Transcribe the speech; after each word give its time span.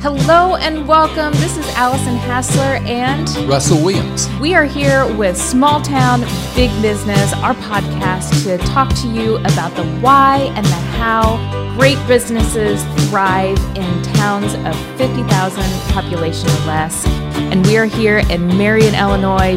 Hello 0.00 0.54
and 0.54 0.86
welcome. 0.86 1.32
This 1.40 1.56
is 1.56 1.66
Allison 1.70 2.14
Hassler 2.14 2.78
and 2.86 3.28
Russell 3.48 3.84
Williams. 3.84 4.28
We 4.40 4.54
are 4.54 4.64
here 4.64 5.12
with 5.16 5.36
Small 5.36 5.82
Town 5.82 6.20
Big 6.54 6.70
Business, 6.80 7.32
our 7.42 7.54
podcast 7.54 8.44
to 8.44 8.58
talk 8.58 8.94
to 8.94 9.08
you 9.08 9.38
about 9.38 9.74
the 9.74 9.84
why 9.96 10.52
and 10.54 10.64
the 10.64 10.70
how 10.70 11.74
great 11.76 11.98
businesses 12.06 12.84
thrive 13.08 13.58
in 13.76 14.02
towns 14.14 14.54
of 14.54 14.76
50,000 14.98 15.64
population 15.90 16.48
or 16.48 16.66
less. 16.68 17.04
And 17.50 17.66
we 17.66 17.76
are 17.76 17.86
here 17.86 18.18
in 18.30 18.46
Marion, 18.56 18.94
Illinois. 18.94 19.56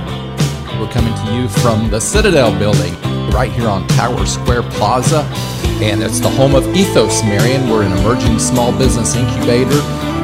We're 0.79 0.91
coming 0.91 1.13
to 1.13 1.35
you 1.35 1.49
from 1.49 1.91
the 1.91 2.01
Citadel 2.01 2.57
building 2.57 2.99
right 3.29 3.51
here 3.51 3.69
on 3.69 3.87
Tower 3.89 4.25
Square 4.25 4.63
Plaza. 4.63 5.21
And 5.83 6.01
it's 6.01 6.19
the 6.19 6.29
home 6.29 6.55
of 6.55 6.67
Ethos 6.75 7.23
Marion. 7.23 7.69
We're 7.69 7.83
an 7.83 7.91
emerging 7.91 8.39
small 8.39 8.75
business 8.75 9.15
incubator 9.15 9.79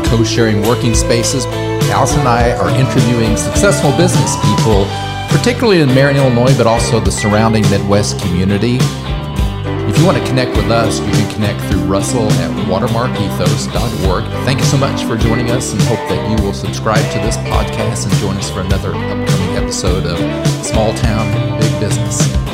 co 0.10 0.24
sharing 0.24 0.62
working 0.64 0.96
spaces. 0.96 1.46
Allison 1.92 2.20
and 2.20 2.28
I 2.28 2.52
are 2.58 2.70
interviewing 2.70 3.38
successful 3.38 3.92
business 3.98 4.36
people, 4.44 4.86
particularly 5.30 5.82
in 5.82 5.88
Marion, 5.94 6.18
Illinois, 6.18 6.56
but 6.58 6.68
also 6.68 7.00
the 7.00 7.12
surrounding 7.12 7.64
Midwest 7.70 8.20
community. 8.20 8.78
If 9.88 9.98
you 9.98 10.06
want 10.06 10.18
to 10.18 10.26
connect 10.26 10.52
with 10.56 10.70
us, 10.70 11.00
you 11.00 11.12
can 11.12 11.32
connect 11.34 11.62
through 11.62 11.82
Russell 11.84 12.30
at 12.32 12.52
watermarkethos.org. 12.68 14.24
Thank 14.46 14.60
you 14.60 14.66
so 14.66 14.78
much 14.78 15.04
for 15.06 15.18
joining 15.18 15.50
us 15.50 15.72
and 15.72 15.82
hope 15.84 16.00
that 16.10 16.30
you 16.30 16.46
will 16.46 16.54
subscribe 16.54 17.10
to 17.14 17.20
this 17.20 17.38
podcast 17.38 18.06
and 18.06 18.14
join 18.16 18.36
us 18.38 18.52
for 18.52 18.62
another 18.62 18.90
upcoming 18.94 19.56
episode 19.56 20.06
of 20.06 20.18
Small 20.66 20.94
Town 20.96 21.60
Big 21.60 21.80
Business. 21.80 22.47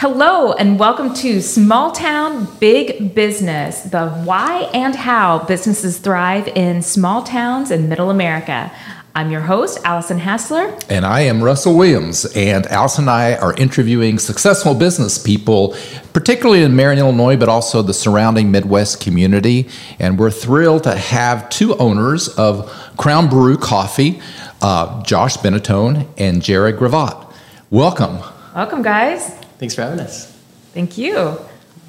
Hello, 0.00 0.52
and 0.52 0.78
welcome 0.78 1.14
to 1.14 1.40
Small 1.40 1.90
Town 1.90 2.46
Big 2.60 3.14
Business, 3.14 3.80
the 3.80 4.10
why 4.10 4.68
and 4.74 4.94
how 4.94 5.38
businesses 5.46 5.96
thrive 5.96 6.48
in 6.48 6.82
small 6.82 7.22
towns 7.22 7.70
in 7.70 7.88
middle 7.88 8.10
America. 8.10 8.70
I'm 9.14 9.30
your 9.30 9.40
host, 9.40 9.78
Allison 9.86 10.18
Hassler. 10.18 10.76
And 10.90 11.06
I 11.06 11.22
am 11.22 11.42
Russell 11.42 11.78
Williams. 11.78 12.26
And 12.36 12.66
Allison 12.66 13.04
and 13.04 13.10
I 13.10 13.36
are 13.36 13.54
interviewing 13.54 14.18
successful 14.18 14.74
business 14.74 15.16
people, 15.16 15.74
particularly 16.12 16.62
in 16.62 16.76
Marion, 16.76 16.98
Illinois, 16.98 17.38
but 17.38 17.48
also 17.48 17.80
the 17.80 17.94
surrounding 17.94 18.50
Midwest 18.50 19.00
community. 19.00 19.66
And 19.98 20.18
we're 20.18 20.30
thrilled 20.30 20.82
to 20.82 20.94
have 20.94 21.48
two 21.48 21.74
owners 21.78 22.28
of 22.36 22.70
Crown 22.98 23.30
Brew 23.30 23.56
Coffee, 23.56 24.20
uh, 24.60 25.02
Josh 25.04 25.38
Benetone 25.38 26.06
and 26.18 26.42
Jared 26.42 26.76
Gravatt. 26.76 27.32
Welcome. 27.70 28.18
Welcome, 28.54 28.82
guys. 28.82 29.45
Thanks 29.58 29.74
for 29.74 29.82
having 29.82 30.00
us. 30.00 30.32
Thank 30.74 30.98
you. 30.98 31.38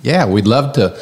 Yeah, 0.01 0.25
we'd 0.25 0.47
love 0.47 0.73
to 0.73 0.99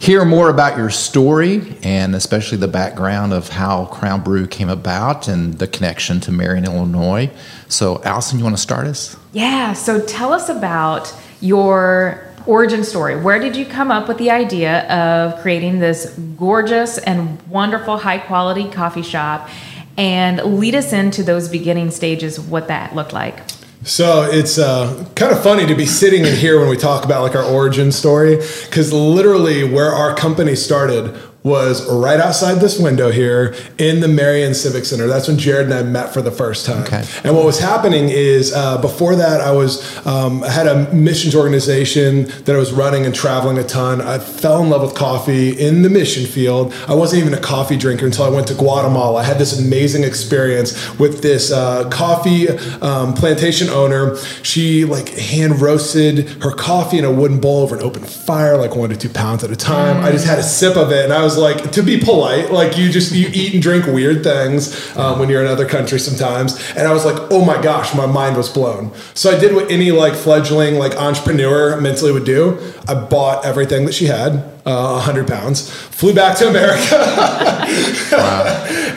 hear 0.00 0.24
more 0.24 0.48
about 0.48 0.76
your 0.76 0.90
story 0.90 1.76
and 1.82 2.14
especially 2.14 2.58
the 2.58 2.68
background 2.68 3.32
of 3.32 3.48
how 3.48 3.86
Crown 3.86 4.22
Brew 4.22 4.46
came 4.46 4.68
about 4.68 5.28
and 5.28 5.54
the 5.54 5.66
connection 5.66 6.20
to 6.20 6.32
Marion, 6.32 6.64
Illinois. 6.64 7.30
So, 7.68 8.02
Allison, 8.04 8.38
you 8.38 8.44
want 8.44 8.56
to 8.56 8.62
start 8.62 8.86
us? 8.86 9.16
Yeah, 9.32 9.72
so 9.72 10.00
tell 10.00 10.32
us 10.32 10.48
about 10.48 11.12
your 11.40 12.24
origin 12.46 12.84
story. 12.84 13.20
Where 13.20 13.38
did 13.38 13.56
you 13.56 13.66
come 13.66 13.90
up 13.90 14.08
with 14.08 14.18
the 14.18 14.30
idea 14.30 14.88
of 14.88 15.40
creating 15.40 15.80
this 15.80 16.16
gorgeous 16.36 16.98
and 16.98 17.40
wonderful 17.48 17.98
high 17.98 18.18
quality 18.18 18.70
coffee 18.70 19.02
shop? 19.02 19.48
And 19.96 20.60
lead 20.60 20.76
us 20.76 20.92
into 20.92 21.24
those 21.24 21.48
beginning 21.48 21.90
stages 21.90 22.38
of 22.38 22.52
what 22.52 22.68
that 22.68 22.94
looked 22.94 23.12
like. 23.12 23.40
So 23.84 24.22
it's 24.22 24.58
uh, 24.58 25.08
kind 25.14 25.32
of 25.32 25.42
funny 25.42 25.64
to 25.66 25.74
be 25.74 25.86
sitting 25.86 26.24
in 26.24 26.34
here 26.34 26.58
when 26.58 26.68
we 26.68 26.76
talk 26.76 27.04
about 27.04 27.22
like 27.22 27.36
our 27.36 27.44
origin 27.44 27.92
story, 27.92 28.36
because 28.36 28.92
literally 28.92 29.62
where 29.62 29.90
our 29.92 30.14
company 30.16 30.56
started 30.56 31.14
was 31.48 31.88
right 31.90 32.20
outside 32.20 32.56
this 32.56 32.78
window 32.78 33.10
here 33.10 33.54
in 33.78 34.00
the 34.00 34.08
Marion 34.08 34.54
Civic 34.54 34.84
Center. 34.84 35.06
That's 35.06 35.26
when 35.26 35.38
Jared 35.38 35.66
and 35.66 35.74
I 35.74 35.82
met 35.82 36.12
for 36.14 36.22
the 36.22 36.30
first 36.30 36.66
time. 36.66 36.82
Okay. 36.82 37.04
And 37.24 37.34
what 37.34 37.44
was 37.44 37.58
happening 37.58 38.10
is 38.10 38.52
uh, 38.52 38.80
before 38.80 39.16
that, 39.16 39.40
I 39.40 39.50
was 39.52 40.06
um, 40.06 40.44
I 40.44 40.50
had 40.50 40.66
a 40.66 40.92
missions 40.92 41.34
organization 41.34 42.24
that 42.44 42.50
I 42.50 42.58
was 42.58 42.72
running 42.72 43.06
and 43.06 43.14
traveling 43.14 43.58
a 43.58 43.64
ton. 43.64 44.00
I 44.00 44.18
fell 44.18 44.62
in 44.62 44.70
love 44.70 44.82
with 44.82 44.94
coffee 44.94 45.58
in 45.58 45.82
the 45.82 45.90
mission 45.90 46.26
field. 46.26 46.74
I 46.86 46.94
wasn't 46.94 47.22
even 47.22 47.34
a 47.34 47.40
coffee 47.40 47.76
drinker 47.76 48.06
until 48.06 48.24
I 48.24 48.28
went 48.28 48.46
to 48.48 48.54
Guatemala. 48.54 49.20
I 49.20 49.24
had 49.24 49.38
this 49.38 49.58
amazing 49.58 50.04
experience 50.04 50.98
with 50.98 51.22
this 51.22 51.50
uh, 51.50 51.88
coffee 51.88 52.48
um, 52.80 53.14
plantation 53.14 53.68
owner. 53.68 54.16
She 54.42 54.84
like 54.84 55.08
hand 55.08 55.60
roasted 55.60 56.28
her 56.42 56.52
coffee 56.52 56.98
in 56.98 57.04
a 57.04 57.12
wooden 57.12 57.40
bowl 57.40 57.62
over 57.62 57.76
an 57.76 57.82
open 57.82 58.04
fire, 58.04 58.56
like 58.56 58.76
one 58.76 58.90
to 58.90 58.96
two 58.96 59.08
pounds 59.08 59.42
at 59.44 59.50
a 59.50 59.56
time. 59.56 60.04
I 60.04 60.10
just 60.10 60.26
had 60.26 60.38
a 60.38 60.42
sip 60.42 60.76
of 60.76 60.92
it, 60.92 61.04
and 61.04 61.12
I 61.12 61.22
was 61.22 61.37
like, 61.38 61.72
to 61.72 61.82
be 61.82 61.98
polite, 62.00 62.50
like 62.50 62.76
you 62.76 62.90
just 62.90 63.12
you 63.14 63.28
eat 63.32 63.54
and 63.54 63.62
drink 63.62 63.86
weird 63.86 64.22
things 64.22 64.94
um, 64.96 65.18
when 65.18 65.28
you're 65.28 65.40
in 65.40 65.46
other 65.48 65.66
countries 65.66 66.04
sometimes. 66.04 66.58
And 66.76 66.86
I 66.86 66.92
was 66.92 67.04
like, 67.04 67.30
oh 67.30 67.44
my 67.44 67.60
gosh, 67.62 67.94
my 67.94 68.06
mind 68.06 68.36
was 68.36 68.48
blown. 68.48 68.92
So 69.14 69.30
I 69.30 69.38
did 69.38 69.54
what 69.54 69.70
any 69.70 69.92
like 69.92 70.14
fledgling 70.14 70.76
like 70.76 70.96
entrepreneur 70.96 71.80
mentally 71.80 72.12
would 72.12 72.24
do. 72.24 72.58
I 72.88 72.94
bought 72.94 73.44
everything 73.44 73.84
that 73.84 73.94
she 73.94 74.06
had 74.06 74.58
uh, 74.68 74.92
100 74.92 75.26
pounds, 75.26 75.70
flew 75.70 76.14
back 76.14 76.36
to 76.38 76.48
America. 76.48 76.96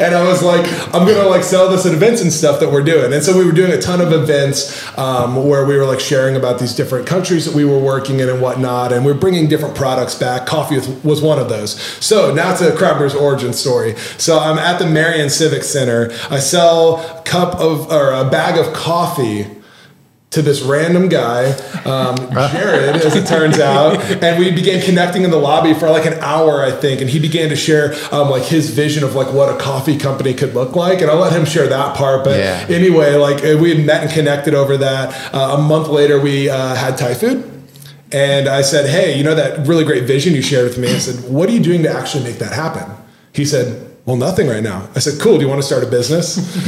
and 0.01 0.15
I 0.15 0.23
was 0.27 0.43
like, 0.43 0.65
I'm 0.93 1.05
going 1.05 1.17
to 1.17 1.27
like 1.27 1.43
sell 1.43 1.69
this 1.69 1.85
at 1.85 1.93
events 1.93 2.21
and 2.21 2.31
stuff 2.31 2.59
that 2.59 2.71
we're 2.71 2.83
doing. 2.83 3.13
And 3.13 3.23
so 3.23 3.37
we 3.37 3.45
were 3.45 3.51
doing 3.51 3.71
a 3.71 3.81
ton 3.81 4.01
of 4.01 4.11
events 4.11 4.85
um, 4.97 5.47
where 5.47 5.65
we 5.65 5.77
were 5.77 5.85
like 5.85 5.99
sharing 5.99 6.35
about 6.35 6.59
these 6.59 6.75
different 6.75 7.07
countries 7.07 7.45
that 7.45 7.55
we 7.55 7.63
were 7.63 7.79
working 7.79 8.19
in 8.19 8.29
and 8.29 8.41
whatnot. 8.41 8.91
And 8.91 9.05
we 9.05 9.11
are 9.11 9.15
bringing 9.15 9.47
different 9.47 9.75
products 9.75 10.15
back. 10.15 10.45
Coffee 10.45 10.75
was 11.03 11.21
one 11.21 11.39
of 11.39 11.47
those. 11.47 11.79
So 12.03 12.33
now 12.33 12.55
to 12.55 12.75
Crown 12.75 12.97
Brew's 12.97 13.15
origin 13.15 13.53
story. 13.53 13.95
So 14.17 14.39
I'm 14.39 14.57
at 14.57 14.77
the 14.79 14.87
Marion 14.87 15.29
Civic 15.29 15.63
Center. 15.63 16.11
I 16.29 16.39
sell 16.39 16.97
a 16.97 17.21
cup 17.23 17.55
of, 17.55 17.89
or 17.91 18.11
a 18.11 18.29
bag 18.29 18.57
of 18.57 18.73
coffee 18.73 19.47
to 20.31 20.41
this 20.41 20.61
random 20.61 21.09
guy, 21.09 21.51
um, 21.83 22.15
Jared, 22.51 22.95
as 22.95 23.15
it 23.17 23.27
turns 23.27 23.59
out, 23.59 23.99
and 24.23 24.39
we 24.39 24.49
began 24.49 24.81
connecting 24.81 25.23
in 25.23 25.29
the 25.29 25.37
lobby 25.37 25.73
for 25.73 25.89
like 25.89 26.05
an 26.05 26.13
hour, 26.21 26.63
I 26.63 26.71
think, 26.71 27.01
and 27.01 27.09
he 27.09 27.19
began 27.19 27.49
to 27.49 27.55
share 27.57 27.93
um, 28.13 28.29
like 28.29 28.43
his 28.43 28.69
vision 28.69 29.03
of 29.03 29.13
like 29.13 29.33
what 29.33 29.53
a 29.53 29.57
coffee 29.57 29.97
company 29.97 30.33
could 30.33 30.53
look 30.53 30.73
like, 30.73 31.01
and 31.01 31.11
I'll 31.11 31.17
let 31.19 31.33
him 31.33 31.43
share 31.43 31.67
that 31.67 31.97
part. 31.97 32.23
But 32.23 32.39
Yeah. 32.39 32.65
anyway, 32.69 33.15
like 33.15 33.43
we 33.43 33.75
had 33.75 33.85
met 33.85 34.03
and 34.03 34.11
connected 34.11 34.53
over 34.53 34.77
that. 34.77 35.35
Uh, 35.35 35.57
a 35.57 35.61
month 35.61 35.89
later, 35.89 36.17
we 36.19 36.49
uh, 36.49 36.75
had 36.75 36.97
Thai 36.97 37.13
food. 37.13 37.47
And 38.13 38.47
I 38.47 38.61
said, 38.61 38.89
Hey, 38.89 39.17
you 39.17 39.23
know 39.25 39.35
that 39.35 39.67
really 39.67 39.83
great 39.83 40.05
vision 40.05 40.33
you 40.33 40.41
shared 40.41 40.65
with 40.67 40.77
me? 40.77 40.87
I 40.89 40.97
said, 40.97 41.29
What 41.29 41.49
are 41.49 41.51
you 41.51 41.59
doing 41.61 41.83
to 41.83 41.89
actually 41.89 42.23
make 42.23 42.39
that 42.39 42.53
happen? 42.53 42.89
He 43.33 43.43
said, 43.43 43.90
Well, 44.05 44.15
nothing 44.15 44.47
right 44.47 44.63
now. 44.63 44.89
I 44.95 44.99
said, 44.99 45.21
Cool. 45.21 45.37
Do 45.37 45.43
you 45.43 45.47
want 45.49 45.61
to 45.61 45.65
start 45.67 45.83
a 45.83 45.87
business? 45.87 46.37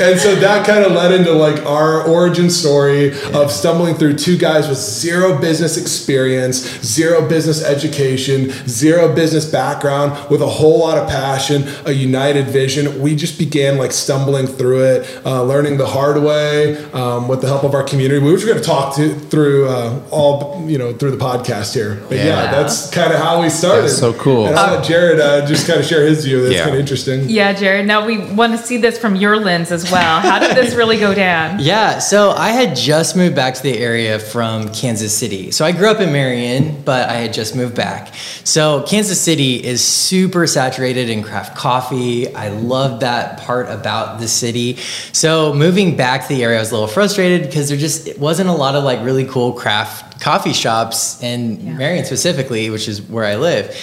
and 0.00 0.18
so 0.18 0.34
that 0.36 0.64
kind 0.66 0.84
of 0.84 0.92
led 0.92 1.12
into 1.12 1.32
like 1.32 1.64
our 1.66 2.02
origin 2.08 2.48
story 2.48 3.10
of 3.34 3.50
stumbling 3.52 3.94
through 3.94 4.14
two 4.16 4.38
guys 4.38 4.68
with 4.68 4.78
zero 4.78 5.38
business 5.38 5.76
experience, 5.76 6.56
zero 6.82 7.28
business 7.28 7.62
education, 7.62 8.50
zero 8.68 9.14
business 9.14 9.44
background, 9.44 10.12
with 10.30 10.40
a 10.40 10.46
whole 10.46 10.78
lot 10.78 10.96
of 10.96 11.08
passion, 11.08 11.64
a 11.84 11.92
united 11.92 12.46
vision. 12.46 13.00
We 13.02 13.14
just 13.14 13.38
began 13.38 13.76
like 13.76 13.92
stumbling 13.92 14.46
through 14.46 14.84
it, 14.84 15.20
uh, 15.26 15.42
learning 15.44 15.76
the 15.76 15.86
hard 15.86 16.22
way 16.22 16.82
um, 16.92 17.28
with 17.28 17.42
the 17.42 17.48
help 17.48 17.64
of 17.64 17.74
our 17.74 17.82
community. 17.82 18.18
We 18.24 18.32
were 18.32 18.38
going 18.38 18.56
to 18.56 18.64
talk 18.64 18.96
to, 18.96 19.14
through 19.14 19.68
uh, 19.68 20.00
all 20.10 20.64
you 20.68 20.78
know 20.78 20.94
through 20.94 21.10
the 21.10 21.22
podcast 21.22 21.74
here, 21.74 21.96
but 22.08 22.16
yeah, 22.16 22.24
Yeah. 22.26 22.50
that's 22.52 22.88
kind 22.90 23.12
of 23.12 23.18
how 23.20 23.42
we 23.42 23.50
started. 23.50 23.82
That's 23.82 23.98
so 23.98 24.14
cool. 24.14 24.46
And 24.46 24.56
I'll 24.56 24.76
let 24.76 24.84
Jared 24.84 25.20
uh, 25.20 25.46
just 25.50 25.66
kind 25.66 25.78
of 25.80 25.84
share 25.86 26.06
his 26.06 26.24
view. 26.24 26.42
That's 26.42 26.54
Yeah. 26.54 26.62
kind 26.64 26.74
of 26.74 26.80
interesting. 26.80 27.28
Yeah, 27.28 27.52
Jared. 27.52 27.86
Now 27.86 28.06
we 28.06 28.18
want 28.18 28.52
to 28.52 28.58
see 28.58 28.78
this 28.78 28.96
from 28.98 29.16
your 29.16 29.36
lens 29.36 29.70
as 29.70 29.90
well. 29.90 30.20
How 30.20 30.38
did 30.38 30.56
this 30.56 30.74
really 30.74 30.96
go 30.98 31.14
down? 31.14 31.58
Yeah, 31.70 31.98
so 31.98 32.30
I 32.30 32.50
had 32.50 32.74
just 32.74 33.16
moved 33.16 33.36
back 33.36 33.54
to 33.54 33.62
the 33.62 33.76
area 33.78 34.18
from 34.18 34.70
Kansas 34.72 35.16
City. 35.16 35.50
So 35.50 35.64
I 35.64 35.72
grew 35.72 35.88
up 35.90 36.00
in 36.00 36.12
Marion, 36.12 36.82
but 36.84 37.08
I 37.08 37.14
had 37.14 37.32
just 37.34 37.54
moved 37.54 37.74
back. 37.76 38.14
So 38.44 38.82
Kansas 38.88 39.20
City 39.20 39.56
is 39.62 39.82
super 39.84 40.46
saturated 40.46 41.10
in 41.10 41.22
craft 41.22 41.56
coffee. 41.56 42.34
I 42.34 42.48
love 42.48 43.00
that 43.00 43.40
part 43.40 43.68
about 43.68 44.20
the 44.20 44.28
city. 44.28 44.76
So 45.12 45.52
moving 45.54 45.96
back 45.96 46.22
to 46.22 46.28
the 46.34 46.42
area, 46.42 46.56
I 46.56 46.60
was 46.60 46.70
a 46.70 46.74
little 46.74 46.88
frustrated 46.88 47.46
because 47.46 47.68
there 47.68 47.78
just 47.78 48.08
it 48.08 48.18
wasn't 48.18 48.48
a 48.48 48.52
lot 48.54 48.74
of 48.74 48.84
like 48.84 49.04
really 49.04 49.24
cool 49.26 49.52
craft 49.52 50.09
coffee 50.20 50.52
shops 50.52 51.20
in 51.22 51.66
Yeah. 51.66 51.72
Marion 51.72 52.04
specifically, 52.04 52.68
which 52.70 52.88
is 52.88 53.00
where 53.02 53.24
I 53.24 53.36
live. 53.36 53.74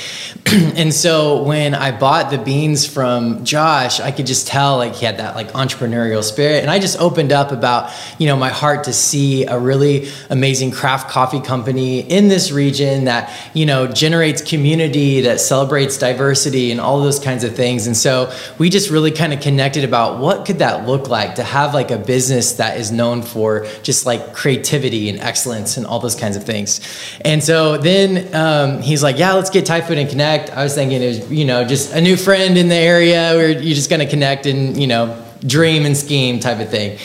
and 0.45 0.93
so 0.93 1.43
when 1.43 1.73
I 1.73 1.91
bought 1.97 2.29
the 2.29 2.37
beans 2.37 2.85
from 2.85 3.43
Josh, 3.43 3.99
I 3.99 4.11
could 4.11 4.27
just 4.27 4.47
tell 4.47 4.77
like 4.77 4.95
he 4.95 5.05
had 5.05 5.17
that 5.17 5.35
like 5.35 5.51
entrepreneurial 5.53 6.23
spirit. 6.23 6.61
And 6.61 6.69
I 6.69 6.79
just 6.79 6.99
opened 6.99 7.31
up 7.31 7.51
about, 7.51 7.91
you 8.19 8.27
know, 8.27 8.35
my 8.37 8.49
heart 8.49 8.83
to 8.85 8.93
see 8.93 9.45
a 9.45 9.57
really 9.57 10.09
amazing 10.29 10.71
craft 10.71 11.09
coffee 11.09 11.39
company 11.41 11.99
in 12.01 12.27
this 12.27 12.51
region 12.51 13.05
that, 13.05 13.33
you 13.53 13.65
know, 13.65 13.87
generates 13.87 14.41
community, 14.41 15.21
that 15.21 15.39
celebrates 15.39 15.97
diversity 15.97 16.71
and 16.71 16.79
all 16.79 17.01
those 17.01 17.19
kinds 17.19 17.43
of 17.43 17.55
things. 17.55 17.87
And 17.87 17.97
so 17.97 18.31
we 18.59 18.69
just 18.69 18.91
really 18.91 19.11
kind 19.11 19.33
of 19.33 19.41
connected 19.41 19.83
about 19.83 20.19
what 20.19 20.45
could 20.45 20.59
that 20.59 20.85
look 20.87 21.09
like 21.09 21.35
to 21.35 21.43
have 21.43 21.73
like 21.73 21.89
a 21.89 21.97
business 21.97 22.53
that 22.53 22.77
is 22.77 22.91
known 22.91 23.23
for 23.23 23.65
just 23.81 24.05
like 24.05 24.33
creativity 24.33 25.09
and 25.09 25.19
excellence 25.19 25.77
and 25.77 25.85
all 25.87 25.99
those 25.99 26.15
kinds 26.15 26.26
kinds 26.27 26.35
of 26.35 26.43
things. 26.43 26.81
And 27.21 27.41
so 27.41 27.77
then 27.77 28.35
um, 28.35 28.81
he's 28.81 29.01
like, 29.01 29.17
yeah, 29.17 29.33
let's 29.33 29.49
get 29.49 29.65
Thai 29.65 29.79
food 29.81 29.97
and 29.97 30.09
connect. 30.09 30.49
I 30.49 30.63
was 30.63 30.75
thinking 30.75 31.01
it 31.01 31.07
was, 31.07 31.31
you 31.31 31.45
know, 31.45 31.63
just 31.63 31.93
a 31.93 32.01
new 32.01 32.17
friend 32.17 32.57
in 32.57 32.67
the 32.67 32.75
area 32.75 33.31
where 33.35 33.49
you're 33.49 33.75
just 33.75 33.89
going 33.89 34.01
to 34.01 34.09
connect 34.09 34.45
and, 34.45 34.75
you 34.75 34.87
know, 34.87 35.23
dream 35.45 35.85
and 35.85 35.95
scheme 35.95 36.41
type 36.41 36.59
of 36.59 36.69
thing. 36.69 36.99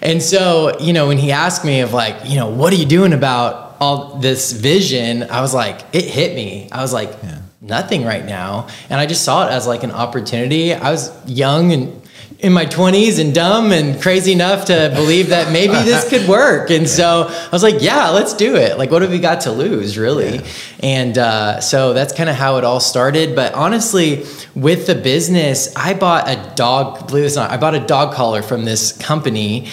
And 0.00 0.22
so, 0.22 0.78
you 0.78 0.92
know, 0.92 1.08
when 1.08 1.18
he 1.18 1.32
asked 1.32 1.64
me 1.64 1.80
of 1.80 1.92
like, 1.92 2.16
you 2.24 2.36
know, 2.36 2.48
what 2.50 2.72
are 2.72 2.76
you 2.76 2.86
doing 2.86 3.12
about 3.12 3.76
all 3.80 4.18
this 4.18 4.52
vision? 4.52 5.24
I 5.24 5.40
was 5.40 5.52
like, 5.52 5.80
it 5.92 6.04
hit 6.04 6.36
me. 6.36 6.68
I 6.70 6.80
was 6.80 6.92
like, 6.92 7.10
yeah. 7.22 7.40
nothing 7.60 8.04
right 8.04 8.24
now. 8.24 8.68
And 8.90 9.00
I 9.00 9.06
just 9.06 9.24
saw 9.24 9.48
it 9.48 9.50
as 9.50 9.66
like 9.66 9.82
an 9.82 9.90
opportunity. 9.90 10.72
I 10.72 10.92
was 10.92 11.10
young 11.28 11.72
and 11.72 12.00
in 12.40 12.52
my 12.52 12.64
20s 12.64 13.18
and 13.18 13.34
dumb 13.34 13.72
and 13.72 14.00
crazy 14.00 14.32
enough 14.32 14.66
to 14.66 14.92
believe 14.94 15.30
that 15.30 15.52
maybe 15.52 15.72
this 15.72 16.08
could 16.08 16.28
work. 16.28 16.70
And 16.70 16.88
so 16.88 17.26
I 17.28 17.48
was 17.50 17.64
like, 17.64 17.82
yeah, 17.82 18.10
let's 18.10 18.32
do 18.32 18.54
it. 18.54 18.78
Like, 18.78 18.92
what 18.92 19.02
have 19.02 19.10
we 19.10 19.18
got 19.18 19.40
to 19.42 19.50
lose, 19.50 19.98
really? 19.98 20.36
Yeah. 20.36 20.46
And 20.80 21.18
uh, 21.18 21.60
so 21.60 21.94
that's 21.94 22.12
kind 22.12 22.30
of 22.30 22.36
how 22.36 22.58
it 22.58 22.64
all 22.64 22.78
started. 22.78 23.34
But 23.34 23.54
honestly, 23.54 24.24
with 24.54 24.86
the 24.86 24.94
business, 24.94 25.74
I 25.74 25.94
bought 25.94 26.28
a 26.28 26.54
dog, 26.54 27.08
believe 27.08 27.24
it 27.24 27.32
or 27.32 27.40
not, 27.40 27.50
I 27.50 27.56
bought 27.56 27.74
a 27.74 27.84
dog 27.84 28.14
collar 28.14 28.42
from 28.42 28.64
this 28.64 28.96
company 28.96 29.68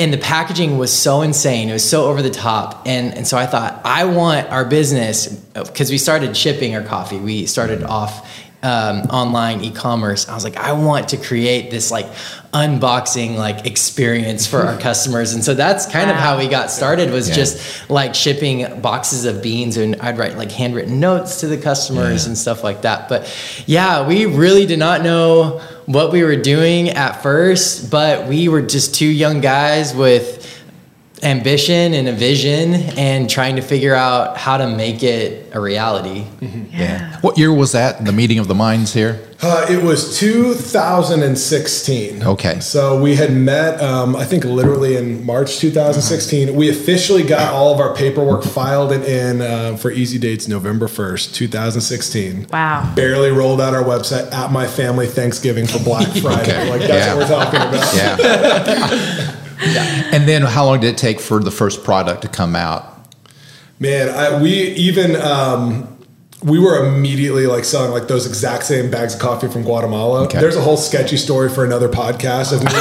and 0.00 0.12
the 0.12 0.18
packaging 0.18 0.78
was 0.78 0.92
so 0.92 1.22
insane. 1.22 1.68
It 1.68 1.72
was 1.72 1.88
so 1.88 2.06
over 2.06 2.22
the 2.22 2.30
top. 2.30 2.86
And, 2.86 3.14
and 3.14 3.26
so 3.26 3.36
I 3.36 3.46
thought, 3.46 3.80
I 3.84 4.04
want 4.04 4.48
our 4.48 4.64
business, 4.64 5.26
because 5.26 5.90
we 5.90 5.98
started 5.98 6.36
shipping 6.36 6.76
our 6.76 6.82
coffee. 6.82 7.18
We 7.18 7.46
started 7.46 7.82
off 7.82 8.47
um, 8.62 9.02
online 9.10 9.62
e-commerce. 9.62 10.28
I 10.28 10.34
was 10.34 10.42
like, 10.42 10.56
I 10.56 10.72
want 10.72 11.10
to 11.10 11.16
create 11.16 11.70
this 11.70 11.90
like 11.90 12.06
unboxing 12.52 13.36
like 13.36 13.66
experience 13.66 14.46
for 14.46 14.58
our 14.58 14.78
customers, 14.80 15.34
and 15.34 15.44
so 15.44 15.54
that's 15.54 15.86
kind 15.86 16.10
wow. 16.10 16.16
of 16.16 16.20
how 16.20 16.38
we 16.38 16.48
got 16.48 16.70
started. 16.70 17.10
Was 17.10 17.28
yeah. 17.28 17.34
just 17.36 17.90
like 17.90 18.14
shipping 18.14 18.80
boxes 18.80 19.24
of 19.24 19.42
beans, 19.42 19.76
and 19.76 19.96
I'd 19.96 20.18
write 20.18 20.36
like 20.36 20.50
handwritten 20.50 20.98
notes 20.98 21.40
to 21.40 21.46
the 21.46 21.58
customers 21.58 22.24
yeah. 22.24 22.30
and 22.30 22.38
stuff 22.38 22.64
like 22.64 22.82
that. 22.82 23.08
But 23.08 23.32
yeah, 23.66 24.06
we 24.06 24.26
really 24.26 24.66
did 24.66 24.78
not 24.78 25.02
know 25.02 25.60
what 25.86 26.12
we 26.12 26.22
were 26.22 26.36
doing 26.36 26.90
at 26.90 27.22
first, 27.22 27.90
but 27.90 28.28
we 28.28 28.48
were 28.48 28.60
just 28.60 28.94
two 28.94 29.06
young 29.06 29.40
guys 29.40 29.94
with 29.94 30.37
ambition 31.22 31.94
and 31.94 32.08
a 32.08 32.12
vision 32.12 32.74
and 32.98 33.28
trying 33.28 33.56
to 33.56 33.62
figure 33.62 33.94
out 33.94 34.36
how 34.36 34.56
to 34.56 34.68
make 34.68 35.02
it 35.02 35.48
a 35.52 35.60
reality. 35.60 36.22
Mm-hmm. 36.40 36.72
Yeah. 36.72 36.78
yeah. 36.78 37.20
What 37.20 37.36
year 37.38 37.52
was 37.52 37.72
that? 37.72 38.04
The 38.04 38.12
meeting 38.12 38.38
of 38.38 38.46
the 38.48 38.54
minds 38.54 38.94
here? 38.94 39.24
Uh, 39.40 39.64
it 39.70 39.84
was 39.84 40.18
2016. 40.18 42.24
Okay. 42.24 42.58
So 42.58 43.00
we 43.00 43.14
had 43.14 43.32
met, 43.32 43.80
um, 43.80 44.16
I 44.16 44.24
think, 44.24 44.44
literally 44.44 44.96
in 44.96 45.24
March 45.24 45.58
2016. 45.58 46.56
We 46.56 46.68
officially 46.70 47.22
got 47.22 47.54
all 47.54 47.72
of 47.72 47.78
our 47.78 47.94
paperwork 47.94 48.42
filed 48.42 48.90
and 48.90 49.04
in 49.04 49.40
uh, 49.40 49.76
for 49.76 49.92
Easy 49.92 50.18
Dates 50.18 50.48
November 50.48 50.88
1st, 50.88 51.34
2016. 51.34 52.48
Wow. 52.52 52.92
Barely 52.96 53.30
rolled 53.30 53.60
out 53.60 53.74
our 53.74 53.84
website 53.84 54.32
at 54.32 54.50
my 54.50 54.66
family 54.66 55.06
Thanksgiving 55.06 55.68
for 55.68 55.78
Black 55.84 56.08
Friday. 56.20 56.42
okay. 56.42 56.70
Like 56.70 56.80
that's 56.80 57.06
yeah. 57.06 57.14
what 57.14 57.28
we're 57.28 57.28
talking 57.28 57.60
about. 57.60 57.94
Yeah. 57.94 59.34
Yeah. 59.60 60.10
And 60.12 60.28
then 60.28 60.42
how 60.42 60.66
long 60.66 60.80
did 60.80 60.94
it 60.94 60.98
take 60.98 61.20
for 61.20 61.40
the 61.40 61.50
first 61.50 61.84
product 61.84 62.22
to 62.22 62.28
come 62.28 62.54
out? 62.54 62.94
Man, 63.80 64.08
I, 64.08 64.40
we 64.40 64.50
even 64.50 65.16
um, 65.16 65.98
we 66.42 66.60
were 66.60 66.86
immediately 66.86 67.46
like 67.46 67.64
selling 67.64 67.90
like 67.90 68.06
those 68.06 68.26
exact 68.26 68.64
same 68.64 68.90
bags 68.90 69.14
of 69.14 69.20
coffee 69.20 69.48
from 69.48 69.62
Guatemala. 69.62 70.24
Okay. 70.24 70.40
There's 70.40 70.56
a 70.56 70.60
whole 70.60 70.76
sketchy 70.76 71.16
story 71.16 71.48
for 71.48 71.64
another 71.64 71.88
podcast 71.88 72.52
of 72.52 72.60
me. 72.60 72.66
um, 72.68 72.74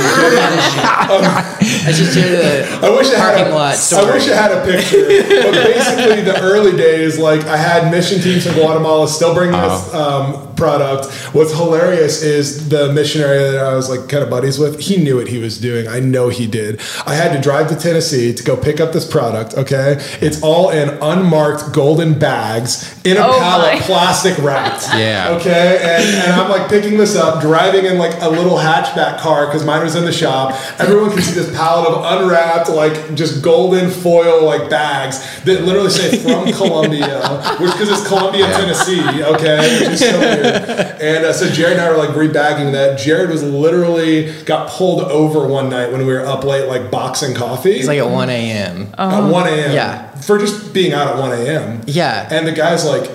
I 1.88 1.92
just 1.92 2.16
hear 2.16 2.30
the 2.30 2.80
I 2.84 2.90
wish 2.96 3.12
I 3.14 3.18
had 3.18 3.48
a, 3.48 3.56
lot 3.56 3.76
story. 3.76 4.06
I 4.06 4.14
wish 4.14 4.30
I 4.30 4.36
had 4.36 4.52
a 4.52 4.64
picture. 4.64 5.08
but 5.42 5.54
basically, 5.54 6.22
the 6.22 6.40
early 6.42 6.78
days, 6.78 7.18
like 7.18 7.46
I 7.46 7.58
had 7.58 7.92
mission 7.92 8.22
teams 8.22 8.46
from 8.46 8.56
Guatemala 8.56 9.08
still 9.08 9.34
bringing 9.34 9.56
uh-huh. 9.56 9.68
us 9.68 9.94
um, 9.94 10.47
product. 10.58 11.06
What's 11.34 11.54
hilarious 11.54 12.22
is 12.22 12.70
the 12.70 12.92
missionary 12.92 13.40
that 13.52 13.58
I 13.64 13.76
was 13.76 13.90
like 13.90 14.10
kind 14.10 14.24
of 14.24 14.30
buddies 14.30 14.60
with. 14.60 14.80
He 14.80 14.98
knew 14.98 15.18
what 15.18 15.28
he 15.28 15.38
was 15.38 15.58
doing. 15.60 15.88
I 15.88 16.00
know 16.00 16.30
he 16.30 16.48
did. 16.48 16.82
I 17.06 17.14
had 17.14 17.34
to 17.34 17.42
drive 17.42 17.70
to 17.70 17.76
Tennessee 17.76 18.34
to 18.34 18.44
go 18.44 18.58
pick 18.58 18.80
up 18.80 18.92
this 18.92 19.10
product. 19.10 19.54
Okay, 19.54 19.98
it's 20.20 20.42
all 20.42 20.72
in 20.72 20.90
unmarked 21.02 21.74
golden 21.74 22.18
bags 22.18 22.94
in 23.06 23.18
a 23.18 23.22
oh 23.22 23.40
pallet, 23.40 23.80
plastic 23.84 24.38
wrapped. 24.40 24.88
yeah. 24.96 25.38
Okay, 25.40 25.78
and, 25.82 26.04
and 26.04 26.34
I'm 26.34 26.50
like 26.50 26.70
picking 26.70 26.98
this 26.98 27.16
up, 27.16 27.42
driving 27.42 27.86
in 27.86 27.98
like 27.98 28.20
a 28.22 28.30
little 28.30 28.58
hatchback 28.58 29.20
car 29.20 29.46
because 29.46 29.64
mine 29.66 29.84
was 29.84 29.96
in 29.96 30.06
the 30.06 30.12
shop. 30.12 30.52
Everyone 30.80 31.12
can 31.12 31.22
see 31.22 31.34
this 31.34 31.56
pallet 31.56 31.88
of 31.90 32.22
unwrapped, 32.22 32.70
like 32.70 33.16
just 33.16 33.44
golden 33.44 33.90
foil 33.90 34.44
like 34.44 34.70
bags 34.70 35.20
that 35.44 35.64
literally 35.64 35.90
say 35.90 36.18
from 36.18 36.52
Columbia, 36.54 37.20
which 37.60 37.72
because 37.74 37.90
it's 37.90 38.08
Columbia, 38.08 38.48
yeah. 38.48 38.58
Tennessee. 38.58 39.24
Okay, 39.24 39.80
which 39.80 39.94
is 39.94 40.00
so 40.00 40.20
weird 40.20 40.47
and 40.48 41.26
uh, 41.26 41.34
so 41.34 41.50
Jared 41.50 41.74
and 41.74 41.82
I 41.82 41.90
were 41.92 41.98
like 41.98 42.10
rebagging 42.10 42.72
that. 42.74 43.00
Jared 43.00 43.30
was 43.30 43.44
literally 43.44 44.32
got 44.44 44.70
pulled 44.70 45.02
over 45.02 45.48
one 45.48 45.70
night 45.70 45.92
when 45.92 46.06
we 46.06 46.14
were 46.14 46.26
up 46.26 46.44
late, 46.44 46.68
like 46.68 46.92
boxing 46.92 47.36
coffee. 47.36 47.72
It's 47.72 47.88
like 47.88 48.00
at 48.00 48.10
1 48.10 48.30
a.m. 48.30 48.94
At 48.98 49.30
1 49.30 49.48
a.m. 49.48 49.74
Yeah. 49.74 50.16
For 50.22 50.38
just 50.38 50.74
being 50.74 50.94
out 50.94 51.08
at 51.08 51.18
1 51.18 51.32
a.m. 51.32 51.82
Yeah. 51.88 52.28
And 52.32 52.48
the 52.48 52.52
guy's 52.52 52.86
like, 52.86 53.10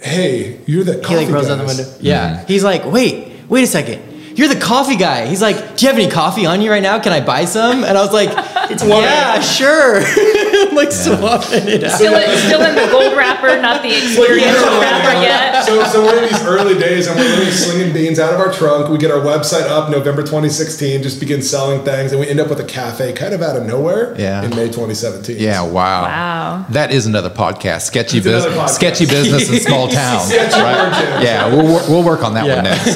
hey, 0.00 0.60
you're 0.66 0.84
the 0.84 0.98
coffee 0.98 1.08
He 1.08 1.16
like 1.26 1.34
rolls 1.34 1.50
out 1.50 1.56
the 1.58 1.64
window. 1.64 1.84
Yeah. 2.00 2.36
Mm-hmm. 2.36 2.46
He's 2.46 2.64
like, 2.64 2.84
wait, 2.84 3.32
wait 3.48 3.64
a 3.64 3.66
second 3.66 4.14
you're 4.36 4.48
the 4.48 4.58
coffee 4.60 4.96
guy. 4.96 5.26
He's 5.26 5.40
like, 5.40 5.76
do 5.76 5.86
you 5.86 5.92
have 5.92 6.00
any 6.00 6.10
coffee 6.10 6.46
on 6.46 6.60
you 6.60 6.70
right 6.70 6.82
now? 6.82 6.98
Can 6.98 7.12
I 7.12 7.24
buy 7.24 7.44
some? 7.44 7.84
And 7.84 7.96
I 7.96 8.02
was 8.02 8.12
like, 8.12 8.30
it's 8.70 8.82
one. 8.82 9.02
yeah, 9.02 9.40
sure. 9.40 10.00
like 10.80 10.90
yeah. 10.90 11.16
swapping 11.16 11.68
it 11.68 11.84
out. 11.84 11.92
Still, 11.92 12.14
in, 12.14 12.38
still 12.38 12.62
in 12.62 12.74
the 12.74 12.90
gold 12.90 13.16
wrapper, 13.16 13.60
not 13.60 13.82
the 13.82 13.88
experiential 13.96 14.80
wrapper 14.80 15.20
yet. 15.20 15.64
So, 15.64 15.84
so 15.84 16.02
we're 16.04 16.22
in 16.22 16.30
these 16.30 16.44
early 16.44 16.78
days 16.78 17.06
and 17.06 17.16
we're 17.16 17.24
literally 17.24 17.50
slinging 17.50 17.92
beans 17.92 18.18
out 18.18 18.32
of 18.32 18.40
our 18.40 18.52
trunk. 18.52 18.88
We 18.88 18.98
get 18.98 19.10
our 19.10 19.20
website 19.20 19.68
up 19.68 19.90
November 19.90 20.22
2016, 20.22 21.02
just 21.02 21.20
begin 21.20 21.42
selling 21.42 21.84
things, 21.84 22.12
and 22.12 22.20
we 22.20 22.28
end 22.28 22.40
up 22.40 22.48
with 22.48 22.60
a 22.60 22.64
cafe 22.64 23.12
kind 23.12 23.34
of 23.34 23.42
out 23.42 23.56
of 23.56 23.64
nowhere 23.66 24.14
yeah. 24.18 24.42
in 24.42 24.50
May 24.50 24.66
2017. 24.66 25.38
Yeah, 25.38 25.62
wow. 25.62 26.02
Wow. 26.02 26.66
That 26.70 26.92
is 26.92 27.06
another 27.06 27.30
podcast. 27.30 27.82
Sketchy 27.82 28.20
business, 28.20 28.74
sketchy 28.74 29.06
business 29.06 29.50
in 29.50 29.60
small 29.60 29.88
towns. 29.88 30.30
right? 30.30 31.22
Yeah, 31.22 31.48
we'll, 31.48 31.64
we'll 31.88 32.04
work 32.04 32.22
on 32.22 32.34
that 32.34 32.46
yeah. 32.46 32.54
one 32.56 32.64
next. 32.64 32.94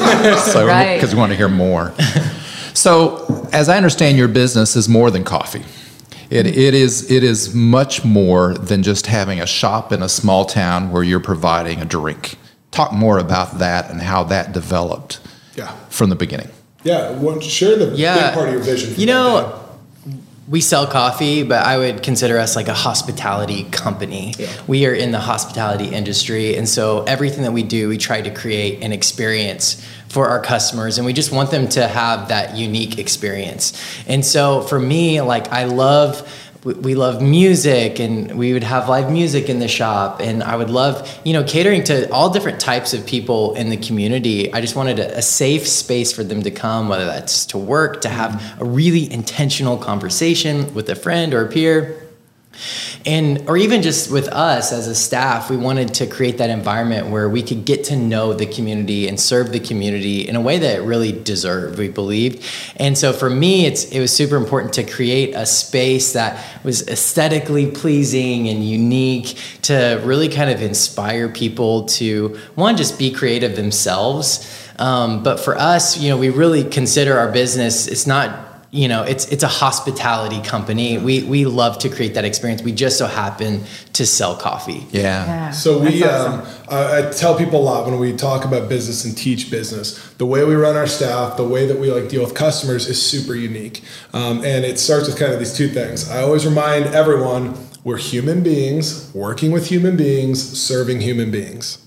So, 0.53 0.65
because 0.65 0.67
right. 0.67 1.13
we 1.13 1.19
want 1.19 1.31
to 1.33 1.37
hear 1.37 1.49
more. 1.49 1.93
so, 2.75 3.49
as 3.53 3.69
I 3.69 3.77
understand, 3.77 4.19
your 4.19 4.29
business 4.29 4.77
is 4.77 4.89
more 4.89 5.11
than 5.11 5.25
coffee. 5.25 5.65
It, 6.31 6.47
it 6.47 6.75
is 6.75 7.11
it 7.11 7.25
is 7.25 7.55
much 7.55 8.05
more 8.05 8.55
than 8.55 8.83
just 8.83 9.07
having 9.07 9.41
a 9.41 9.47
shop 9.47 9.93
in 9.93 10.03
a 10.03 10.09
small 10.09 10.45
town 10.45 10.91
where 10.91 11.03
you're 11.03 11.21
providing 11.21 11.81
a 11.81 11.85
drink. 11.85 12.37
Talk 12.71 12.93
more 12.93 13.19
about 13.19 13.59
that 13.59 13.91
and 13.91 14.03
how 14.03 14.25
that 14.25 14.53
developed. 14.53 15.21
Yeah. 15.57 15.75
From 15.89 16.11
the 16.11 16.17
beginning. 16.17 16.51
Yeah, 16.85 17.11
well, 17.13 17.41
share 17.41 17.77
the 17.77 17.97
yeah. 17.97 18.29
big 18.29 18.35
part 18.35 18.49
of 18.49 18.55
your 18.55 18.63
vision. 18.63 18.95
You 18.97 19.07
know, 19.07 19.68
we 20.49 20.61
sell 20.61 20.87
coffee, 20.87 21.43
but 21.43 21.65
I 21.67 21.77
would 21.77 22.03
consider 22.03 22.39
us 22.39 22.57
like 22.57 22.69
a 22.69 22.75
hospitality 22.75 23.65
company. 23.65 24.35
Yeah. 24.39 24.49
We 24.67 24.87
are 24.87 24.95
in 24.95 25.13
the 25.13 25.21
hospitality 25.21 25.89
industry, 25.89 26.57
and 26.57 26.69
so 26.69 27.03
everything 27.03 27.43
that 27.43 27.53
we 27.53 27.63
do, 27.63 27.89
we 27.89 27.99
try 27.99 28.23
to 28.23 28.31
create 28.31 28.83
an 28.83 28.93
experience 28.93 29.85
for 30.09 30.29
our 30.29 30.41
customers 30.41 30.97
and 30.97 31.05
we 31.05 31.13
just 31.13 31.33
want 31.33 31.51
them 31.51 31.69
to 31.69 31.87
have 31.87 32.29
that 32.29 32.57
unique 32.57 32.99
experience. 32.99 33.79
And 34.07 34.25
so 34.25 34.63
for 34.63 34.79
me, 34.79 35.21
like 35.21 35.53
I 35.53 35.65
love 35.65 36.27
we 36.65 36.95
love 36.95 37.23
music 37.23 38.01
and 38.01 38.37
we 38.37 38.53
would 38.53 38.65
have 38.65 38.89
live 38.89 39.11
music 39.11 39.49
in 39.49 39.59
the 39.59 39.69
shop. 39.69 40.21
And 40.21 40.43
i 40.43 40.57
would 40.57 40.71
love 40.71 41.21
you 41.25 41.33
know 41.33 41.45
catering 41.45 41.85
to 41.85 42.11
all 42.11 42.31
different 42.31 42.61
types 42.61 42.95
of 42.95 43.07
people 43.07 43.55
in 43.55 43.71
the 43.71 43.77
community. 43.77 44.53
I 44.53 44.61
just 44.61 44.77
wanted 44.77 44.99
a, 44.99 45.19
a 45.19 45.23
safe 45.23 45.67
space 45.67 46.13
for 46.13 46.25
them 46.25 46.43
to 46.43 46.51
come 46.51 46.89
whether 46.89 47.07
that's 47.07 47.47
to 47.47 47.59
work 47.59 48.01
to 48.03 48.09
have 48.09 48.61
a 48.61 48.65
really 48.65 49.11
intentional 49.11 49.77
conversation 49.77 50.73
with 50.75 50.89
a 50.89 50.97
friend 50.97 51.35
or 51.35 51.45
a 51.45 51.49
peer 51.49 52.08
and 53.07 53.49
or 53.49 53.57
even 53.57 53.83
just 53.83 54.11
with 54.11 54.29
us 54.29 54.73
as 54.73 54.87
a 54.87 54.95
staff 54.95 55.51
we 55.51 55.57
wanted 55.57 55.93
to 55.95 56.07
create 56.07 56.39
that 56.39 56.51
environment 56.51 57.09
where 57.09 57.29
we 57.29 57.43
could 57.43 57.65
get 57.65 57.85
to 57.85 57.97
know 57.97 58.33
the 58.33 58.47
community 58.47 59.09
and 59.09 59.19
serve 59.19 59.53
the 59.53 59.61
community 59.61 60.29
in 60.29 60.37
a 60.37 60.41
way 60.41 60.59
that 60.59 60.79
it 60.79 60.83
really 60.83 61.13
deserved 61.13 61.79
we 61.79 61.89
believed 61.89 62.45
and 62.77 62.97
so 62.97 63.13
for 63.13 63.31
me 63.31 63.67
it's 63.67 63.85
it 63.87 64.01
was 64.01 64.15
super 64.15 64.37
important 64.37 64.73
to 64.73 64.85
create 64.85 65.35
a 65.35 65.47
space 65.47 66.13
that 66.13 66.45
was 66.65 66.87
aesthetically 66.89 67.71
pleasing 67.71 68.49
and 68.49 68.69
unique 68.69 69.39
to 69.63 70.01
really 70.05 70.29
kind 70.29 70.51
of 70.51 70.63
inspire 70.63 71.29
people 71.29 71.85
to 71.85 72.39
one 72.55 72.77
just 72.77 72.99
be 72.99 73.11
creative 73.11 73.57
themselves 73.57 74.67
um, 74.79 75.25
but 75.25 75.41
for 75.41 75.57
us, 75.59 75.99
you 75.99 76.09
know, 76.09 76.17
we 76.17 76.31
really 76.31 76.63
consider 76.63 77.19
our 77.19 77.31
business. 77.33 77.89
It's 77.89 78.07
not 78.07 78.48
you 78.71 78.87
know 78.87 79.03
it's 79.03 79.27
it's 79.29 79.43
a 79.43 79.49
hospitality 79.49 80.43
company. 80.43 80.99
We 80.99 81.23
we 81.25 81.47
love 81.47 81.79
to 81.81 81.89
create 81.89 82.15
that 82.15 82.25
experience. 82.25 82.63
We 82.63 82.73
just 82.73 82.99
so 82.99 83.07
happen 83.07 83.65
to 83.95 84.07
sell 84.07 84.37
coffee. 84.37 84.87
Yeah, 84.91 85.27
yeah. 85.27 85.51
So 85.51 85.79
we 85.79 86.05
awesome. 86.05 86.41
um, 86.41 86.47
I, 86.69 86.99
I, 86.99 87.11
tell 87.11 87.37
people 87.37 87.61
a 87.61 87.65
lot 87.65 87.87
when 87.87 87.99
we 87.99 88.15
talk 88.15 88.45
about 88.45 88.69
business 88.69 89.05
and 89.05 89.17
teach 89.17 89.51
business 89.51 90.13
the 90.15 90.27
way 90.27 90.45
we 90.45 90.55
run 90.55 90.77
our 90.77 90.87
staff 90.87 91.37
the 91.37 91.49
way 91.49 91.67
that 91.67 91.79
we 91.79 91.91
like 91.91 92.09
deal 92.09 92.23
with 92.23 92.35
customers 92.35 92.87
is 92.87 93.01
super 93.01 93.35
unique. 93.35 93.83
Um, 94.13 94.45
and 94.45 94.65
it 94.65 94.79
starts 94.79 95.07
with 95.09 95.19
kind 95.19 95.33
of 95.33 95.39
these 95.39 95.55
two 95.55 95.69
things. 95.69 96.11
I 96.11 96.23
always 96.23 96.47
remind 96.47 96.87
everyone 96.87 97.57
We're 97.85 97.97
human 97.97 98.43
beings 98.43 99.11
working 99.15 99.51
with 99.51 99.69
human 99.69 99.97
beings, 99.97 100.43
serving 100.59 101.01
human 101.01 101.31
beings. 101.31 101.79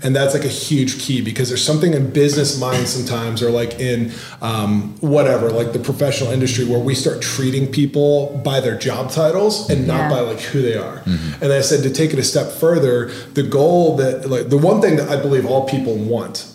Yeah. 0.00 0.06
And 0.06 0.16
that's 0.16 0.34
like 0.34 0.44
a 0.44 0.48
huge 0.48 1.00
key 1.00 1.20
because 1.20 1.48
there's 1.48 1.64
something 1.64 1.92
in 1.94 2.10
business 2.10 2.58
minds 2.60 2.90
sometimes, 2.90 3.42
or 3.42 3.50
like 3.50 3.78
in 3.80 4.12
um, 4.40 4.96
whatever, 5.00 5.50
like 5.50 5.72
the 5.72 5.78
professional 5.78 6.30
industry, 6.30 6.64
where 6.64 6.78
we 6.78 6.94
start 6.94 7.20
treating 7.20 7.70
people 7.70 8.40
by 8.44 8.60
their 8.60 8.76
job 8.78 9.10
titles 9.10 9.68
and 9.70 9.86
not 9.86 9.98
Yeah. 9.98 10.10
by 10.10 10.20
like 10.20 10.40
who 10.40 10.62
they 10.62 10.76
are. 10.76 11.02
And 11.40 11.52
I 11.52 11.60
said 11.62 11.82
to 11.82 11.90
take 11.90 12.12
it 12.12 12.18
a 12.18 12.24
step 12.24 12.52
further, 12.52 13.06
the 13.34 13.42
goal 13.42 13.96
that 13.96 14.28
like 14.30 14.48
the 14.48 14.58
one 14.58 14.80
thing 14.80 14.96
that 14.96 15.08
I 15.08 15.20
believe 15.20 15.46
all 15.46 15.68
people 15.68 15.94
want, 15.96 16.46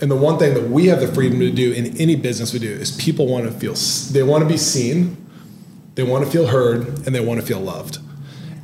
and 0.00 0.10
the 0.10 0.16
one 0.16 0.38
thing 0.38 0.54
that 0.54 0.68
we 0.70 0.86
have 0.86 1.00
the 1.00 1.08
freedom 1.08 1.38
to 1.40 1.50
do 1.50 1.72
in 1.72 1.96
any 1.98 2.16
business 2.16 2.52
we 2.52 2.58
do 2.58 2.70
is 2.70 2.90
people 2.92 3.26
want 3.26 3.44
to 3.46 3.52
feel 3.52 3.74
they 4.12 4.22
want 4.22 4.42
to 4.42 4.48
be 4.48 4.56
seen, 4.56 5.16
they 5.94 6.02
want 6.02 6.24
to 6.24 6.30
feel 6.30 6.46
heard, 6.48 6.86
and 7.06 7.14
they 7.14 7.20
want 7.20 7.40
to 7.40 7.46
feel 7.46 7.60
loved. 7.60 7.98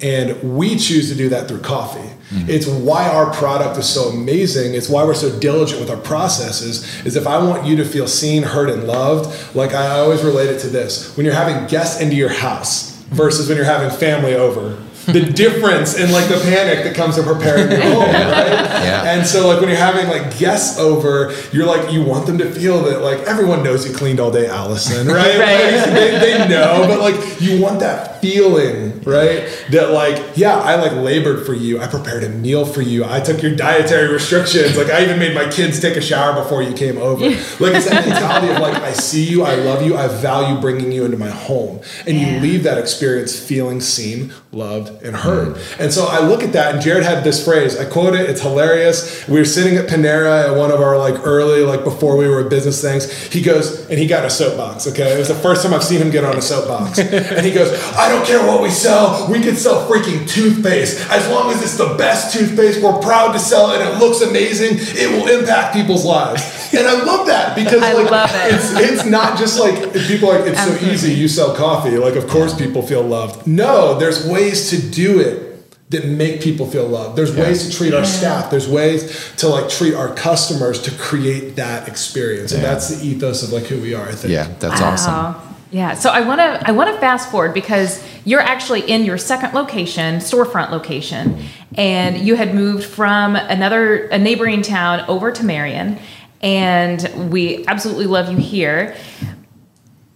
And 0.02 0.56
we 0.56 0.76
choose 0.76 1.10
to 1.10 1.14
do 1.16 1.28
that 1.28 1.48
through 1.48 1.60
coffee. 1.60 2.08
Mm-hmm. 2.30 2.48
It's 2.48 2.66
why 2.66 3.08
our 3.08 3.32
product 3.32 3.76
is 3.76 3.88
so 3.88 4.08
amazing. 4.08 4.74
It's 4.74 4.88
why 4.88 5.04
we're 5.04 5.14
so 5.14 5.36
diligent 5.40 5.80
with 5.80 5.90
our 5.90 5.96
processes. 5.96 7.04
Is 7.04 7.16
if 7.16 7.26
I 7.26 7.42
want 7.42 7.66
you 7.66 7.76
to 7.76 7.84
feel 7.84 8.06
seen, 8.06 8.44
heard, 8.44 8.70
and 8.70 8.84
loved, 8.84 9.54
like 9.54 9.74
I 9.74 9.98
always 9.98 10.22
relate 10.22 10.48
it 10.48 10.60
to 10.60 10.68
this 10.68 11.16
when 11.16 11.26
you're 11.26 11.34
having 11.34 11.66
guests 11.66 12.00
into 12.00 12.14
your 12.14 12.28
house 12.28 12.96
versus 13.06 13.48
when 13.48 13.56
you're 13.56 13.66
having 13.66 13.90
family 13.90 14.34
over. 14.34 14.80
The 15.06 15.20
difference 15.34 15.98
in 15.98 16.12
like 16.12 16.28
the 16.28 16.38
panic 16.44 16.84
that 16.84 16.94
comes 16.94 17.16
to 17.16 17.22
preparing 17.22 17.70
your 17.70 17.80
home, 17.94 18.02
right? 18.02 18.12
Yeah. 18.12 19.10
And 19.12 19.26
so 19.26 19.48
like 19.48 19.58
when 19.58 19.68
you're 19.68 19.78
having 19.78 20.06
like 20.06 20.38
guests 20.38 20.78
over, 20.78 21.34
you're 21.52 21.66
like 21.66 21.90
you 21.92 22.04
want 22.04 22.26
them 22.26 22.38
to 22.38 22.50
feel 22.50 22.82
that 22.84 23.00
like 23.00 23.18
everyone 23.20 23.64
knows 23.64 23.88
you 23.88 23.94
cleaned 23.94 24.20
all 24.20 24.30
day, 24.30 24.46
Allison, 24.46 25.08
right? 25.08 25.38
Right. 25.40 25.74
Like, 25.74 25.84
they, 25.86 26.18
they 26.18 26.48
know, 26.48 26.84
but 26.86 27.00
like 27.00 27.40
you 27.40 27.60
want 27.60 27.80
that 27.80 28.19
feeling, 28.20 29.00
right? 29.02 29.48
That 29.70 29.90
like 29.90 30.36
yeah, 30.36 30.56
I 30.58 30.76
like 30.76 30.92
labored 30.92 31.44
for 31.46 31.54
you. 31.54 31.80
I 31.80 31.86
prepared 31.86 32.24
a 32.24 32.28
meal 32.28 32.64
for 32.64 32.82
you. 32.82 33.04
I 33.04 33.20
took 33.20 33.42
your 33.42 33.54
dietary 33.54 34.12
restrictions. 34.12 34.76
Like 34.76 34.88
I 34.88 35.02
even 35.04 35.18
made 35.18 35.34
my 35.34 35.48
kids 35.50 35.80
take 35.80 35.96
a 35.96 36.00
shower 36.00 36.40
before 36.42 36.62
you 36.62 36.72
came 36.74 36.98
over. 36.98 37.24
Like 37.24 37.74
it's 37.74 37.88
that 37.88 38.06
mentality 38.06 38.52
of 38.52 38.60
like 38.60 38.74
I 38.82 38.92
see 38.92 39.24
you, 39.24 39.42
I 39.42 39.54
love 39.56 39.84
you, 39.84 39.96
I 39.96 40.08
value 40.08 40.60
bringing 40.60 40.92
you 40.92 41.04
into 41.04 41.16
my 41.16 41.30
home, 41.30 41.80
and 42.06 42.16
Yeah. 42.18 42.34
you 42.34 42.40
leave 42.40 42.62
that 42.64 42.78
experience 42.78 43.38
feeling 43.38 43.80
seen, 43.80 44.32
loved, 44.52 45.02
and 45.02 45.16
heard. 45.16 45.54
Mm. 45.54 45.80
And 45.80 45.92
so 45.92 46.06
I 46.06 46.20
look 46.26 46.42
at 46.42 46.52
that, 46.52 46.74
and 46.74 46.82
Jared 46.82 47.04
had 47.04 47.24
this 47.24 47.44
phrase. 47.44 47.78
I 47.78 47.84
quote 47.84 48.14
it. 48.14 48.28
It's 48.28 48.40
hilarious. 48.42 49.26
We 49.28 49.38
were 49.38 49.44
sitting 49.44 49.76
at 49.76 49.88
Panera 49.88 50.48
at 50.50 50.56
one 50.56 50.70
of 50.70 50.80
our 50.80 50.98
like 50.98 51.26
early, 51.26 51.62
like 51.62 51.84
before 51.84 52.16
we 52.16 52.28
were 52.28 52.44
business 52.44 52.80
things. 52.82 53.10
He 53.32 53.40
goes, 53.42 53.88
and 53.88 53.98
he 53.98 54.06
got 54.06 54.24
a 54.24 54.30
soapbox. 54.30 54.86
Okay, 54.88 55.14
it 55.14 55.18
was 55.18 55.28
the 55.28 55.34
first 55.34 55.62
time 55.62 55.72
I've 55.74 55.84
seen 55.84 56.00
him 56.00 56.10
get 56.10 56.24
on 56.24 56.36
a 56.36 56.42
soapbox. 56.42 56.98
and 56.98 57.44
he 57.46 57.52
goes, 57.52 57.70
I 57.94 58.09
don't 58.10 58.26
care 58.26 58.46
what 58.46 58.62
we 58.62 58.70
sell. 58.70 59.30
We 59.30 59.40
could 59.42 59.56
sell 59.56 59.88
freaking 59.88 60.28
toothpaste 60.28 61.08
as 61.10 61.28
long 61.28 61.50
as 61.50 61.62
it's 61.62 61.76
the 61.76 61.94
best 61.96 62.32
toothpaste. 62.36 62.82
We're 62.82 63.00
proud 63.00 63.32
to 63.32 63.38
sell 63.38 63.70
it. 63.72 63.80
and 63.80 63.90
It 63.96 63.98
looks 64.04 64.20
amazing. 64.20 64.76
It 64.78 65.10
will 65.10 65.28
impact 65.40 65.74
people's 65.74 66.04
lives. 66.04 66.42
And 66.74 66.86
I 66.86 67.02
love 67.02 67.26
that 67.26 67.56
because 67.56 67.80
like 67.94 68.10
love 68.10 68.30
it. 68.32 68.54
it's 68.54 68.72
it's 68.92 69.04
not 69.04 69.38
just 69.38 69.58
like 69.58 69.92
people 70.06 70.30
are 70.30 70.38
like 70.40 70.50
it's 70.52 70.62
so 70.64 70.86
easy. 70.90 71.12
You 71.12 71.28
sell 71.28 71.54
coffee. 71.54 71.96
Like 71.98 72.14
of 72.16 72.28
course 72.28 72.54
people 72.56 72.82
feel 72.82 73.02
loved. 73.02 73.46
No, 73.46 73.98
there's 73.98 74.26
ways 74.26 74.70
to 74.70 74.80
do 74.80 75.20
it 75.20 75.46
that 75.90 76.06
make 76.06 76.40
people 76.40 76.66
feel 76.66 76.86
loved. 76.86 77.16
There's 77.16 77.34
ways 77.34 77.68
to 77.68 77.76
treat 77.76 77.92
our 77.94 78.04
staff. 78.04 78.48
There's 78.50 78.68
ways 78.68 79.34
to 79.38 79.48
like 79.48 79.68
treat 79.68 79.94
our 79.94 80.14
customers 80.14 80.80
to 80.82 80.92
create 80.92 81.56
that 81.56 81.88
experience. 81.88 82.52
And 82.52 82.62
that's 82.62 82.88
the 82.88 83.04
ethos 83.04 83.42
of 83.42 83.52
like 83.52 83.64
who 83.64 83.80
we 83.80 83.94
are. 83.94 84.08
I 84.08 84.12
think. 84.12 84.32
Yeah, 84.32 84.46
that's 84.60 84.80
awesome. 84.80 85.49
Yeah. 85.70 85.94
So 85.94 86.10
I 86.10 86.20
want 86.22 86.40
to 86.40 86.68
I 86.68 86.72
want 86.72 86.92
to 86.92 87.00
fast 87.00 87.30
forward 87.30 87.54
because 87.54 88.04
you're 88.24 88.40
actually 88.40 88.80
in 88.90 89.04
your 89.04 89.18
second 89.18 89.54
location, 89.54 90.16
storefront 90.16 90.70
location, 90.70 91.44
and 91.76 92.18
you 92.18 92.34
had 92.34 92.54
moved 92.54 92.84
from 92.84 93.36
another 93.36 94.06
a 94.08 94.18
neighboring 94.18 94.62
town 94.62 95.04
over 95.08 95.30
to 95.30 95.44
Marion, 95.44 95.98
and 96.42 97.30
we 97.30 97.64
absolutely 97.66 98.06
love 98.06 98.30
you 98.32 98.38
here. 98.38 98.96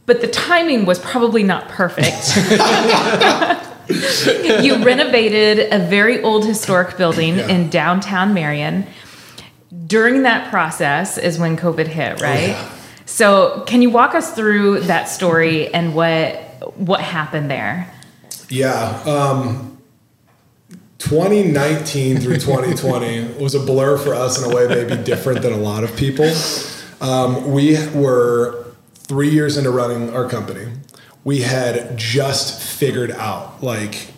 But 0.07 0.21
the 0.21 0.29
timing 0.29 0.85
was 0.87 0.99
probably 0.99 1.43
not 1.45 1.69
perfect. 1.69 2.37
you 3.89 4.85
renovated 4.85 5.73
a 5.73 5.79
very 5.79 6.23
old 6.23 6.45
historic 6.47 6.97
building 6.97 7.37
Yeah. 7.37 7.49
in 7.49 7.71
downtown 7.71 8.35
Marion. 8.35 8.87
During 9.87 10.23
that 10.23 10.51
process 10.51 11.17
is 11.19 11.39
when 11.39 11.57
COVID 11.57 11.87
hit, 11.87 12.21
right? 12.21 12.51
Oh, 12.51 12.53
yeah. 12.53 12.74
So, 13.07 13.65
can 13.67 13.83
you 13.83 13.91
walk 13.91 14.15
us 14.15 14.35
through 14.35 14.81
that 14.81 15.05
story 15.09 15.73
and 15.73 15.95
what 15.95 16.41
what 16.77 17.01
happened 17.01 17.51
there? 17.51 17.93
Yeah. 18.49 19.03
Um, 19.07 19.79
2019 20.99 22.19
through 22.19 22.39
2020 22.39 23.35
was 23.43 23.55
a 23.55 23.61
blur 23.61 23.99
for 23.99 24.15
us 24.15 24.43
in 24.43 24.51
a 24.51 24.55
way 24.55 24.67
maybe 24.67 25.03
different 25.03 25.43
than 25.43 25.53
a 25.53 25.59
lot 25.59 25.85
of 25.85 25.95
people. 25.97 26.31
Um, 27.01 27.53
we 27.53 27.77
were 27.89 28.65
three 28.95 29.29
years 29.29 29.59
into 29.59 29.71
running 29.71 30.15
our 30.15 30.29
company. 30.29 30.73
We 31.23 31.43
had 31.43 31.97
just 31.99 32.63
figured 32.63 33.11
out 33.11 33.63
like 33.63 34.14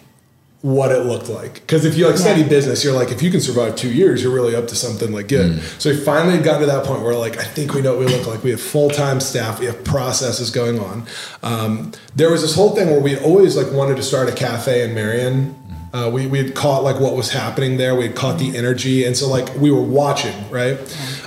what 0.67 0.91
it 0.91 1.05
looked 1.07 1.29
like. 1.29 1.55
Because 1.55 1.85
if 1.85 1.97
you 1.97 2.09
like 2.09 2.19
study 2.19 2.41
Yeah. 2.41 2.49
business, 2.49 2.83
you're 2.83 2.93
like, 2.93 3.13
if 3.13 3.23
you 3.23 3.31
can 3.31 3.41
survive 3.41 3.77
two 3.77 3.89
years, 3.89 4.21
you're 4.21 4.33
really 4.35 4.57
up 4.57 4.67
to 4.69 4.75
something 4.75 5.13
like 5.13 5.29
good. 5.29 5.61
So 5.79 5.91
we 5.91 5.97
finally 5.97 6.35
had 6.35 6.45
gotten 6.45 6.63
to 6.63 6.67
that 6.67 6.83
point 6.85 7.03
where 7.03 7.15
like, 7.15 7.39
I 7.39 7.45
think 7.45 7.73
we 7.73 7.83
know 7.83 7.95
what 7.97 8.07
we 8.07 8.13
look 8.13 8.27
like. 8.27 8.43
We 8.43 8.51
have 8.51 8.61
full 8.61 8.91
time 8.91 9.21
staff. 9.21 9.61
We 9.61 9.67
have 9.67 9.85
processes 9.85 10.51
going 10.51 10.81
on. 10.81 11.07
Um, 11.45 11.93
there 12.17 12.31
was 12.33 12.43
this 12.43 12.55
whole 12.57 12.75
thing 12.75 12.91
where 12.91 12.99
we 13.01 13.17
always 13.19 13.57
like 13.57 13.71
wanted 13.73 13.97
to 13.99 14.03
start 14.03 14.29
a 14.29 14.33
cafe 14.33 14.83
in 14.83 14.93
Marion. 14.93 15.55
Uh, 15.95 16.11
we 16.13 16.27
we 16.27 16.37
had 16.39 16.55
caught 16.55 16.83
like 16.83 16.99
what 17.01 17.15
was 17.15 17.31
happening 17.31 17.77
there. 17.79 17.95
We 17.95 18.07
had 18.09 18.17
caught 18.17 18.39
the 18.39 18.55
energy, 18.57 19.05
and 19.05 19.17
so 19.17 19.29
like 19.29 19.55
we 19.57 19.71
were 19.71 19.81
watching, 20.01 20.35
right? 20.51 20.77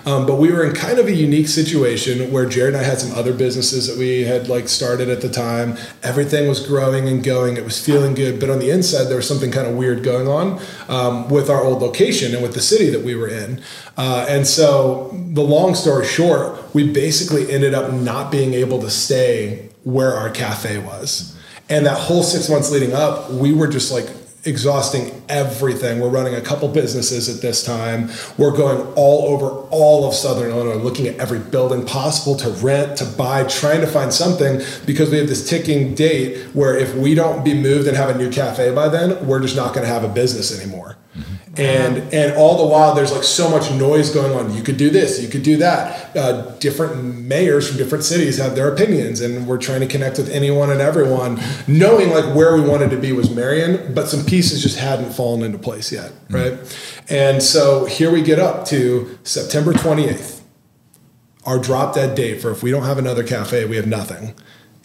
Um, 0.06 0.26
but 0.26 0.36
we 0.36 0.52
were 0.52 0.66
in 0.66 0.74
kind 0.74 1.00
of 1.00 1.08
a 1.08 1.14
unique 1.14 1.48
situation 1.48 2.32
where 2.32 2.48
Jared 2.48 2.74
and 2.74 2.84
I 2.84 2.86
had 2.86 3.00
some 3.00 3.18
other 3.18 3.34
businesses 3.34 3.88
that 3.88 3.98
we 3.98 4.24
had 4.24 4.48
like 4.48 4.68
started 4.68 5.10
at 5.10 5.22
the 5.22 5.30
time. 5.30 5.78
Everything 6.04 6.48
was 6.48 6.66
growing 6.66 7.08
and 7.08 7.24
going. 7.24 7.58
It 7.58 7.64
was 7.64 7.84
feeling 7.84 8.14
good, 8.14 8.40
but 8.40 8.50
on 8.50 8.60
the 8.60 8.70
inside 8.70 9.06
there 9.06 9.18
was 9.18 9.28
something 9.28 9.52
kind 9.52 9.68
of 9.68 9.76
weird 9.76 10.04
going 10.04 10.28
on 10.28 10.62
um, 10.88 11.30
with 11.30 11.50
our 11.50 11.64
old 11.64 11.82
location 11.82 12.34
and 12.34 12.42
with 12.44 12.54
the 12.54 12.62
city 12.62 12.90
that 12.90 13.04
we 13.04 13.16
were 13.16 13.28
in. 13.28 13.62
Uh, 13.98 14.26
and 14.30 14.48
so 14.48 15.10
the 15.14 15.44
long 15.44 15.76
story 15.76 16.06
short, 16.06 16.74
we 16.74 16.92
basically 16.92 17.52
ended 17.52 17.74
up 17.74 17.92
not 17.94 18.32
being 18.32 18.54
able 18.54 18.80
to 18.82 18.90
stay 18.90 19.70
where 19.84 20.14
our 20.14 20.30
cafe 20.30 20.78
was. 20.78 21.36
And 21.70 21.86
that 21.86 21.98
whole 21.98 22.24
six 22.24 22.50
months 22.50 22.72
leading 22.72 22.94
up, 22.94 23.30
we 23.30 23.54
were 23.54 23.68
just 23.68 23.92
like 23.92 24.08
exhausting 24.46 25.22
everything. 25.28 26.00
We're 26.00 26.10
running 26.10 26.36
a 26.36 26.42
couple 26.42 26.68
businesses 26.70 27.34
at 27.34 27.42
this 27.42 27.64
time. 27.64 28.10
We're 28.38 28.56
going 28.56 28.82
all 28.96 29.34
over 29.34 29.48
all 29.70 30.08
of 30.08 30.14
Southern 30.14 30.52
Illinois, 30.52 30.82
looking 30.82 31.08
at 31.08 31.18
every 31.18 31.40
building 31.40 31.86
possible 31.86 32.36
to 32.38 32.50
rent, 32.50 32.98
to 32.98 33.06
buy, 33.06 33.44
trying 33.44 33.82
to 33.82 33.88
find 33.88 34.14
something 34.14 34.62
because 34.86 35.10
we 35.10 35.18
have 35.18 35.28
this 35.28 35.50
ticking 35.50 35.94
date 35.94 36.38
where 36.54 36.78
if 36.78 36.96
we 36.96 37.16
don't 37.16 37.44
be 37.44 37.54
moved 37.54 37.88
and 37.88 37.98
have 37.98 38.10
a 38.10 38.18
new 38.18 38.30
cafe 38.30 38.74
by 38.74 38.88
then, 38.88 39.28
we're 39.28 39.42
just 39.42 39.56
not 39.56 39.74
going 39.74 39.86
to 39.86 39.94
have 39.94 40.04
a 40.04 40.10
business 40.10 40.58
anymore. 40.58 40.96
And 41.60 42.14
and 42.14 42.38
all 42.38 42.58
the 42.58 42.66
while, 42.66 42.96
there's 42.96 43.12
like 43.12 43.24
so 43.24 43.50
much 43.50 43.70
noise 43.72 44.10
going 44.12 44.32
on. 44.32 44.56
You 44.56 44.64
could 44.64 44.78
do 44.78 44.90
this, 44.90 45.22
you 45.22 45.28
could 45.28 45.44
do 45.44 45.58
that. 45.58 46.16
Uh, 46.16 46.56
different 46.60 47.04
mayors 47.04 47.68
from 47.68 47.78
different 47.78 48.04
cities 48.04 48.38
have 48.38 48.56
their 48.56 48.72
opinions, 48.72 49.20
and 49.20 49.46
we're 49.46 49.58
trying 49.58 49.82
to 49.82 49.88
connect 49.88 50.18
with 50.18 50.30
anyone 50.30 50.70
and 50.70 50.80
everyone, 50.80 51.40
knowing 51.68 52.10
like 52.12 52.34
where 52.34 52.56
we 52.56 52.62
wanted 52.62 52.90
to 52.92 52.98
be 52.98 53.12
was 53.12 53.30
Marion, 53.30 53.94
but 53.94 54.08
some 54.08 54.26
pieces 54.26 54.64
just 54.64 54.80
hadn't 54.80 55.12
fallen 55.12 55.44
into 55.44 55.58
place 55.58 55.92
yet, 55.92 56.14
right? 56.30 56.54
And 57.10 57.44
so 57.44 57.86
here 57.86 58.12
we 58.12 58.22
get 58.22 58.40
up 58.40 58.66
to 58.68 59.20
September 59.24 59.74
28th, 59.74 60.42
our 61.46 61.60
drop 61.60 61.96
dead 61.96 62.16
date 62.16 62.42
for 62.42 62.52
if 62.52 62.64
we 62.64 62.72
don't 62.72 62.84
have 62.84 62.98
another 62.98 63.24
cafe, 63.24 63.66
we 63.66 63.76
have 63.76 63.88
nothing, 63.88 64.34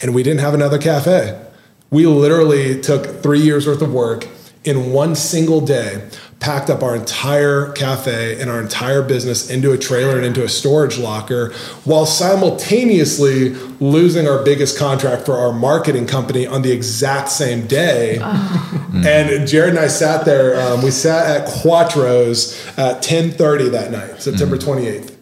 and 0.01 0.13
we 0.13 0.23
didn't 0.23 0.41
have 0.41 0.53
another 0.53 0.77
cafe. 0.77 1.41
We 1.89 2.05
literally 2.05 2.81
took 2.81 3.21
three 3.23 3.39
years 3.39 3.65
worth 3.65 3.81
of 3.81 3.93
work 3.93 4.27
in 4.65 4.91
one 4.91 5.15
single 5.15 5.61
day, 5.61 6.09
packed 6.39 6.69
up 6.69 6.83
our 6.83 6.95
entire 6.95 7.71
cafe 7.71 8.39
and 8.39 8.51
our 8.51 8.61
entire 8.61 9.01
business 9.01 9.49
into 9.49 9.71
a 9.71 9.77
trailer 9.77 10.17
and 10.17 10.25
into 10.25 10.43
a 10.43 10.49
storage 10.49 10.97
locker, 10.97 11.53
while 11.85 12.05
simultaneously 12.05 13.49
losing 13.79 14.27
our 14.27 14.43
biggest 14.43 14.77
contract 14.77 15.25
for 15.25 15.35
our 15.35 15.51
marketing 15.51 16.05
company 16.05 16.45
on 16.45 16.61
the 16.61 16.71
exact 16.71 17.29
same 17.29 17.65
day. 17.67 18.19
Ah. 18.21 18.81
And 19.05 19.45
Jared 19.47 19.71
and 19.71 19.79
I 19.79 19.87
sat 19.87 20.23
there. 20.25 20.59
Um, 20.59 20.81
we 20.81 20.89
sat 20.89 21.25
at 21.25 21.47
Quatro's 21.47 22.65
at 22.77 23.03
10:30 23.03 23.71
that 23.71 23.91
night, 23.91 24.21
September 24.21 24.57
mm. 24.57 24.63
28th, 24.63 25.15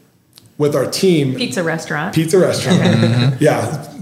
with 0.57 0.75
our 0.75 0.89
team 0.89 1.35
Pizza 1.35 1.63
restaurant. 1.63 2.13
pizza 2.13 2.37
restaurant. 2.37 2.79
Mm-hmm. 2.81 3.43
Yeah. 3.43 3.92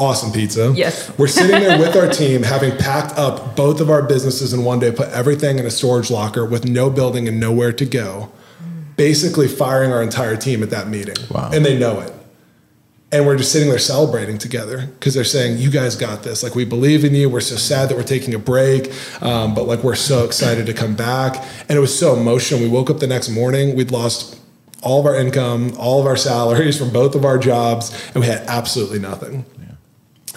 Awesome 0.00 0.32
pizza. 0.32 0.72
Yes. 0.74 1.12
We're 1.18 1.28
sitting 1.28 1.60
there 1.60 1.78
with 1.78 1.94
our 1.94 2.08
team, 2.08 2.42
having 2.42 2.74
packed 2.78 3.18
up 3.18 3.54
both 3.54 3.80
of 3.82 3.90
our 3.90 4.02
businesses 4.02 4.54
in 4.54 4.64
one 4.64 4.78
day, 4.80 4.90
put 4.90 5.10
everything 5.10 5.58
in 5.58 5.66
a 5.66 5.70
storage 5.70 6.10
locker 6.10 6.44
with 6.46 6.64
no 6.64 6.88
building 6.88 7.28
and 7.28 7.38
nowhere 7.38 7.70
to 7.74 7.84
go, 7.84 8.32
basically 8.96 9.46
firing 9.46 9.92
our 9.92 10.02
entire 10.02 10.36
team 10.36 10.62
at 10.62 10.70
that 10.70 10.88
meeting. 10.88 11.16
Wow. 11.30 11.50
And 11.52 11.66
they 11.66 11.78
know 11.78 12.00
it. 12.00 12.12
and 13.12 13.26
we're 13.26 13.36
just 13.36 13.52
sitting 13.52 13.68
there 13.68 13.78
celebrating 13.78 14.38
together 14.38 14.86
because 14.86 15.12
they're 15.14 15.24
saying 15.24 15.58
you 15.58 15.70
guys 15.70 15.96
got 15.96 16.22
this 16.22 16.42
like 16.42 16.54
we 16.54 16.64
believe 16.64 17.04
in 17.04 17.12
you 17.14 17.28
we're 17.28 17.40
so 17.40 17.56
sad 17.56 17.88
that 17.88 17.96
we're 17.96 18.04
taking 18.04 18.34
a 18.34 18.38
break 18.38 18.90
um, 19.20 19.52
but 19.54 19.64
like 19.66 19.82
we're 19.82 19.96
so 19.96 20.24
excited 20.24 20.64
to 20.64 20.72
come 20.72 20.94
back 20.94 21.36
and 21.68 21.76
it 21.76 21.80
was 21.80 21.96
so 21.98 22.14
emotional 22.16 22.60
we 22.60 22.68
woke 22.68 22.88
up 22.88 23.00
the 23.00 23.06
next 23.08 23.28
morning 23.28 23.74
we'd 23.74 23.90
lost 23.90 24.38
all 24.80 25.00
of 25.00 25.06
our 25.06 25.16
income 25.16 25.72
all 25.76 25.98
of 26.00 26.06
our 26.06 26.16
salaries 26.16 26.78
from 26.78 26.90
both 26.92 27.14
of 27.16 27.24
our 27.24 27.36
jobs 27.36 27.90
and 28.14 28.20
we 28.22 28.26
had 28.26 28.42
absolutely 28.48 28.98
nothing 29.00 29.44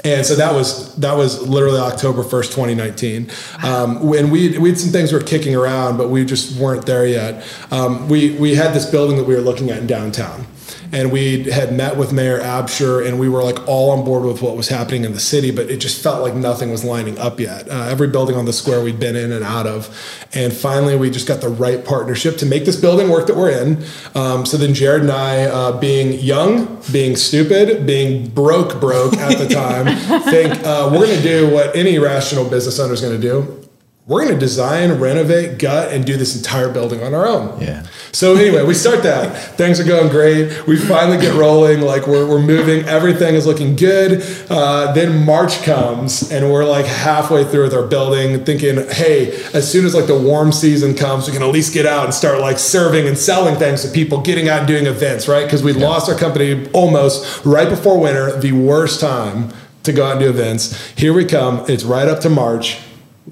and 0.03 0.25
so 0.25 0.35
that 0.35 0.53
was 0.53 0.93
that 0.97 1.15
was 1.15 1.47
literally 1.47 1.79
October 1.79 2.23
first, 2.23 2.51
twenty 2.51 2.75
nineteen. 2.75 3.29
Um, 3.63 4.05
when 4.05 4.29
we 4.29 4.57
we 4.57 4.69
had 4.69 4.77
some 4.77 4.91
things 4.91 5.13
we 5.13 5.19
were 5.19 5.23
kicking 5.23 5.55
around, 5.55 5.97
but 5.97 6.09
we 6.09 6.25
just 6.25 6.59
weren't 6.59 6.85
there 6.85 7.05
yet. 7.05 7.45
Um, 7.71 8.09
we 8.09 8.37
we 8.37 8.55
had 8.55 8.73
this 8.73 8.89
building 8.89 9.17
that 9.17 9.23
we 9.23 9.33
were 9.33 9.41
looking 9.41 9.69
at 9.69 9.79
in 9.79 9.87
downtown, 9.87 10.45
and 10.93 11.11
we 11.11 11.49
had 11.49 11.73
met 11.73 11.97
with 11.97 12.13
Mayor 12.13 12.39
Absher, 12.39 13.05
and 13.05 13.19
we 13.19 13.27
were 13.27 13.43
like 13.43 13.67
all 13.67 13.89
on 13.89 14.05
board 14.05 14.23
with 14.23 14.43
what 14.43 14.55
was 14.55 14.69
happening 14.69 15.03
in 15.03 15.13
the 15.13 15.19
city, 15.19 15.49
but 15.49 15.69
it 15.71 15.77
just 15.77 16.01
felt 16.01 16.21
like 16.21 16.35
nothing 16.35 16.69
was 16.69 16.83
lining 16.83 17.17
up 17.17 17.39
yet. 17.39 17.67
Uh, 17.67 17.87
every 17.89 18.07
building 18.07 18.35
on 18.35 18.45
the 18.45 18.53
square 18.53 18.81
we'd 18.81 18.99
been 18.99 19.15
in 19.15 19.31
and 19.31 19.43
out 19.43 19.65
of, 19.65 19.89
and 20.33 20.53
finally 20.53 20.95
we 20.95 21.09
just 21.09 21.27
got 21.27 21.41
the 21.41 21.49
right 21.49 21.83
partnership 21.83 22.37
to 22.37 22.45
make 22.45 22.65
this 22.65 22.79
building 22.79 23.09
work 23.09 23.25
that 23.25 23.35
we're 23.35 23.49
in. 23.49 23.83
Um, 24.13 24.45
so 24.45 24.55
then 24.55 24.75
Jared 24.75 25.01
and 25.01 25.11
I, 25.11 25.45
uh, 25.45 25.79
being 25.79 26.19
young, 26.19 26.79
being 26.91 27.15
stupid, 27.15 27.87
being 27.87 28.29
broke, 28.29 28.79
broke 28.79 29.17
at 29.17 29.39
the 29.39 29.47
time, 29.53 29.87
think 30.21 30.53
uh, 30.63 30.89
we're 30.93 31.07
going 31.07 31.17
to 31.17 31.23
do 31.23 31.49
what 31.51 31.75
any 31.75 31.97
rational 31.97 32.47
business 32.47 32.79
owner 32.79 32.93
is 32.93 33.01
going 33.01 33.19
to 33.19 33.21
do 33.21 33.62
we're 34.05 34.25
going 34.25 34.33
to 34.33 34.39
design, 34.39 34.91
renovate, 34.99 35.57
gut, 35.59 35.93
and 35.93 36.05
do 36.05 36.17
this 36.17 36.35
entire 36.35 36.67
building 36.69 37.01
on 37.01 37.13
our 37.13 37.25
own. 37.25 37.61
Yeah. 37.61 37.85
So 38.11 38.35
anyway, 38.35 38.61
we 38.65 38.73
start 38.73 39.01
that. 39.03 39.55
Things 39.55 39.79
are 39.79 39.85
going 39.85 40.09
great. 40.09 40.67
We 40.67 40.75
finally 40.75 41.17
get 41.17 41.33
rolling. 41.35 41.79
Like 41.79 42.05
we're, 42.05 42.27
we're 42.27 42.41
moving. 42.41 42.83
Everything 42.83 43.35
is 43.35 43.47
looking 43.47 43.77
good. 43.77 44.21
Uh, 44.49 44.91
then 44.91 45.25
March 45.25 45.63
comes, 45.63 46.29
and 46.33 46.51
we're 46.51 46.65
like 46.65 46.85
halfway 46.85 47.45
through 47.45 47.63
with 47.63 47.73
our 47.73 47.87
building, 47.87 48.43
thinking, 48.43 48.75
hey, 48.89 49.41
as 49.53 49.71
soon 49.71 49.85
as 49.85 49.95
like 49.95 50.07
the 50.07 50.19
warm 50.19 50.51
season 50.51 50.95
comes, 50.95 51.25
we 51.25 51.33
can 51.33 51.41
at 51.41 51.49
least 51.49 51.73
get 51.73 51.85
out 51.85 52.03
and 52.03 52.13
start 52.13 52.41
like 52.41 52.59
serving 52.59 53.07
and 53.07 53.17
selling 53.17 53.55
things 53.55 53.83
to 53.83 53.89
people, 53.89 54.19
getting 54.19 54.49
out 54.49 54.59
and 54.59 54.67
doing 54.67 54.85
events, 54.85 55.29
right? 55.29 55.45
Because 55.45 55.63
we 55.63 55.71
yeah. 55.71 55.87
lost 55.87 56.09
our 56.09 56.17
company 56.17 56.69
almost 56.71 57.45
right 57.45 57.69
before 57.69 57.97
winter, 57.97 58.37
the 58.37 58.51
worst 58.51 58.99
time 58.99 59.53
to 59.83 59.93
go 59.93 60.05
out 60.05 60.17
and 60.17 60.19
do 60.19 60.29
events. 60.29 60.91
Here 60.97 61.13
we 61.13 61.23
come. 61.23 61.63
It's 61.69 61.85
right 61.85 62.07
up 62.09 62.19
to 62.21 62.29
March 62.29 62.81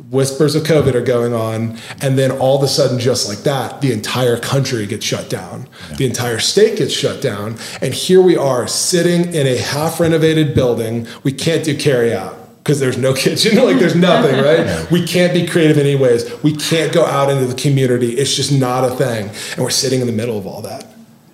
whispers 0.10 0.56
of 0.56 0.64
COVID 0.64 0.94
are 0.96 1.02
going 1.02 1.34
on, 1.34 1.78
and 2.02 2.18
then 2.18 2.32
all 2.32 2.58
of 2.58 2.64
a 2.64 2.68
sudden, 2.68 3.00
just 3.00 3.28
like 3.28 3.40
that, 3.40 3.82
the 3.82 3.92
entire 3.92 4.38
country 4.38 4.86
gets 4.86 5.06
shut 5.06 5.30
down. 5.30 5.68
Yeah. 5.90 5.96
The 5.98 6.06
entire 6.06 6.40
state 6.40 6.78
gets 6.78 6.94
shut 6.94 7.22
down. 7.22 7.58
And 7.82 7.94
here 7.94 8.22
we 8.22 8.38
are 8.38 8.68
sitting 8.68 9.34
in 9.34 9.48
a 9.48 9.58
half 9.58 10.00
renovated 10.00 10.56
building. 10.56 11.08
We 11.24 11.34
can't 11.34 11.64
do 11.64 11.78
carry 11.78 12.14
out 12.14 12.38
because 12.60 12.80
there's 12.80 12.98
no 12.98 13.14
kitchen, 13.16 13.58
like 13.58 13.80
there's 13.80 13.96
nothing, 13.96 14.36
right? 14.44 14.90
We 14.92 15.06
can't 15.06 15.34
be 15.34 15.46
creative 15.46 15.78
in 15.78 15.86
any 15.86 15.96
ways. 15.96 16.32
We 16.42 16.56
can't 16.56 16.94
go 16.94 17.06
out 17.06 17.30
into 17.30 17.46
the 17.46 17.56
community. 17.56 18.14
It's 18.14 18.36
just 18.36 18.52
not 18.52 18.86
a 18.86 18.96
thing. 18.96 19.30
And 19.54 19.60
we're 19.60 19.70
sitting 19.70 20.00
in 20.00 20.08
the 20.08 20.14
middle 20.14 20.38
of 20.38 20.48
all 20.48 20.62
that. 20.62 20.86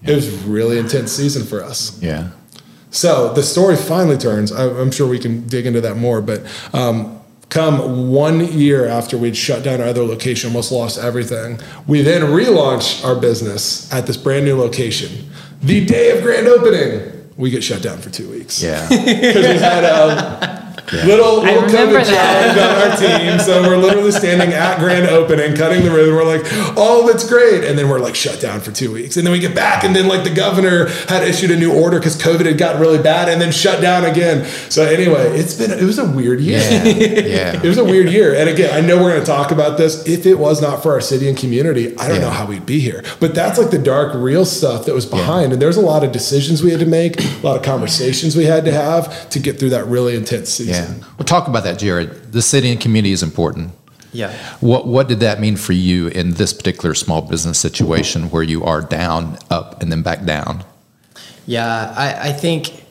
Yeah. 0.01 0.11
It 0.11 0.15
was 0.15 0.29
really 0.43 0.77
intense 0.77 1.11
season 1.11 1.45
for 1.45 1.63
us. 1.63 2.01
Yeah. 2.01 2.31
So 2.89 3.33
the 3.33 3.43
story 3.43 3.75
finally 3.75 4.17
turns. 4.17 4.51
I'm 4.51 4.91
sure 4.91 5.07
we 5.07 5.19
can 5.19 5.45
dig 5.47 5.65
into 5.65 5.81
that 5.81 5.97
more, 5.97 6.21
but 6.21 6.43
um, 6.73 7.16
Come 7.49 8.09
one 8.09 8.45
year 8.51 8.87
after 8.87 9.17
we'd 9.17 9.37
shut 9.37 9.63
down 9.63 9.79
our 9.79 9.87
other 9.87 10.03
location, 10.03 10.49
almost 10.49 10.71
lost 10.71 10.99
everything, 10.99 11.59
we 11.87 12.01
then 12.01 12.23
relaunched 12.23 13.05
our 13.05 13.15
business 13.15 13.91
at 13.93 14.05
this 14.05 14.17
brand 14.17 14.45
new 14.45 14.57
location. 14.57 15.29
The 15.61 15.85
day 15.85 16.15
of 16.17 16.23
grand 16.23 16.47
opening, 16.47 17.29
we 17.37 17.49
get 17.49 17.63
shut 17.63 17.81
down 17.81 17.99
for 17.99 18.09
two 18.09 18.29
weeks. 18.29 18.61
Yeah. 18.61 18.87
Because 18.89 19.47
we 19.47 19.59
had 19.59 19.83
a 19.85 20.56
yeah. 20.93 21.05
Little, 21.05 21.41
little 21.41 21.63
COVID 21.63 22.05
challenge 22.05 22.57
on 22.57 22.91
our 22.91 22.97
team. 23.19 23.39
So 23.39 23.61
we're 23.63 23.77
literally 23.77 24.11
standing 24.11 24.53
at 24.53 24.79
grand 24.79 25.07
opening, 25.07 25.55
cutting 25.55 25.83
the 25.83 25.91
ribbon. 25.91 26.15
We're 26.15 26.23
like, 26.23 26.43
oh, 26.77 27.07
that's 27.07 27.27
great. 27.27 27.63
And 27.65 27.77
then 27.77 27.89
we're 27.89 27.99
like 27.99 28.15
shut 28.15 28.39
down 28.39 28.61
for 28.61 28.71
two 28.71 28.91
weeks. 28.93 29.17
And 29.17 29.25
then 29.25 29.33
we 29.33 29.39
get 29.39 29.53
back, 29.53 29.83
and 29.83 29.95
then 29.95 30.07
like 30.07 30.23
the 30.23 30.33
governor 30.33 30.87
had 31.09 31.23
issued 31.23 31.51
a 31.51 31.57
new 31.57 31.73
order 31.73 31.99
because 31.99 32.15
COVID 32.15 32.45
had 32.45 32.57
gotten 32.57 32.81
really 32.81 33.01
bad 33.01 33.27
and 33.27 33.41
then 33.41 33.51
shut 33.51 33.81
down 33.81 34.05
again. 34.05 34.45
So 34.69 34.83
anyway, 34.83 35.37
it's 35.37 35.55
been, 35.55 35.71
it 35.71 35.83
was 35.83 35.99
a 35.99 36.09
weird 36.09 36.39
year. 36.39 36.59
Yeah. 36.59 36.83
yeah. 36.83 37.61
it 37.63 37.67
was 37.67 37.77
a 37.77 37.83
weird 37.83 38.09
year. 38.09 38.35
And 38.35 38.49
again, 38.49 38.73
I 38.73 38.85
know 38.85 39.01
we're 39.01 39.11
going 39.11 39.21
to 39.21 39.27
talk 39.27 39.51
about 39.51 39.77
this. 39.77 40.07
If 40.07 40.25
it 40.25 40.35
was 40.35 40.61
not 40.61 40.83
for 40.83 40.93
our 40.93 41.01
city 41.01 41.27
and 41.27 41.37
community, 41.37 41.97
I 41.97 42.07
don't 42.07 42.17
yeah. 42.17 42.23
know 42.23 42.29
how 42.29 42.45
we'd 42.45 42.65
be 42.65 42.79
here. 42.79 43.03
But 43.19 43.35
that's 43.35 43.59
like 43.59 43.71
the 43.71 43.77
dark, 43.77 44.13
real 44.15 44.45
stuff 44.45 44.85
that 44.85 44.95
was 44.95 45.05
behind. 45.05 45.49
Yeah. 45.49 45.53
And 45.53 45.61
there's 45.61 45.77
a 45.77 45.81
lot 45.81 46.03
of 46.03 46.11
decisions 46.11 46.63
we 46.63 46.71
had 46.71 46.79
to 46.79 46.85
make, 46.85 47.19
a 47.19 47.39
lot 47.43 47.57
of 47.57 47.63
conversations 47.63 48.35
we 48.35 48.45
had 48.45 48.65
to 48.65 48.71
have 48.71 49.29
to 49.29 49.39
get 49.39 49.59
through 49.59 49.71
that 49.71 49.85
really 49.87 50.15
intense 50.15 50.49
season. 50.49 50.76
Yeah. 50.77 51.07
Well, 51.17 51.25
talk 51.25 51.47
about 51.47 51.63
that, 51.63 51.79
Jared. 51.79 52.31
The 52.31 52.41
city 52.41 52.71
and 52.71 52.79
community 52.79 53.11
is 53.11 53.23
important. 53.23 53.71
Yeah. 54.11 54.31
What 54.59 54.87
What 54.87 55.07
did 55.07 55.19
that 55.19 55.39
mean 55.39 55.57
for 55.57 55.73
you 55.73 56.07
in 56.07 56.33
this 56.33 56.53
particular 56.53 56.93
small 56.95 57.21
business 57.21 57.59
situation 57.59 58.29
where 58.29 58.43
you 58.43 58.63
are 58.63 58.81
down, 58.81 59.37
up, 59.49 59.81
and 59.81 59.91
then 59.91 60.01
back 60.01 60.25
down? 60.25 60.63
Yeah, 61.45 61.93
I, 61.95 62.29
I 62.29 62.33
think 62.33 62.83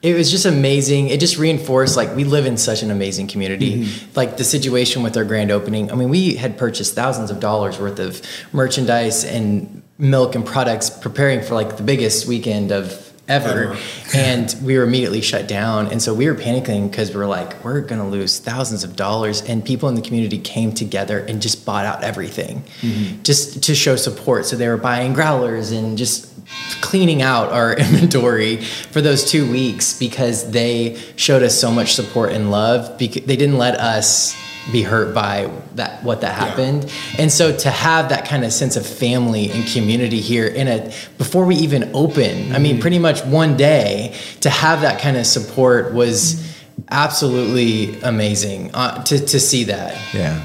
it 0.00 0.14
was 0.14 0.30
just 0.30 0.46
amazing. 0.46 1.08
It 1.08 1.20
just 1.20 1.38
reinforced 1.38 1.96
like 1.96 2.14
we 2.14 2.24
live 2.24 2.46
in 2.46 2.56
such 2.56 2.82
an 2.82 2.90
amazing 2.90 3.26
community. 3.26 3.82
Mm-hmm. 3.82 4.10
Like 4.14 4.36
the 4.36 4.44
situation 4.44 5.02
with 5.02 5.16
our 5.16 5.24
grand 5.24 5.50
opening. 5.50 5.90
I 5.90 5.94
mean, 5.96 6.08
we 6.08 6.34
had 6.34 6.56
purchased 6.56 6.94
thousands 6.94 7.30
of 7.30 7.40
dollars 7.40 7.78
worth 7.78 7.98
of 7.98 8.22
merchandise 8.52 9.24
and 9.24 9.82
milk 9.98 10.34
and 10.36 10.46
products 10.46 10.88
preparing 10.90 11.42
for 11.42 11.54
like 11.54 11.76
the 11.76 11.82
biggest 11.82 12.26
weekend 12.26 12.70
of 12.70 13.07
ever. 13.28 13.76
and 14.14 14.54
we 14.62 14.76
were 14.76 14.84
immediately 14.84 15.20
shut 15.20 15.46
down. 15.46 15.88
And 15.88 16.00
so 16.00 16.14
we 16.14 16.26
were 16.26 16.34
panicking 16.34 16.90
because 16.90 17.10
we 17.10 17.16
were 17.16 17.26
like, 17.26 17.62
we're 17.64 17.80
going 17.80 18.00
to 18.00 18.06
lose 18.06 18.38
thousands 18.38 18.84
of 18.84 18.96
dollars. 18.96 19.42
And 19.42 19.64
people 19.64 19.88
in 19.88 19.94
the 19.94 20.02
community 20.02 20.38
came 20.38 20.72
together 20.72 21.18
and 21.18 21.40
just 21.40 21.64
bought 21.64 21.84
out 21.84 22.02
everything 22.02 22.62
mm-hmm. 22.80 23.22
just 23.22 23.62
to 23.64 23.74
show 23.74 23.96
support. 23.96 24.46
So 24.46 24.56
they 24.56 24.68
were 24.68 24.76
buying 24.76 25.12
growlers 25.12 25.70
and 25.70 25.98
just 25.98 26.32
cleaning 26.80 27.22
out 27.22 27.52
our 27.52 27.74
inventory 27.78 28.56
for 28.56 29.00
those 29.00 29.30
two 29.30 29.50
weeks 29.50 29.98
because 29.98 30.50
they 30.50 30.98
showed 31.16 31.42
us 31.42 31.58
so 31.58 31.70
much 31.70 31.94
support 31.94 32.32
and 32.32 32.50
love. 32.50 32.98
They 32.98 33.08
didn't 33.08 33.58
let 33.58 33.78
us 33.78 34.34
be 34.72 34.82
hurt 34.82 35.14
by 35.14 35.50
that 35.76 36.02
what 36.04 36.20
that 36.20 36.34
happened 36.34 36.84
yeah. 36.84 37.22
and 37.22 37.32
so 37.32 37.56
to 37.56 37.70
have 37.70 38.10
that 38.10 38.26
kind 38.26 38.44
of 38.44 38.52
sense 38.52 38.76
of 38.76 38.86
family 38.86 39.50
and 39.50 39.66
community 39.68 40.20
here 40.20 40.46
in 40.46 40.68
a 40.68 40.92
before 41.16 41.46
we 41.46 41.56
even 41.56 41.90
open 41.94 42.36
mm-hmm. 42.36 42.54
i 42.54 42.58
mean 42.58 42.74
mm-hmm. 42.74 42.82
pretty 42.82 42.98
much 42.98 43.24
one 43.24 43.56
day 43.56 44.14
to 44.40 44.50
have 44.50 44.82
that 44.82 45.00
kind 45.00 45.16
of 45.16 45.26
support 45.26 45.94
was 45.94 46.46
absolutely 46.90 47.98
amazing 48.02 48.70
uh, 48.74 49.02
to, 49.04 49.18
to 49.18 49.40
see 49.40 49.64
that 49.64 49.96
yeah 50.12 50.44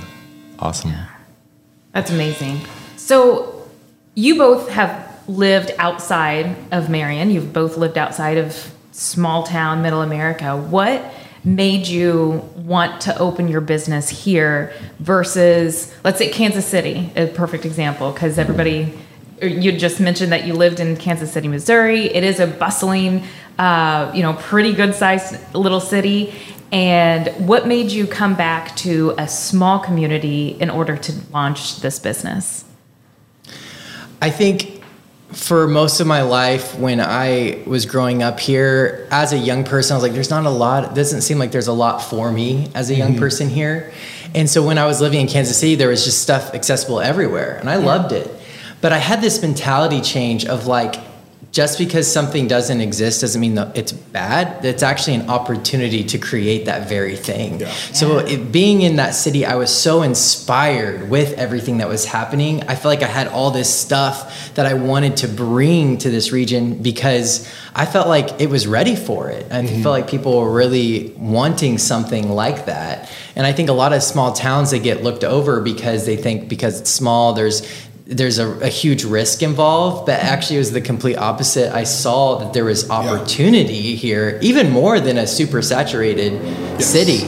awesome 0.59 0.91
yeah. 0.91 1.07
that's 1.91 2.09
amazing 2.09 2.61
so 2.95 3.67
you 4.15 4.37
both 4.37 4.69
have 4.69 5.11
lived 5.27 5.71
outside 5.77 6.55
of 6.71 6.89
marion 6.89 7.29
you've 7.29 7.51
both 7.51 7.75
lived 7.77 7.97
outside 7.97 8.37
of 8.37 8.73
small 8.93 9.43
town 9.43 9.81
middle 9.81 10.01
america 10.01 10.55
what 10.55 11.03
made 11.43 11.87
you 11.87 12.49
want 12.55 13.01
to 13.01 13.17
open 13.17 13.47
your 13.47 13.61
business 13.61 14.09
here 14.09 14.73
versus 14.99 15.93
let's 16.03 16.17
say 16.17 16.29
Kansas 16.29 16.65
City, 16.65 17.11
a 17.15 17.27
perfect 17.27 17.65
example 17.65 18.11
because 18.11 18.37
everybody 18.37 18.93
you 19.41 19.77
just 19.77 19.99
mentioned 19.99 20.31
that 20.31 20.45
you 20.45 20.53
lived 20.53 20.79
in 20.79 20.95
Kansas 20.95 21.31
City, 21.31 21.47
Missouri. 21.47 22.05
It 22.05 22.23
is 22.23 22.39
a 22.39 22.47
bustling, 22.47 23.23
uh, 23.59 24.11
you 24.15 24.21
know, 24.21 24.33
pretty 24.33 24.73
good 24.73 24.95
sized 24.95 25.35
little 25.53 25.81
city. 25.81 26.33
And 26.71 27.27
what 27.47 27.67
made 27.67 27.91
you 27.91 28.07
come 28.07 28.35
back 28.35 28.75
to 28.77 29.13
a 29.17 29.27
small 29.27 29.79
community 29.79 30.49
in 30.49 30.69
order 30.69 30.97
to 30.97 31.13
launch 31.31 31.81
this 31.81 31.99
business? 31.99 32.65
I 34.21 34.29
think 34.29 34.82
for 35.33 35.67
most 35.67 35.99
of 35.99 36.07
my 36.07 36.21
life 36.21 36.75
when 36.77 36.99
I 36.99 37.61
was 37.65 37.85
growing 37.85 38.23
up 38.23 38.39
here 38.39 39.07
as 39.11 39.33
a 39.33 39.37
young 39.37 39.63
person, 39.63 39.93
I 39.93 39.97
was 39.97 40.03
like, 40.03 40.13
there's 40.13 40.29
not 40.29 40.45
a 40.45 40.49
lot, 40.49 40.83
it 40.83 40.93
doesn't 40.93 41.21
seem 41.21 41.39
like 41.39 41.51
there's 41.51 41.67
a 41.67 41.73
lot 41.73 41.99
for 41.99 42.31
me 42.31 42.69
as 42.73 42.89
a 42.89 42.95
young 42.95 43.11
mm-hmm. 43.11 43.19
person 43.19 43.49
here. 43.49 43.91
And 44.35 44.49
so 44.49 44.65
when 44.65 44.77
I 44.77 44.85
was 44.85 45.01
living 45.01 45.21
in 45.21 45.27
Kansas 45.27 45.59
City, 45.59 45.75
there 45.75 45.89
was 45.89 46.03
just 46.03 46.21
stuff 46.21 46.53
accessible 46.53 46.99
everywhere 46.99 47.57
and 47.57 47.69
I 47.69 47.77
yeah. 47.77 47.85
loved 47.85 48.11
it. 48.11 48.29
But 48.81 48.93
I 48.93 48.97
had 48.97 49.21
this 49.21 49.41
mentality 49.41 50.01
change 50.01 50.45
of 50.45 50.67
like, 50.67 50.95
just 51.53 51.77
because 51.77 52.11
something 52.11 52.47
doesn't 52.47 52.81
exist 52.81 53.21
doesn't 53.21 53.39
mean 53.39 53.53
that 53.53 53.77
it's 53.77 53.91
bad. 53.91 54.65
It's 54.65 54.81
actually 54.81 55.13
an 55.17 55.29
opportunity 55.29 56.03
to 56.05 56.17
create 56.17 56.65
that 56.65 56.89
very 56.89 57.15
thing. 57.15 57.59
Yeah. 57.59 57.71
So 57.93 58.17
it, 58.17 58.51
being 58.51 58.81
in 58.81 58.95
that 58.95 59.11
city, 59.11 59.45
I 59.45 59.53
was 59.53 59.69
so 59.69 60.01
inspired 60.01 61.11
with 61.11 61.37
everything 61.37 61.77
that 61.77 61.87
was 61.87 62.05
happening. 62.05 62.63
I 62.63 62.73
felt 62.73 62.85
like 62.85 63.03
I 63.03 63.07
had 63.07 63.27
all 63.27 63.51
this 63.51 63.71
stuff 63.71 64.55
that 64.55 64.65
I 64.65 64.73
wanted 64.73 65.17
to 65.17 65.27
bring 65.27 65.99
to 65.99 66.09
this 66.09 66.31
region 66.31 66.81
because 66.81 67.47
I 67.75 67.85
felt 67.85 68.07
like 68.07 68.41
it 68.41 68.49
was 68.49 68.65
ready 68.65 68.95
for 68.95 69.29
it. 69.29 69.45
I 69.51 69.61
mm-hmm. 69.61 69.83
felt 69.83 69.93
like 69.93 70.07
people 70.07 70.41
were 70.41 70.51
really 70.51 71.13
wanting 71.17 71.77
something 71.77 72.29
like 72.29 72.65
that. 72.65 73.11
And 73.35 73.45
I 73.45 73.53
think 73.53 73.69
a 73.69 73.73
lot 73.73 73.93
of 73.93 74.01
small 74.01 74.33
towns 74.33 74.71
they 74.71 74.79
get 74.79 75.03
looked 75.03 75.23
over 75.23 75.61
because 75.61 76.07
they 76.07 76.17
think 76.17 76.49
because 76.49 76.81
it's 76.81 76.89
small, 76.89 77.33
there's 77.33 77.61
there's 78.05 78.37
a, 78.37 78.49
a, 78.59 78.67
huge 78.67 79.05
risk 79.05 79.41
involved, 79.41 80.05
but 80.05 80.19
actually 80.19 80.57
it 80.57 80.59
was 80.59 80.71
the 80.71 80.81
complete 80.81 81.15
opposite. 81.15 81.73
I 81.73 81.85
saw 81.85 82.39
that 82.39 82.53
there 82.53 82.65
was 82.65 82.89
opportunity 82.89 83.73
yeah. 83.73 83.95
here, 83.95 84.39
even 84.41 84.71
more 84.71 84.99
than 84.99 85.17
a 85.17 85.25
super 85.25 85.61
saturated 85.61 86.33
yes. 86.33 86.85
city. 86.85 87.21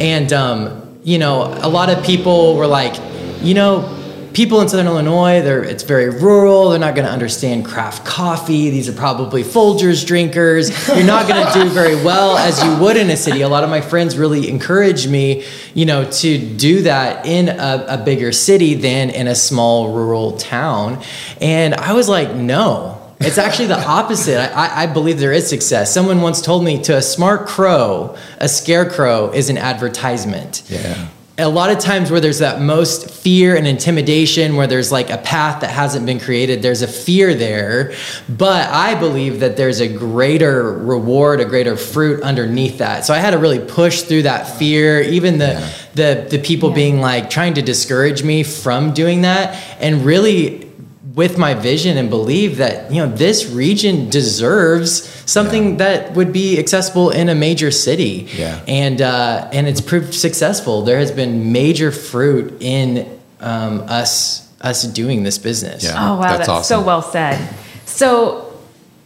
And, 0.00 0.32
um, 0.32 0.98
you 1.04 1.18
know, 1.18 1.42
a 1.62 1.68
lot 1.68 1.88
of 1.88 2.04
people 2.04 2.56
were 2.56 2.66
like, 2.66 3.00
you 3.42 3.54
know, 3.54 4.01
people 4.34 4.60
in 4.60 4.68
Southern 4.68 4.86
Illinois, 4.86 5.42
they're 5.42 5.62
it's 5.62 5.82
very 5.82 6.10
rural. 6.10 6.70
They're 6.70 6.78
not 6.78 6.94
going 6.94 7.06
to 7.06 7.12
understand 7.12 7.64
craft 7.64 8.04
coffee. 8.04 8.70
These 8.70 8.88
are 8.88 8.92
probably 8.92 9.42
Folgers 9.42 10.06
drinkers. 10.06 10.70
You're 10.88 11.06
not 11.06 11.28
going 11.28 11.46
to 11.46 11.52
do 11.52 11.68
very 11.68 11.96
well 11.96 12.36
as 12.36 12.62
you 12.62 12.76
would 12.78 12.96
in 12.96 13.10
a 13.10 13.16
city. 13.16 13.42
A 13.42 13.48
lot 13.48 13.64
of 13.64 13.70
my 13.70 13.80
friends 13.80 14.16
really 14.16 14.48
encouraged 14.48 15.08
me, 15.08 15.44
you 15.74 15.86
know, 15.86 16.04
to 16.10 16.38
do 16.38 16.82
that 16.82 17.26
in 17.26 17.48
a, 17.48 17.86
a 17.88 17.98
bigger 17.98 18.32
city 18.32 18.74
than 18.74 19.10
in 19.10 19.28
a 19.28 19.34
small 19.34 19.92
rural 19.92 20.36
town. 20.36 21.02
And 21.40 21.74
I 21.74 21.92
was 21.92 22.08
like, 22.08 22.34
no. 22.34 22.98
It's 23.24 23.38
actually 23.38 23.68
the 23.68 23.78
opposite. 23.78 24.36
I, 24.36 24.82
I, 24.82 24.86
believe 24.88 25.20
there 25.20 25.32
is 25.32 25.48
success. 25.48 25.94
Someone 25.94 26.22
once 26.22 26.42
told 26.42 26.64
me 26.64 26.82
to 26.82 26.96
a 26.96 27.02
smart 27.02 27.46
crow, 27.46 28.16
a 28.38 28.48
scarecrow 28.48 29.30
is 29.30 29.48
an 29.48 29.58
advertisement. 29.58 30.64
Yeah 30.68 31.06
a 31.38 31.48
lot 31.48 31.70
of 31.70 31.78
times 31.78 32.10
where 32.10 32.20
there's 32.20 32.40
that 32.40 32.60
most 32.60 33.10
fear 33.10 33.56
and 33.56 33.66
intimidation 33.66 34.54
where 34.54 34.66
there's 34.66 34.92
like 34.92 35.08
a 35.08 35.16
path 35.16 35.62
that 35.62 35.70
hasn't 35.70 36.04
been 36.04 36.20
created 36.20 36.60
there's 36.60 36.82
a 36.82 36.86
fear 36.86 37.34
there 37.34 37.94
but 38.28 38.68
i 38.68 38.94
believe 38.94 39.40
that 39.40 39.56
there's 39.56 39.80
a 39.80 39.88
greater 39.88 40.72
reward 40.72 41.40
a 41.40 41.44
greater 41.44 41.76
fruit 41.76 42.22
underneath 42.22 42.78
that 42.78 43.06
so 43.06 43.14
i 43.14 43.18
had 43.18 43.30
to 43.30 43.38
really 43.38 43.58
push 43.58 44.02
through 44.02 44.22
that 44.22 44.44
fear 44.44 45.00
even 45.00 45.38
the 45.38 45.46
yeah. 45.46 45.72
the 45.94 46.26
the 46.30 46.38
people 46.38 46.68
yeah. 46.68 46.74
being 46.74 47.00
like 47.00 47.30
trying 47.30 47.54
to 47.54 47.62
discourage 47.62 48.22
me 48.22 48.42
from 48.42 48.92
doing 48.92 49.22
that 49.22 49.54
and 49.80 50.04
really 50.04 50.71
with 51.14 51.36
my 51.36 51.52
vision 51.52 51.98
and 51.98 52.08
believe 52.08 52.58
that 52.58 52.90
you 52.90 53.04
know 53.04 53.10
this 53.10 53.46
region 53.46 54.08
deserves 54.08 55.08
something 55.30 55.70
yeah. 55.70 55.76
that 55.76 56.12
would 56.14 56.32
be 56.32 56.58
accessible 56.58 57.10
in 57.10 57.28
a 57.28 57.34
major 57.34 57.70
city. 57.70 58.28
Yeah. 58.34 58.62
And 58.66 59.00
uh, 59.02 59.48
and 59.52 59.66
it's 59.66 59.80
proved 59.80 60.14
successful. 60.14 60.82
There 60.82 60.98
has 60.98 61.12
been 61.12 61.52
major 61.52 61.90
fruit 61.90 62.60
in 62.60 63.20
um, 63.40 63.80
us 63.88 64.48
us 64.60 64.84
doing 64.84 65.22
this 65.22 65.38
business. 65.38 65.84
Yeah. 65.84 65.94
Oh 65.96 66.16
wow, 66.16 66.22
that's, 66.22 66.38
that's 66.38 66.48
awesome. 66.48 66.80
so 66.80 66.86
well 66.86 67.02
said. 67.02 67.54
So 67.84 68.60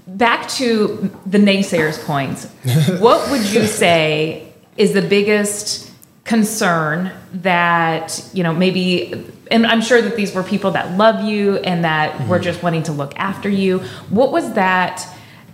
back 0.06 0.48
to 0.50 1.10
the 1.24 1.38
naysayers 1.38 2.02
points. 2.04 2.46
what 3.00 3.30
would 3.30 3.44
you 3.52 3.66
say 3.66 4.52
is 4.76 4.92
the 4.92 5.02
biggest 5.02 5.85
concern 6.26 7.12
that 7.32 8.28
you 8.34 8.42
know 8.42 8.52
maybe 8.52 9.14
and 9.50 9.64
I'm 9.64 9.80
sure 9.80 10.02
that 10.02 10.16
these 10.16 10.34
were 10.34 10.42
people 10.42 10.72
that 10.72 10.98
love 10.98 11.24
you 11.24 11.58
and 11.58 11.84
that 11.84 12.12
mm-hmm. 12.12 12.28
were 12.28 12.40
just 12.40 12.64
wanting 12.64 12.82
to 12.84 12.92
look 12.92 13.16
after 13.16 13.48
you. 13.48 13.78
What 14.10 14.32
was 14.32 14.54
that 14.54 15.06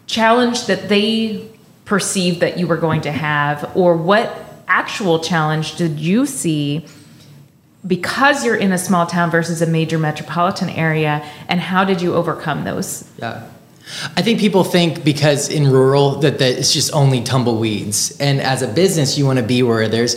challenge 0.06 0.66
that 0.66 0.88
they 0.88 1.46
perceived 1.85 2.40
that 2.40 2.58
you 2.58 2.66
were 2.66 2.78
going 2.78 3.02
to 3.02 3.12
have, 3.12 3.70
or 3.76 3.96
what 3.96 4.35
actual 4.66 5.18
challenge 5.18 5.76
did 5.76 6.00
you 6.00 6.24
see 6.24 6.87
because 7.87 8.44
you're 8.44 8.56
in 8.56 8.72
a 8.72 8.78
small 8.78 9.06
town 9.06 9.30
versus 9.30 9.61
a 9.61 9.66
major 9.66 9.98
metropolitan 9.98 10.70
area, 10.70 11.28
and 11.48 11.61
how 11.61 11.85
did 11.85 12.00
you 12.00 12.14
overcome 12.14 12.64
those? 12.64 13.06
Yeah. 13.18 13.46
I 14.16 14.22
think 14.22 14.40
people 14.40 14.64
think 14.64 15.04
because 15.04 15.48
in 15.48 15.70
rural 15.70 16.16
that, 16.20 16.38
that 16.38 16.58
it's 16.58 16.72
just 16.72 16.92
only 16.94 17.22
tumbleweeds. 17.22 18.18
And 18.20 18.40
as 18.40 18.62
a 18.62 18.68
business, 18.68 19.18
you 19.18 19.26
want 19.26 19.38
to 19.38 19.44
be 19.44 19.62
where 19.62 19.88
there's 19.88 20.14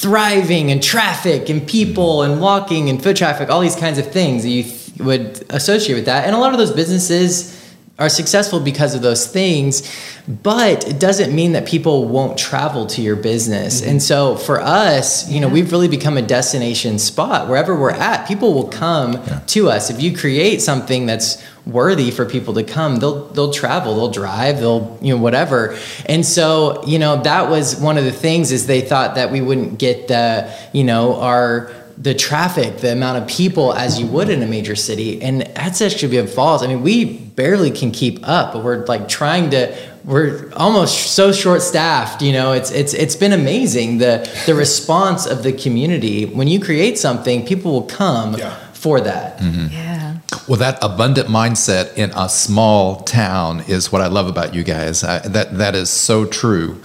thriving 0.00 0.70
and 0.70 0.82
traffic 0.82 1.50
and 1.50 1.66
people 1.66 2.22
and 2.22 2.40
walking 2.40 2.88
and 2.88 3.02
foot 3.02 3.16
traffic, 3.16 3.50
all 3.50 3.60
these 3.60 3.76
kinds 3.76 3.98
of 3.98 4.10
things 4.10 4.42
that 4.42 4.48
you 4.48 4.62
th- 4.62 4.98
would 4.98 5.44
associate 5.50 5.94
with 5.94 6.06
that. 6.06 6.24
And 6.24 6.34
a 6.34 6.38
lot 6.38 6.52
of 6.52 6.58
those 6.58 6.72
businesses 6.72 7.59
are 8.00 8.08
successful 8.08 8.58
because 8.58 8.94
of 8.94 9.02
those 9.02 9.26
things, 9.26 9.88
but 10.26 10.88
it 10.88 10.98
doesn't 10.98 11.34
mean 11.34 11.52
that 11.52 11.66
people 11.66 12.08
won't 12.08 12.38
travel 12.38 12.86
to 12.86 13.02
your 13.02 13.14
business. 13.14 13.80
Mm-hmm. 13.80 13.90
And 13.90 14.02
so 14.02 14.36
for 14.36 14.58
us, 14.60 15.30
you 15.30 15.38
know, 15.38 15.48
we've 15.48 15.70
really 15.70 15.88
become 15.88 16.16
a 16.16 16.22
destination 16.22 16.98
spot. 16.98 17.48
Wherever 17.48 17.78
we're 17.78 17.90
at, 17.90 18.26
people 18.26 18.54
will 18.54 18.68
come 18.68 19.12
yeah. 19.12 19.40
to 19.48 19.68
us. 19.68 19.90
If 19.90 20.02
you 20.02 20.16
create 20.16 20.62
something 20.62 21.04
that's 21.04 21.44
worthy 21.66 22.10
for 22.10 22.24
people 22.24 22.54
to 22.54 22.64
come 22.64 22.96
they'll 22.96 23.26
they'll 23.28 23.52
travel 23.52 23.94
they'll 23.94 24.10
drive 24.10 24.58
they'll 24.60 24.98
you 25.02 25.14
know 25.14 25.20
whatever 25.20 25.76
and 26.06 26.24
so 26.24 26.82
you 26.86 26.98
know 26.98 27.22
that 27.22 27.50
was 27.50 27.76
one 27.76 27.98
of 27.98 28.04
the 28.04 28.10
things 28.12 28.50
is 28.50 28.66
they 28.66 28.80
thought 28.80 29.16
that 29.16 29.30
we 29.30 29.42
wouldn't 29.42 29.78
get 29.78 30.08
the 30.08 30.50
you 30.72 30.82
know 30.82 31.20
our 31.20 31.70
the 32.00 32.14
traffic 32.14 32.78
the 32.78 32.90
amount 32.90 33.22
of 33.22 33.28
people 33.28 33.74
as 33.74 34.00
you 34.00 34.06
would 34.06 34.30
in 34.30 34.42
a 34.42 34.46
major 34.46 34.74
city 34.74 35.20
and 35.20 35.42
that's 35.54 35.82
actually 35.82 36.08
been 36.08 36.26
false 36.26 36.62
i 36.62 36.66
mean 36.66 36.82
we 36.82 37.04
barely 37.04 37.70
can 37.70 37.90
keep 37.90 38.18
up 38.26 38.54
but 38.54 38.64
we're 38.64 38.86
like 38.86 39.06
trying 39.06 39.50
to 39.50 39.76
we're 40.04 40.50
almost 40.54 41.12
so 41.12 41.30
short 41.30 41.60
staffed 41.60 42.22
you 42.22 42.32
know 42.32 42.52
it's 42.52 42.70
it's 42.70 42.94
it's 42.94 43.14
been 43.14 43.32
amazing 43.32 43.98
the 43.98 44.26
the 44.46 44.54
response 44.54 45.26
of 45.26 45.42
the 45.42 45.52
community 45.52 46.24
when 46.24 46.48
you 46.48 46.58
create 46.58 46.98
something 46.98 47.44
people 47.44 47.70
will 47.70 47.82
come 47.82 48.34
yeah. 48.34 48.54
for 48.72 48.98
that 49.00 49.38
mm-hmm. 49.38 49.66
yeah 49.70 50.00
well, 50.48 50.58
that 50.58 50.78
abundant 50.82 51.28
mindset 51.28 51.94
in 51.96 52.10
a 52.16 52.28
small 52.28 53.02
town 53.02 53.60
is 53.68 53.92
what 53.92 54.00
I 54.02 54.08
love 54.08 54.26
about 54.26 54.52
you 54.52 54.64
guys. 54.64 55.04
I, 55.04 55.20
that 55.20 55.58
that 55.58 55.76
is 55.76 55.90
so 55.90 56.24
true. 56.24 56.82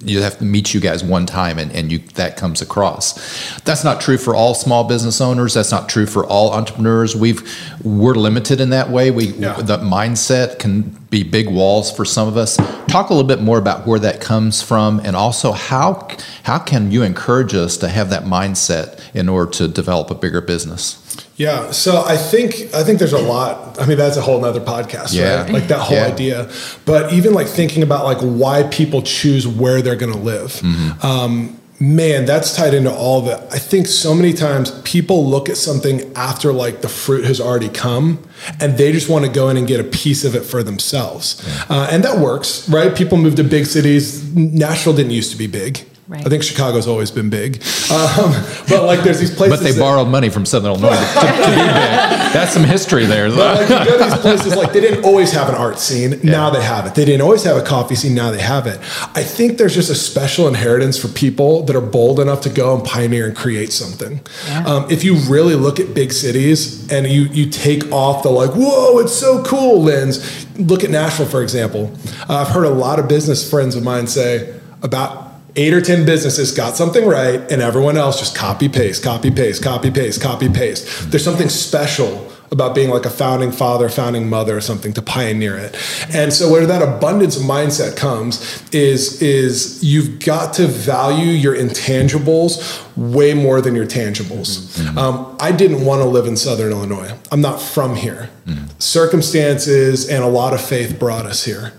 You 0.00 0.22
have 0.22 0.38
to 0.38 0.44
meet 0.44 0.74
you 0.74 0.80
guys 0.80 1.02
one 1.02 1.26
time, 1.26 1.58
and, 1.58 1.72
and 1.72 1.90
you 1.90 1.98
that 2.14 2.36
comes 2.36 2.62
across. 2.62 3.14
That's 3.62 3.82
not 3.82 4.00
true 4.00 4.16
for 4.16 4.32
all 4.32 4.54
small 4.54 4.84
business 4.84 5.20
owners. 5.20 5.54
That's 5.54 5.72
not 5.72 5.88
true 5.88 6.06
for 6.06 6.24
all 6.24 6.52
entrepreneurs. 6.52 7.16
We've 7.16 7.42
we're 7.82 8.14
limited 8.14 8.60
in 8.60 8.70
that 8.70 8.90
way. 8.90 9.10
We 9.10 9.28
yeah. 9.28 9.54
the 9.54 9.78
mindset 9.78 10.60
can 10.60 10.82
be 11.10 11.24
big 11.24 11.48
walls 11.48 11.90
for 11.90 12.04
some 12.04 12.28
of 12.28 12.36
us. 12.36 12.56
Talk 12.86 13.10
a 13.10 13.12
little 13.12 13.26
bit 13.26 13.40
more 13.40 13.58
about 13.58 13.88
where 13.88 13.98
that 13.98 14.20
comes 14.20 14.62
from, 14.62 15.00
and 15.00 15.16
also 15.16 15.50
how 15.50 16.06
how 16.44 16.60
can 16.60 16.92
you 16.92 17.02
encourage 17.02 17.52
us 17.54 17.76
to 17.78 17.88
have 17.88 18.10
that 18.10 18.22
mindset 18.22 19.00
in 19.14 19.28
order 19.28 19.50
to 19.52 19.66
develop 19.66 20.12
a 20.12 20.14
bigger 20.14 20.40
business. 20.40 21.26
Yeah, 21.38 21.70
so 21.70 22.02
I 22.04 22.16
think 22.16 22.74
I 22.74 22.82
think 22.82 22.98
there's 22.98 23.12
a 23.12 23.20
lot. 23.20 23.80
I 23.80 23.86
mean, 23.86 23.96
that's 23.96 24.16
a 24.16 24.20
whole 24.20 24.40
nother 24.40 24.60
podcast, 24.60 25.14
yeah. 25.14 25.42
right? 25.42 25.52
Like 25.52 25.68
that 25.68 25.78
whole 25.78 25.96
yeah. 25.96 26.06
idea. 26.06 26.50
But 26.84 27.12
even 27.12 27.32
like 27.32 27.46
thinking 27.46 27.84
about 27.84 28.04
like 28.04 28.18
why 28.18 28.64
people 28.64 29.02
choose 29.02 29.46
where 29.46 29.80
they're 29.80 29.96
going 29.96 30.12
to 30.12 30.18
live. 30.18 30.50
Mm-hmm. 30.54 31.06
Um, 31.06 31.60
man, 31.78 32.24
that's 32.24 32.56
tied 32.56 32.74
into 32.74 32.92
all 32.92 33.20
of 33.20 33.28
it. 33.28 33.40
I 33.52 33.58
think 33.60 33.86
so 33.86 34.14
many 34.14 34.32
times 34.32 34.72
people 34.82 35.28
look 35.28 35.48
at 35.48 35.56
something 35.56 36.12
after 36.16 36.52
like 36.52 36.82
the 36.82 36.88
fruit 36.88 37.24
has 37.24 37.40
already 37.40 37.68
come 37.68 38.20
and 38.60 38.76
they 38.76 38.90
just 38.90 39.08
want 39.08 39.24
to 39.24 39.30
go 39.30 39.48
in 39.48 39.56
and 39.56 39.66
get 39.66 39.78
a 39.78 39.84
piece 39.84 40.24
of 40.24 40.34
it 40.34 40.40
for 40.42 40.64
themselves. 40.64 41.40
Yeah. 41.46 41.64
Uh, 41.68 41.88
and 41.92 42.02
that 42.02 42.18
works, 42.18 42.68
right? 42.68 42.96
People 42.96 43.16
move 43.16 43.36
to 43.36 43.44
big 43.44 43.66
cities. 43.66 44.34
Nashville 44.34 44.94
didn't 44.94 45.12
used 45.12 45.30
to 45.30 45.38
be 45.38 45.46
big. 45.46 45.86
Right. 46.08 46.24
I 46.24 46.30
think 46.30 46.42
Chicago's 46.42 46.86
always 46.86 47.10
been 47.10 47.28
big, 47.28 47.56
um, 47.92 48.32
but 48.66 48.84
like 48.84 49.02
there's 49.02 49.20
these 49.20 49.34
places. 49.34 49.58
but 49.58 49.62
they 49.62 49.72
that, 49.72 49.78
borrowed 49.78 50.08
money 50.08 50.30
from 50.30 50.46
Southern 50.46 50.70
Illinois 50.70 50.96
to, 50.96 50.96
to, 50.96 51.50
be 51.50 51.56
big. 51.56 52.32
That's 52.32 52.50
some 52.50 52.64
history 52.64 53.04
there. 53.04 53.28
But 53.28 53.60
like 53.60 53.68
you 53.68 53.92
go 53.92 53.98
to 53.98 54.04
these 54.04 54.20
places, 54.22 54.56
like 54.56 54.72
they 54.72 54.80
didn't 54.80 55.04
always 55.04 55.32
have 55.32 55.50
an 55.50 55.54
art 55.54 55.78
scene. 55.78 56.12
Yeah. 56.12 56.30
Now 56.30 56.48
they 56.48 56.62
have 56.62 56.86
it. 56.86 56.94
They 56.94 57.04
didn't 57.04 57.20
always 57.20 57.42
have 57.44 57.58
a 57.58 57.62
coffee 57.62 57.94
scene. 57.94 58.14
Now 58.14 58.30
they 58.30 58.40
have 58.40 58.66
it. 58.66 58.78
I 59.14 59.22
think 59.22 59.58
there's 59.58 59.74
just 59.74 59.90
a 59.90 59.94
special 59.94 60.48
inheritance 60.48 60.98
for 60.98 61.08
people 61.08 61.64
that 61.64 61.76
are 61.76 61.82
bold 61.82 62.20
enough 62.20 62.40
to 62.42 62.48
go 62.48 62.74
and 62.74 62.82
pioneer 62.82 63.26
and 63.26 63.36
create 63.36 63.70
something. 63.70 64.22
Yeah. 64.46 64.64
Um, 64.64 64.90
if 64.90 65.04
you 65.04 65.16
really 65.28 65.56
look 65.56 65.78
at 65.78 65.92
big 65.92 66.14
cities 66.14 66.90
and 66.90 67.06
you 67.06 67.24
you 67.24 67.50
take 67.50 67.92
off 67.92 68.22
the 68.22 68.30
like, 68.30 68.52
whoa, 68.52 68.98
it's 69.00 69.12
so 69.12 69.44
cool 69.44 69.82
lens. 69.82 70.46
Look 70.58 70.84
at 70.84 70.88
Nashville, 70.88 71.26
for 71.26 71.42
example. 71.42 71.94
Uh, 72.30 72.46
I've 72.46 72.48
heard 72.48 72.64
a 72.64 72.70
lot 72.70 72.98
of 72.98 73.08
business 73.08 73.48
friends 73.48 73.76
of 73.76 73.84
mine 73.84 74.06
say 74.06 74.58
about 74.82 75.27
eight 75.58 75.74
or 75.74 75.80
10 75.80 76.06
businesses 76.06 76.52
got 76.52 76.76
something 76.76 77.04
right 77.04 77.40
and 77.50 77.60
everyone 77.60 77.96
else 77.96 78.20
just 78.20 78.36
copy 78.36 78.68
paste, 78.68 79.02
copy 79.02 79.28
paste, 79.30 79.62
copy 79.62 79.90
paste, 79.90 80.22
copy 80.22 80.48
paste. 80.48 81.10
There's 81.10 81.24
something 81.24 81.48
special 81.48 82.30
about 82.52 82.76
being 82.76 82.90
like 82.90 83.04
a 83.04 83.10
founding 83.10 83.50
father, 83.50 83.88
founding 83.88 84.30
mother 84.30 84.56
or 84.56 84.60
something 84.60 84.92
to 84.94 85.02
pioneer 85.02 85.56
it. 85.56 85.76
And 86.14 86.32
so 86.32 86.50
where 86.50 86.64
that 86.64 86.80
abundance 86.80 87.36
mindset 87.38 87.96
comes 87.96 88.62
is 88.72 89.20
is 89.20 89.82
you've 89.82 90.24
got 90.24 90.54
to 90.54 90.66
value 90.68 91.32
your 91.32 91.56
intangibles 91.56 92.84
way 92.96 93.34
more 93.34 93.60
than 93.60 93.74
your 93.74 93.86
tangibles. 93.86 94.78
Mm-hmm. 94.78 94.96
Um, 94.96 95.36
I 95.40 95.50
didn't 95.50 95.84
want 95.84 96.02
to 96.02 96.08
live 96.08 96.26
in 96.26 96.36
Southern 96.36 96.70
Illinois. 96.70 97.12
I'm 97.32 97.40
not 97.40 97.60
from 97.60 97.96
here. 97.96 98.30
Mm-hmm. 98.46 98.66
Circumstances 98.78 100.08
and 100.08 100.22
a 100.22 100.28
lot 100.28 100.54
of 100.54 100.60
faith 100.60 100.98
brought 100.98 101.26
us 101.26 101.44
here. 101.44 101.72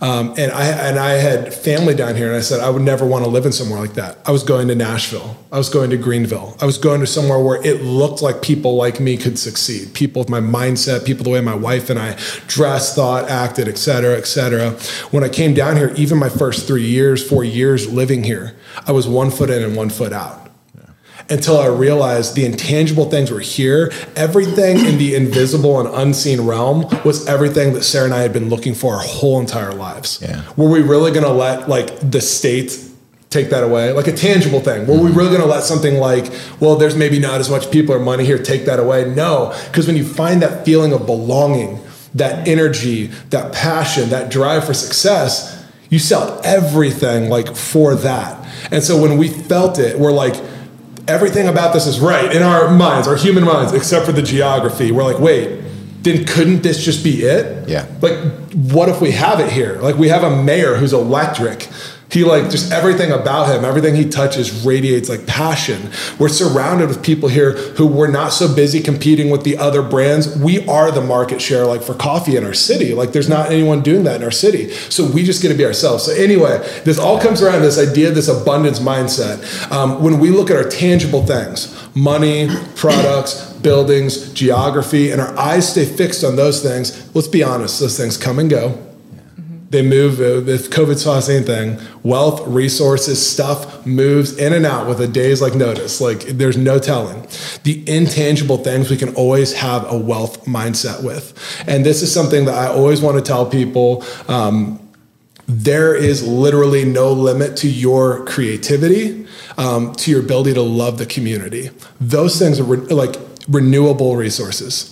Um, 0.00 0.34
and 0.36 0.52
I 0.52 0.66
and 0.66 0.98
I 0.98 1.12
had 1.12 1.54
family 1.54 1.94
down 1.94 2.16
here, 2.16 2.26
and 2.26 2.36
I 2.36 2.40
said 2.40 2.60
I 2.60 2.70
would 2.70 2.82
never 2.82 3.06
want 3.06 3.24
to 3.24 3.30
live 3.30 3.46
in 3.46 3.52
somewhere 3.52 3.80
like 3.80 3.94
that. 3.94 4.18
I 4.26 4.32
was 4.32 4.42
going 4.42 4.68
to 4.68 4.74
Nashville. 4.74 5.36
I 5.52 5.58
was 5.58 5.68
going 5.68 5.90
to 5.90 5.96
Greenville. 5.96 6.56
I 6.60 6.66
was 6.66 6.78
going 6.78 7.00
to 7.00 7.06
somewhere 7.06 7.38
where 7.38 7.64
it 7.64 7.82
looked 7.82 8.20
like 8.20 8.42
people 8.42 8.76
like 8.76 9.00
me 9.00 9.16
could 9.16 9.38
succeed. 9.38 9.94
People 9.94 10.20
with 10.20 10.28
my 10.28 10.40
mindset, 10.40 11.04
people 11.06 11.24
the 11.24 11.30
way 11.30 11.40
my 11.40 11.54
wife 11.54 11.90
and 11.90 11.98
I 11.98 12.18
dressed, 12.46 12.96
thought, 12.96 13.30
acted, 13.30 13.68
et 13.68 13.78
cetera, 13.78 14.16
et 14.16 14.26
cetera. 14.26 14.70
When 15.10 15.22
I 15.24 15.28
came 15.28 15.54
down 15.54 15.76
here, 15.76 15.92
even 15.96 16.18
my 16.18 16.28
first 16.28 16.66
three 16.66 16.86
years, 16.86 17.26
four 17.26 17.44
years 17.44 17.90
living 17.90 18.24
here, 18.24 18.56
I 18.86 18.92
was 18.92 19.06
one 19.06 19.30
foot 19.30 19.50
in 19.50 19.62
and 19.62 19.76
one 19.76 19.90
foot 19.90 20.12
out. 20.12 20.43
Until 21.30 21.58
I 21.58 21.66
realized 21.66 22.34
the 22.34 22.44
intangible 22.44 23.10
things 23.10 23.30
were 23.30 23.40
here. 23.40 23.92
Everything 24.16 24.84
in 24.84 24.98
the 24.98 25.14
invisible 25.14 25.80
and 25.80 25.88
unseen 25.88 26.42
realm 26.42 26.86
was 27.04 27.26
everything 27.26 27.72
that 27.74 27.82
Sarah 27.82 28.06
and 28.06 28.14
I 28.14 28.20
had 28.20 28.32
been 28.32 28.48
looking 28.48 28.74
for 28.74 28.94
our 28.94 29.02
whole 29.02 29.40
entire 29.40 29.72
lives. 29.72 30.20
Yeah. 30.22 30.42
Were 30.56 30.68
we 30.68 30.82
really 30.82 31.10
going 31.10 31.24
to 31.24 31.32
let 31.32 31.68
like 31.68 31.98
the 31.98 32.20
state 32.20 32.78
take 33.30 33.50
that 33.50 33.64
away? 33.64 33.92
Like 33.92 34.06
a 34.06 34.12
tangible 34.12 34.60
thing. 34.60 34.86
Were 34.86 34.98
we 34.98 35.10
really 35.10 35.30
going 35.30 35.40
to 35.40 35.48
let 35.48 35.62
something 35.62 35.94
like, 35.94 36.30
well, 36.60 36.76
there's 36.76 36.96
maybe 36.96 37.18
not 37.18 37.40
as 37.40 37.50
much 37.50 37.70
people 37.70 37.94
or 37.94 37.98
money 37.98 38.24
here 38.24 38.38
take 38.38 38.66
that 38.66 38.78
away? 38.78 39.12
No, 39.12 39.56
because 39.68 39.86
when 39.86 39.96
you 39.96 40.04
find 40.04 40.42
that 40.42 40.64
feeling 40.64 40.92
of 40.92 41.06
belonging, 41.06 41.80
that 42.14 42.46
energy, 42.46 43.06
that 43.30 43.52
passion, 43.52 44.10
that 44.10 44.30
drive 44.30 44.64
for 44.64 44.74
success, 44.74 45.64
you 45.90 45.98
sell 45.98 46.40
everything 46.44 47.28
like 47.28 47.54
for 47.56 47.94
that. 47.96 48.46
And 48.70 48.82
so 48.82 49.00
when 49.00 49.18
we 49.18 49.28
felt 49.28 49.78
it, 49.78 49.98
we're 49.98 50.12
like, 50.12 50.34
everything 51.08 51.48
about 51.48 51.72
this 51.72 51.86
is 51.86 52.00
right 52.00 52.34
in 52.34 52.42
our 52.42 52.70
minds, 52.70 53.06
our 53.08 53.16
human 53.16 53.44
minds, 53.44 53.72
except 53.72 54.06
for 54.06 54.12
the 54.12 54.22
geography. 54.22 54.92
We're 54.92 55.04
like, 55.04 55.18
wait, 55.18 55.62
then 56.02 56.24
couldn't 56.24 56.62
this 56.62 56.84
just 56.84 57.02
be 57.02 57.22
it? 57.22 57.68
Yeah. 57.68 57.86
Like, 58.00 58.18
what 58.52 58.88
if 58.88 59.00
we 59.00 59.10
have 59.12 59.40
it 59.40 59.50
here? 59.50 59.80
Like, 59.80 59.96
we 59.96 60.08
have 60.08 60.22
a 60.22 60.42
mayor 60.42 60.76
who's 60.76 60.92
electric. 60.92 61.68
He 62.14 62.22
like 62.22 62.48
just 62.48 62.70
everything 62.70 63.10
about 63.10 63.52
him, 63.52 63.64
everything 63.64 63.96
he 63.96 64.08
touches 64.08 64.64
radiates 64.64 65.08
like 65.08 65.26
passion. 65.26 65.90
We're 66.16 66.28
surrounded 66.28 66.88
with 66.88 67.02
people 67.02 67.28
here 67.28 67.54
who 67.74 67.88
we're 67.88 68.10
not 68.10 68.28
so 68.28 68.54
busy 68.54 68.80
competing 68.80 69.30
with 69.30 69.42
the 69.42 69.58
other 69.58 69.82
brands. 69.82 70.38
We 70.38 70.64
are 70.68 70.92
the 70.92 71.00
market 71.00 71.42
share 71.42 71.66
like 71.66 71.82
for 71.82 71.92
coffee 71.92 72.36
in 72.36 72.44
our 72.44 72.54
city. 72.54 72.94
Like 72.94 73.10
there's 73.10 73.28
not 73.28 73.50
anyone 73.50 73.82
doing 73.82 74.04
that 74.04 74.16
in 74.18 74.22
our 74.22 74.30
city. 74.30 74.70
So 74.70 75.04
we 75.04 75.24
just 75.24 75.42
get 75.42 75.48
to 75.48 75.56
be 75.56 75.64
ourselves. 75.64 76.04
So 76.04 76.12
anyway, 76.12 76.58
this 76.84 77.00
all 77.00 77.20
comes 77.20 77.42
around 77.42 77.62
this 77.62 77.80
idea, 77.80 78.12
this 78.12 78.28
abundance 78.28 78.78
mindset. 78.78 79.72
Um, 79.72 80.00
when 80.00 80.20
we 80.20 80.30
look 80.30 80.50
at 80.50 80.56
our 80.56 80.68
tangible 80.68 81.26
things, 81.26 81.76
money, 81.96 82.48
products, 82.76 83.52
buildings, 83.54 84.32
geography, 84.32 85.10
and 85.10 85.20
our 85.20 85.36
eyes 85.36 85.68
stay 85.68 85.84
fixed 85.84 86.22
on 86.22 86.36
those 86.36 86.62
things, 86.62 87.12
let's 87.12 87.26
be 87.26 87.42
honest, 87.42 87.80
those 87.80 87.96
things 87.96 88.16
come 88.16 88.38
and 88.38 88.48
go 88.48 88.83
they 89.74 89.82
move 89.82 90.20
uh, 90.20 90.50
if 90.50 90.70
covid 90.70 90.98
saw 90.98 91.16
the 91.16 91.22
same 91.22 91.44
thing 91.44 91.78
wealth 92.02 92.46
resources 92.46 93.18
stuff 93.24 93.84
moves 93.86 94.36
in 94.36 94.52
and 94.52 94.66
out 94.66 94.86
with 94.86 95.00
a 95.00 95.08
day's 95.08 95.40
like 95.40 95.54
notice. 95.54 96.00
Like 96.00 96.20
there's 96.20 96.56
no 96.56 96.78
telling. 96.78 97.26
The 97.64 97.82
intangible 97.88 98.58
things 98.58 98.90
we 98.90 98.96
can 98.96 99.14
always 99.14 99.52
have 99.54 99.90
a 99.90 99.96
wealth 99.96 100.44
mindset 100.44 101.02
with. 101.02 101.34
And 101.66 101.84
this 101.84 102.02
is 102.02 102.12
something 102.12 102.44
that 102.46 102.54
i 102.54 102.66
always 102.66 103.00
want 103.00 103.16
to 103.16 103.22
tell 103.22 103.46
people 103.46 104.04
um, 104.28 104.80
there 105.46 105.94
is 105.94 106.26
literally 106.26 106.84
no 106.84 107.12
limit 107.12 107.56
to 107.58 107.68
your 107.68 108.24
creativity 108.24 109.26
um, 109.58 109.92
to 109.94 110.10
your 110.10 110.20
ability 110.20 110.54
to 110.54 110.62
love 110.62 110.98
the 110.98 111.06
community. 111.06 111.70
Those 112.00 112.38
things 112.38 112.58
are 112.58 112.64
re- 112.64 112.94
like 112.94 113.16
renewable 113.48 114.16
resources. 114.16 114.90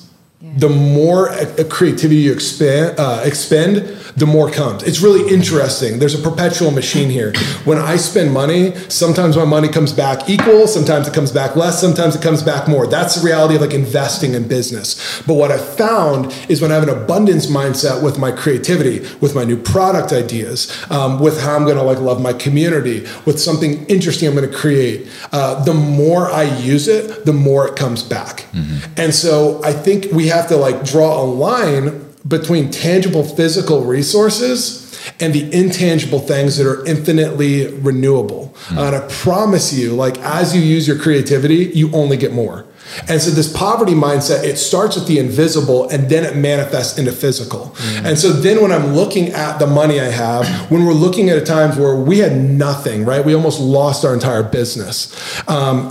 The 0.56 0.68
more 0.68 1.30
uh, 1.30 1.64
creativity 1.70 2.16
you 2.16 2.32
expand, 2.32 2.98
uh, 2.98 3.22
expend, 3.24 3.96
the 4.16 4.27
more 4.27 4.51
comes. 4.51 4.83
It's 4.83 5.01
really 5.01 5.33
interesting. 5.33 5.98
There's 5.98 6.18
a 6.18 6.31
perpetual 6.31 6.70
machine 6.70 7.11
here. 7.11 7.33
When 7.64 7.79
I 7.79 7.96
spend 7.96 8.33
money, 8.33 8.75
sometimes 8.88 9.37
my 9.37 9.44
money 9.44 9.68
comes 9.68 9.92
back 9.92 10.29
equal, 10.29 10.66
sometimes 10.66 11.09
it 11.09 11.14
comes 11.14 11.33
back 11.33 11.57
less, 11.57 11.81
sometimes 11.81 12.16
it 12.16 12.22
comes 12.22 12.42
back 12.42 12.68
more. 12.68 12.87
That's 12.87 13.16
the 13.16 13.27
reality 13.27 13.57
of 13.57 13.61
like 13.61 13.75
investing 13.75 14.35
in 14.35 14.48
business. 14.48 15.22
But 15.27 15.35
what 15.35 15.51
I 15.51 15.59
found 15.59 16.33
is 16.48 16.61
when 16.61 16.70
I 16.70 16.75
have 16.75 16.83
an 16.83 16.90
abundance 16.90 17.46
mindset 17.46 18.03
with 18.03 18.18
my 18.18 18.31
creativity, 18.31 19.01
with 19.20 19.35
my 19.35 19.44
new 19.44 19.57
product 19.57 20.12
ideas, 20.12 20.70
um, 20.90 21.18
with 21.20 21.40
how 21.40 21.57
I'm 21.57 21.64
going 21.64 21.77
to 21.77 21.83
like 21.83 21.98
love 21.98 22.20
my 22.20 22.33
community, 22.33 23.07
with 23.25 23.40
something 23.40 23.85
interesting 23.87 24.29
I'm 24.29 24.35
going 24.35 24.51
to 24.51 24.57
create, 24.57 25.09
uh, 25.33 25.62
the 25.64 25.75
more 25.75 26.31
I 26.31 26.44
use 26.59 26.88
it, 26.88 27.25
the 27.25 27.33
more 27.33 27.68
it 27.68 27.77
comes 27.77 28.03
back. 28.03 28.46
Mm-hmm. 28.53 28.92
And 28.96 29.14
so 29.14 29.62
I 29.64 29.72
think 29.72 30.12
we 30.12 30.29
have 30.29 30.48
to 30.48 30.57
like 30.57 30.85
draw 30.85 31.20
a 31.20 31.25
line 31.25 32.01
between 32.26 32.70
tangible 32.70 33.24
physical 33.24 33.85
resources 33.85 34.82
and 35.20 35.35
the 35.35 35.52
intangible 35.52 36.20
things 36.20 36.56
that 36.56 36.66
are 36.66 36.85
infinitely 36.87 37.66
renewable. 37.78 38.54
Mm. 38.68 38.87
And 38.87 38.96
I 38.96 39.08
promise 39.08 39.72
you, 39.72 39.92
like 39.92 40.18
as 40.18 40.54
you 40.54 40.62
use 40.62 40.87
your 40.87 40.98
creativity, 40.98 41.70
you 41.74 41.90
only 41.92 42.16
get 42.16 42.32
more. 42.32 42.66
And 43.08 43.20
so 43.22 43.30
this 43.30 43.50
poverty 43.56 43.92
mindset, 43.92 44.44
it 44.44 44.56
starts 44.56 44.96
with 44.96 45.06
the 45.06 45.18
invisible 45.18 45.88
and 45.88 46.11
then 46.11 46.24
it 46.24 46.37
manifests 46.37 46.98
into 46.98 47.12
physical. 47.12 47.74
Mm. 47.76 48.04
And 48.04 48.18
so 48.18 48.32
then 48.32 48.61
when 48.61 48.70
I'm 48.70 48.94
looking 48.94 49.28
at 49.28 49.58
the 49.58 49.66
money 49.66 50.00
I 50.00 50.11
have, 50.11 50.46
when 50.70 50.85
we're 50.85 50.92
looking 50.92 51.30
at 51.30 51.44
times 51.46 51.76
where 51.76 51.96
we 51.96 52.18
had 52.18 52.37
nothing, 52.37 53.04
right? 53.04 53.24
We 53.24 53.35
almost 53.35 53.61
lost 53.61 54.04
our 54.04 54.12
entire 54.12 54.42
business. 54.42 55.12
Um, 55.48 55.90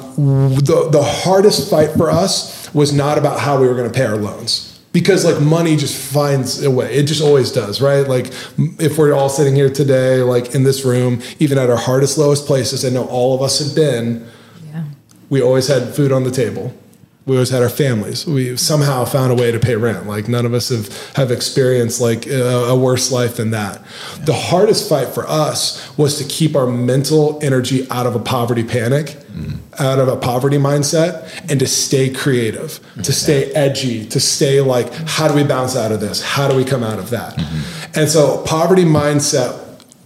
the, 0.64 0.90
the 0.92 1.04
hardest 1.04 1.70
fight 1.70 1.92
for 1.92 2.10
us 2.10 2.72
was 2.74 2.94
not 2.94 3.18
about 3.18 3.40
how 3.40 3.60
we 3.60 3.68
were 3.68 3.76
going 3.76 3.92
to 3.92 3.98
pay 3.98 4.06
our 4.06 4.18
loans 4.18 4.71
because 4.94 5.24
like 5.26 5.42
money 5.42 5.76
just 5.76 5.96
finds 5.96 6.64
a 6.64 6.70
way. 6.70 6.94
It 6.94 7.04
just 7.04 7.22
always 7.22 7.52
does 7.52 7.82
right? 7.82 8.08
Like 8.08 8.32
if 8.80 8.98
we're 8.98 9.14
all 9.14 9.30
sitting 9.30 9.56
here 9.56 9.70
today 9.70 10.22
like 10.22 10.54
in 10.56 10.64
this 10.64 10.84
room 10.84 11.22
even 11.40 11.58
at 11.58 11.70
our 11.70 11.78
hardest 11.78 12.18
lowest 12.18 12.46
places 12.46 12.84
i 12.86 12.90
know 12.90 13.06
all 13.06 13.36
of 13.36 13.42
us 13.42 13.60
have 13.60 13.76
been 13.76 14.28
yeah. 14.68 14.84
we 15.30 15.42
always 15.42 15.68
had 15.68 15.94
food 15.96 16.12
on 16.12 16.24
the 16.24 16.32
table 16.32 16.74
we 17.26 17.36
always 17.36 17.50
had 17.50 17.62
our 17.62 17.70
families 17.70 18.26
we 18.26 18.58
somehow 18.58 19.06
found 19.06 19.32
a 19.32 19.36
way 19.36 19.52
to 19.52 19.60
pay 19.60 19.76
rent 19.76 20.08
like 20.08 20.28
none 20.28 20.46
of 20.46 20.54
us 20.54 20.70
have 20.70 21.16
have 21.16 21.32
experienced 21.32 22.02
like 22.02 22.26
a, 22.26 22.42
a 22.70 22.78
worse 22.78 23.12
life 23.12 23.38
than 23.38 23.52
that 23.52 23.82
yeah. 24.18 24.26
the 24.26 24.34
hardest 24.34 24.90
fight 24.90 25.08
for 25.08 25.28
us 25.28 25.96
was 25.98 26.18
to 26.18 26.24
keep 26.24 26.56
our 26.56 26.66
mental 26.66 27.40
energy 27.44 27.88
out 27.92 28.08
of 28.08 28.16
a 28.16 28.20
poverty 28.20 28.64
panic 28.64 29.08
mm. 29.32 29.58
out 29.80 30.00
of 30.00 30.08
a 30.08 30.18
poverty 30.18 30.58
mindset 30.58 31.30
and 31.50 31.60
to 31.60 31.68
stay 31.68 32.12
creative 32.12 32.80
mm-hmm. 32.80 33.02
to 33.02 33.14
stay 33.14 33.52
edgy 33.54 34.06
to 34.06 34.20
stay 34.20 34.60
like 34.60 34.92
how 35.06 35.28
do 35.28 35.36
we 35.36 35.44
bounce 35.44 35.76
out 35.76 35.92
of 35.92 36.00
this 36.00 36.24
how 36.24 36.48
do 36.48 36.56
we 36.56 36.66
come 36.66 36.84
out 36.84 36.98
of 36.98 37.12
that 37.12 37.38
mm-hmm. 37.38 38.00
and 38.00 38.10
so 38.10 38.44
poverty 38.46 38.84
mindset 38.84 39.61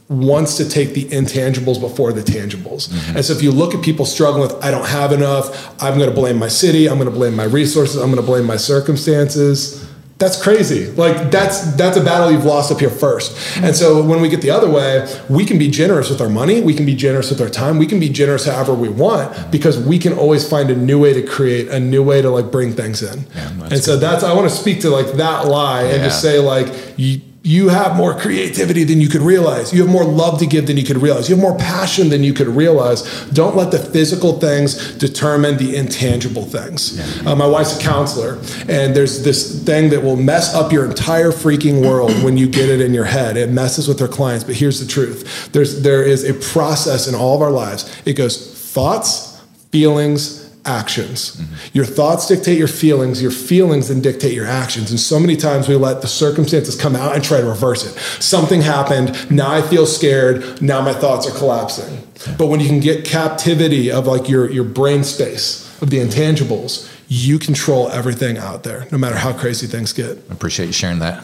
wants 0.08 0.58
to 0.58 0.70
take 0.70 0.94
the 0.94 1.06
intangibles 1.06 1.80
before 1.80 2.14
the 2.14 2.22
tangibles. 2.22 2.90
Mm-hmm. 2.90 3.18
And 3.18 3.26
so 3.26 3.34
if 3.34 3.42
you 3.42 3.52
look 3.52 3.74
at 3.74 3.84
people 3.84 4.06
struggling 4.06 4.44
with, 4.44 4.64
I 4.64 4.70
don't 4.70 4.86
have 4.86 5.12
enough, 5.12 5.82
I'm 5.82 5.98
going 5.98 6.10
to 6.10 6.16
blame 6.16 6.38
my 6.38 6.48
city, 6.48 6.88
I'm 6.88 6.98
going 6.98 7.10
to 7.10 7.16
blame 7.16 7.36
my 7.36 7.46
resources, 7.46 7.98
I'm 7.98 8.12
going 8.12 8.22
to 8.22 8.26
blame 8.26 8.46
my 8.46 8.58
circumstances. 8.58 9.84
That's 10.18 10.42
crazy. 10.42 10.92
Like 10.92 11.30
that's 11.30 11.76
that's 11.76 11.98
a 11.98 12.04
battle 12.04 12.32
you've 12.32 12.46
lost 12.46 12.72
up 12.72 12.80
here 12.80 12.90
1st 12.90 13.32
mm-hmm. 13.32 13.66
And 13.66 13.76
so 13.76 14.02
when 14.02 14.22
we 14.22 14.30
get 14.30 14.42
the 14.42 14.50
other 14.50 14.70
way, 14.70 15.06
we 15.30 15.44
can 15.44 15.58
be 15.58 15.70
generous 15.70 16.10
with 16.10 16.22
our 16.22 16.30
money, 16.30 16.62
we 16.62 16.74
can 16.74 16.86
be 16.86 16.96
generous 16.96 17.32
with 17.32 17.42
our 17.42 17.50
time, 17.50 17.78
we 17.78 17.86
can 17.86 18.00
be 18.00 18.08
generous 18.08 18.46
however 18.46 18.74
we 18.74 18.88
want 18.88 19.52
because 19.52 19.78
we 19.78 20.00
can 20.00 20.14
always 20.14 20.48
find 20.48 20.70
a 20.70 20.76
new 20.76 21.02
way 21.02 21.12
to 21.14 21.22
create, 21.22 21.68
a 21.68 21.82
new 21.82 22.02
way 22.02 22.22
to 22.22 22.30
like 22.30 22.50
bring 22.50 22.72
things 22.72 23.04
in. 23.04 23.26
Yeah, 23.36 23.68
and 23.72 23.80
so 23.80 23.98
that's 23.98 24.24
I 24.24 24.34
want 24.34 24.50
to 24.50 24.56
speak 24.56 24.80
to 24.82 24.90
like 24.90 25.08
that 25.18 25.48
lie 25.48 25.84
yeah. 25.84 25.96
and 25.96 26.04
just 26.04 26.22
say 26.22 26.40
like 26.40 26.68
you 26.96 27.20
you 27.46 27.70
have 27.70 27.96
more 27.96 28.20
creativity 28.20 28.84
than 28.84 29.00
you 29.00 29.08
could 29.08 29.22
realize. 29.22 29.72
You 29.72 29.84
have 29.84 29.92
more 29.92 30.04
love 30.04 30.40
to 30.40 30.48
give 30.48 30.66
than 30.66 30.78
you 30.78 30.84
could 30.84 30.98
realize. 30.98 31.30
You 31.30 31.36
have 31.36 31.44
more 31.44 31.56
passion 31.60 32.10
than 32.10 32.24
you 32.24 32.34
could 32.34 32.48
realize. 32.48 33.04
Don't 33.30 33.56
let 33.56 33.70
the 33.70 33.78
physical 33.78 34.40
things 34.40 34.96
determine 34.96 35.58
the 35.58 35.76
intangible 35.76 36.42
things. 36.42 36.98
Yeah. 36.98 37.32
Uh, 37.32 37.36
my 37.36 37.46
wife's 37.46 37.80
a 37.80 37.84
counselor, 37.84 38.40
and 38.68 38.96
there's 38.96 39.24
this 39.24 39.64
thing 39.64 39.92
that 39.92 40.02
will 40.02 40.16
mess 40.16 40.56
up 40.56 40.72
your 40.72 40.86
entire 40.86 41.30
freaking 41.30 41.88
world 41.88 42.12
when 42.24 42.36
you 42.36 42.50
get 42.50 42.68
it 42.68 42.82
in 42.82 42.96
your 42.96 43.06
head. 43.06 43.38
It 43.38 43.52
messes 43.52 43.88
with 43.88 44.00
her 44.00 44.08
clients, 44.08 44.44
but 44.44 44.56
here's 44.56 44.80
the 44.80 44.88
truth 44.88 45.52
there's, 45.52 45.84
there 45.84 46.02
is 46.02 46.28
a 46.28 46.34
process 46.34 47.08
in 47.08 47.14
all 47.14 47.36
of 47.36 47.44
our 47.44 47.52
lives. 47.52 47.96
It 48.08 48.14
goes 48.14 48.72
thoughts, 48.74 49.40
feelings, 49.70 50.45
actions. 50.66 51.36
Mm-hmm. 51.36 51.56
Your 51.74 51.86
thoughts 51.86 52.28
dictate 52.28 52.58
your 52.58 52.68
feelings, 52.68 53.22
your 53.22 53.32
feelings 53.32 53.88
then 53.88 54.02
dictate 54.02 54.34
your 54.34 54.48
actions. 54.48 54.92
And 54.92 55.00
so 55.00 55.20
many 55.20 55.36
times 55.36 55.68
we 55.68 55.76
let 55.76 56.02
the 56.02 56.08
circumstances 56.08 56.76
come 56.76 56.96
out 56.96 57.16
and 57.16 57.24
try 57.24 57.40
to 57.42 57.48
reverse 57.48 57.86
it. 57.86 58.00
Something 58.22 58.62
happened, 58.62 59.32
now 59.32 59.52
I 59.52 59.62
feel 59.62 59.86
scared, 59.86 60.62
now 60.62 60.82
my 60.82 60.94
thoughts 60.94 61.28
are 61.28 61.38
collapsing. 61.38 62.08
But 62.38 62.48
when 62.48 62.60
you 62.60 62.68
can 62.68 62.80
get 62.80 63.06
captivity 63.06 63.92
of 63.92 64.08
like 64.08 64.28
your, 64.28 64.50
your 64.50 64.64
brain 64.64 65.04
space, 65.04 65.66
of 65.82 65.90
the 65.90 66.00
intangibles, 66.00 66.92
you 67.08 67.38
control 67.38 67.90
everything 67.90 68.38
out 68.38 68.64
there, 68.64 68.88
no 68.92 68.98
matter 68.98 69.16
how 69.16 69.34
crazy 69.34 69.68
things 69.68 69.94
get. 69.94 70.18
I 70.30 70.34
appreciate 70.34 70.68
you 70.68 70.72
sharing 70.72 71.00
that. 71.00 71.24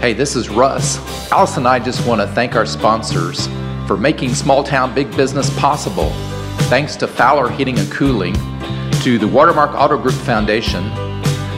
Hey, 0.00 0.12
this 0.12 0.36
is 0.36 0.48
Russ. 0.48 0.98
Alice 1.32 1.56
and 1.56 1.66
I 1.66 1.78
just 1.78 2.06
want 2.06 2.20
to 2.20 2.26
thank 2.34 2.56
our 2.56 2.66
sponsors 2.66 3.48
for 3.86 3.96
making 3.96 4.34
small 4.34 4.62
town 4.62 4.94
big 4.94 5.14
business 5.16 5.50
possible. 5.58 6.10
Thanks 6.68 6.96
to 6.96 7.06
Fowler 7.06 7.50
Heating 7.50 7.78
and 7.78 7.90
Cooling, 7.90 8.34
to 9.02 9.18
the 9.18 9.28
Watermark 9.28 9.74
Auto 9.74 9.98
Group 9.98 10.14
Foundation, 10.14 10.82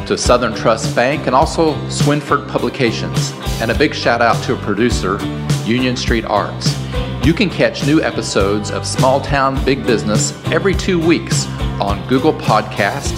to 0.07 0.17
Southern 0.17 0.55
Trust 0.55 0.95
Bank, 0.95 1.27
and 1.27 1.35
also 1.35 1.75
Swinford 1.87 2.49
Publications. 2.49 3.33
And 3.61 3.71
a 3.71 3.75
big 3.79 3.95
shout 3.95 4.23
out 4.23 4.43
to 4.45 4.55
a 4.55 4.57
producer, 4.59 5.19
Union 5.65 5.97
Street 5.97 6.25
Arts. 6.25 6.77
You 7.25 7.35
can 7.35 7.51
catch 7.51 7.85
new 7.87 8.01
episodes 8.01 8.71
of 8.71 8.87
Small 8.87 9.21
Town 9.21 9.63
Big 9.65 9.85
Business 9.85 10.33
every 10.47 10.75
two 10.75 11.05
weeks 11.05 11.47
on 11.81 12.07
Google 12.09 12.33
Podcast, 12.33 13.13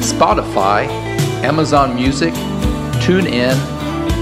Spotify, 0.00 0.86
Amazon 1.42 1.94
Music, 1.94 2.34
TuneIn, 3.00 3.54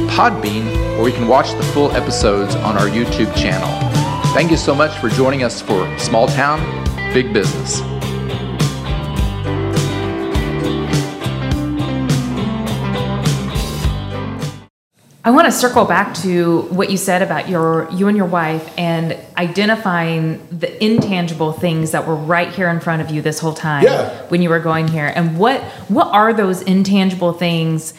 Podbean, 0.09 0.98
or 0.98 1.09
you 1.09 1.14
can 1.14 1.26
watch 1.26 1.52
the 1.52 1.62
full 1.72 1.90
episodes 1.92 2.55
on 2.55 2.76
our 2.76 2.87
YouTube 2.87 3.35
channel. 3.35 3.91
Thank 4.32 4.50
you 4.50 4.56
so 4.56 4.74
much 4.74 4.96
for 4.98 5.10
joining 5.10 5.42
us 5.44 5.60
for 5.60 5.98
Small 5.98 6.26
Town, 6.26 6.58
Big 7.12 7.34
Business. 7.34 7.82
I 15.24 15.30
want 15.30 15.44
to 15.46 15.52
circle 15.52 15.84
back 15.84 16.14
to 16.16 16.62
what 16.62 16.90
you 16.90 16.96
said 16.96 17.22
about 17.22 17.48
your 17.48 17.88
you 17.92 18.08
and 18.08 18.16
your 18.16 18.26
wife 18.26 18.72
and 18.76 19.16
identifying 19.36 20.44
the 20.50 20.82
intangible 20.84 21.52
things 21.52 21.92
that 21.92 22.08
were 22.08 22.16
right 22.16 22.48
here 22.52 22.68
in 22.68 22.80
front 22.80 23.02
of 23.02 23.10
you 23.10 23.22
this 23.22 23.38
whole 23.38 23.54
time 23.54 23.84
Yeah. 23.84 24.10
when 24.30 24.42
you 24.42 24.48
were 24.48 24.58
going 24.58 24.88
here. 24.88 25.12
And 25.14 25.38
what 25.38 25.60
what 25.88 26.08
are 26.08 26.32
those 26.32 26.62
intangible 26.62 27.32
things 27.32 27.94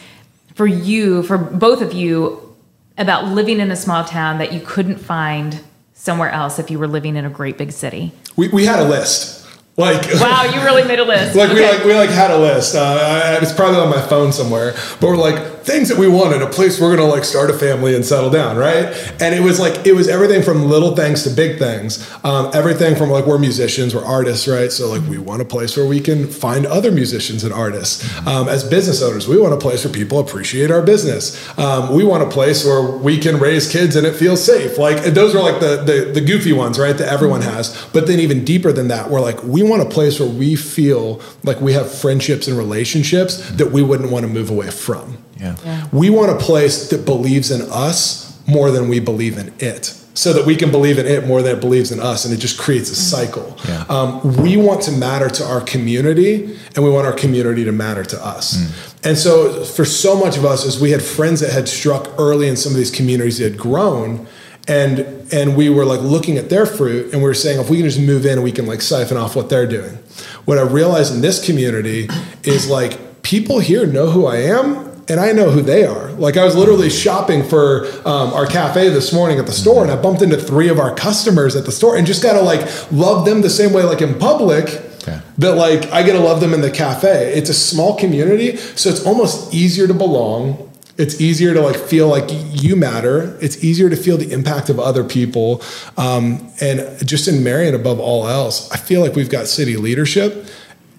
for 0.54 0.66
you, 0.66 1.22
for 1.22 1.38
both 1.38 1.80
of 1.80 1.94
you, 1.94 2.54
about 2.98 3.24
living 3.28 3.58
in 3.58 3.70
a 3.70 3.76
small 3.76 4.04
town 4.04 4.36
that 4.38 4.52
you 4.52 4.60
couldn't 4.60 4.98
find 4.98 5.60
somewhere 6.04 6.30
else 6.30 6.58
if 6.58 6.70
you 6.70 6.78
were 6.78 6.86
living 6.86 7.16
in 7.16 7.24
a 7.24 7.30
great 7.30 7.56
big 7.56 7.72
city? 7.72 8.12
We, 8.36 8.48
we 8.48 8.66
had 8.66 8.78
a 8.78 8.84
list. 8.86 9.43
Like 9.76 10.06
Wow, 10.14 10.44
you 10.54 10.62
really 10.62 10.84
made 10.84 11.00
a 11.00 11.04
list. 11.04 11.34
like 11.34 11.52
we 11.52 11.60
like 11.66 11.84
we 11.84 11.94
like 11.94 12.10
had 12.10 12.30
a 12.30 12.38
list. 12.38 12.74
Uh, 12.76 13.38
it's 13.42 13.52
probably 13.52 13.80
on 13.80 13.90
my 13.90 14.00
phone 14.02 14.32
somewhere. 14.32 14.72
But 15.00 15.08
we're 15.08 15.16
like 15.16 15.62
things 15.64 15.88
that 15.88 15.98
we 15.98 16.06
wanted, 16.06 16.42
a 16.42 16.46
place 16.46 16.80
we're 16.80 16.94
gonna 16.94 17.08
like 17.08 17.24
start 17.24 17.50
a 17.50 17.54
family 17.54 17.96
and 17.96 18.04
settle 18.04 18.30
down, 18.30 18.56
right? 18.56 18.86
And 19.20 19.34
it 19.34 19.40
was 19.40 19.58
like 19.58 19.84
it 19.84 19.94
was 19.94 20.06
everything 20.08 20.42
from 20.42 20.66
little 20.66 20.94
things 20.94 21.24
to 21.24 21.30
big 21.30 21.58
things. 21.58 22.08
Um, 22.22 22.50
everything 22.54 22.94
from 22.94 23.10
like 23.10 23.26
we're 23.26 23.38
musicians, 23.38 23.94
we're 23.96 24.04
artists, 24.04 24.46
right? 24.46 24.70
So 24.70 24.88
like 24.88 25.02
we 25.08 25.18
want 25.18 25.42
a 25.42 25.44
place 25.44 25.76
where 25.76 25.86
we 25.86 25.98
can 26.00 26.28
find 26.28 26.66
other 26.66 26.92
musicians 26.92 27.42
and 27.42 27.52
artists. 27.52 28.04
Um, 28.28 28.48
as 28.48 28.62
business 28.62 29.02
owners, 29.02 29.26
we 29.26 29.38
want 29.40 29.54
a 29.54 29.58
place 29.58 29.84
where 29.84 29.92
people 29.92 30.20
appreciate 30.20 30.70
our 30.70 30.82
business. 30.82 31.36
Um, 31.58 31.94
we 31.94 32.04
want 32.04 32.22
a 32.22 32.28
place 32.28 32.64
where 32.64 32.82
we 32.82 33.18
can 33.18 33.38
raise 33.40 33.70
kids 33.72 33.96
and 33.96 34.06
it 34.06 34.14
feels 34.14 34.44
safe. 34.44 34.78
Like 34.78 35.02
those 35.02 35.34
are 35.34 35.42
like 35.42 35.58
the 35.60 35.82
the, 35.82 36.12
the 36.12 36.20
goofy 36.20 36.52
ones, 36.52 36.78
right? 36.78 36.96
That 36.96 37.08
everyone 37.08 37.40
has. 37.40 37.74
But 37.92 38.06
then 38.06 38.20
even 38.20 38.44
deeper 38.44 38.70
than 38.70 38.86
that, 38.88 39.10
we're 39.10 39.20
like 39.20 39.42
we 39.42 39.63
want 39.64 39.82
a 39.82 39.88
place 39.88 40.20
where 40.20 40.28
we 40.28 40.56
feel 40.56 41.20
like 41.42 41.60
we 41.60 41.72
have 41.72 41.92
friendships 41.92 42.46
and 42.48 42.56
relationships 42.56 43.50
that 43.52 43.72
we 43.72 43.82
wouldn't 43.82 44.10
want 44.10 44.24
to 44.24 44.32
move 44.32 44.50
away 44.50 44.70
from. 44.70 45.18
Yeah. 45.38 45.88
We 45.92 46.10
want 46.10 46.30
a 46.30 46.36
place 46.36 46.90
that 46.90 47.04
believes 47.04 47.50
in 47.50 47.62
us 47.70 48.24
more 48.46 48.70
than 48.70 48.88
we 48.88 49.00
believe 49.00 49.38
in 49.38 49.52
it. 49.58 50.00
So 50.16 50.32
that 50.32 50.46
we 50.46 50.54
can 50.54 50.70
believe 50.70 50.98
in 50.98 51.06
it 51.06 51.26
more 51.26 51.42
than 51.42 51.56
it 51.56 51.60
believes 51.60 51.90
in 51.90 51.98
us, 51.98 52.24
and 52.24 52.32
it 52.32 52.36
just 52.36 52.56
creates 52.56 52.88
a 52.88 52.94
cycle. 52.94 53.56
Yeah. 53.66 53.84
Um, 53.88 54.36
we 54.36 54.56
want 54.56 54.82
to 54.82 54.92
matter 54.92 55.28
to 55.28 55.44
our 55.44 55.60
community, 55.60 56.56
and 56.76 56.84
we 56.84 56.90
want 56.90 57.04
our 57.04 57.12
community 57.12 57.64
to 57.64 57.72
matter 57.72 58.04
to 58.04 58.24
us. 58.24 58.72
And 59.02 59.18
so, 59.18 59.64
for 59.64 59.84
so 59.84 60.16
much 60.16 60.36
of 60.36 60.44
us, 60.44 60.64
as 60.64 60.80
we 60.80 60.92
had 60.92 61.02
friends 61.02 61.40
that 61.40 61.50
had 61.50 61.66
struck 61.68 62.12
early 62.16 62.46
in 62.46 62.54
some 62.54 62.70
of 62.70 62.78
these 62.78 62.92
communities 62.92 63.38
that 63.38 63.50
had 63.50 63.58
grown, 63.58 64.28
and 64.66 65.00
and 65.32 65.56
we 65.56 65.68
were 65.68 65.84
like 65.84 66.00
looking 66.00 66.38
at 66.38 66.48
their 66.48 66.66
fruit, 66.66 67.12
and 67.12 67.22
we 67.22 67.28
were 67.28 67.34
saying, 67.34 67.60
if 67.60 67.68
we 67.68 67.76
can 67.76 67.86
just 67.86 68.00
move 68.00 68.24
in, 68.24 68.42
we 68.42 68.52
can 68.52 68.66
like 68.66 68.80
siphon 68.80 69.16
off 69.16 69.36
what 69.36 69.48
they're 69.48 69.66
doing. 69.66 69.96
What 70.44 70.58
I 70.58 70.62
realized 70.62 71.14
in 71.14 71.20
this 71.20 71.44
community 71.44 72.08
is 72.44 72.68
like 72.68 73.22
people 73.22 73.58
here 73.58 73.86
know 73.86 74.10
who 74.10 74.26
I 74.26 74.36
am, 74.36 75.02
and 75.08 75.20
I 75.20 75.32
know 75.32 75.50
who 75.50 75.60
they 75.60 75.84
are. 75.84 76.12
Like 76.12 76.36
I 76.36 76.44
was 76.44 76.56
literally 76.56 76.90
shopping 76.90 77.42
for 77.42 77.86
um, 78.06 78.32
our 78.32 78.46
cafe 78.46 78.88
this 78.88 79.12
morning 79.12 79.38
at 79.38 79.46
the 79.46 79.52
store, 79.52 79.82
and 79.82 79.90
I 79.90 80.00
bumped 80.00 80.22
into 80.22 80.36
three 80.36 80.68
of 80.68 80.78
our 80.78 80.94
customers 80.94 81.56
at 81.56 81.66
the 81.66 81.72
store, 81.72 81.96
and 81.96 82.06
just 82.06 82.22
gotta 82.22 82.40
like 82.40 82.92
love 82.92 83.26
them 83.26 83.42
the 83.42 83.50
same 83.50 83.72
way, 83.72 83.82
like 83.82 84.02
in 84.02 84.18
public. 84.18 84.66
Okay. 85.02 85.20
That 85.36 85.56
like 85.56 85.92
I 85.92 86.02
get 86.02 86.14
to 86.14 86.20
love 86.20 86.40
them 86.40 86.54
in 86.54 86.62
the 86.62 86.70
cafe. 86.70 87.34
It's 87.34 87.50
a 87.50 87.54
small 87.54 87.98
community, 87.98 88.56
so 88.56 88.88
it's 88.88 89.04
almost 89.04 89.52
easier 89.52 89.86
to 89.86 89.92
belong. 89.92 90.70
It's 90.96 91.20
easier 91.20 91.54
to 91.54 91.60
like 91.60 91.76
feel 91.76 92.08
like 92.08 92.24
you 92.28 92.76
matter. 92.76 93.36
It's 93.40 93.64
easier 93.64 93.90
to 93.90 93.96
feel 93.96 94.16
the 94.16 94.30
impact 94.32 94.68
of 94.70 94.78
other 94.78 95.02
people, 95.02 95.62
um, 95.96 96.52
and 96.60 96.80
just 97.06 97.26
in 97.26 97.42
Marion, 97.42 97.74
above 97.74 97.98
all 97.98 98.28
else, 98.28 98.70
I 98.70 98.76
feel 98.76 99.00
like 99.00 99.16
we've 99.16 99.30
got 99.30 99.48
city 99.48 99.76
leadership 99.76 100.46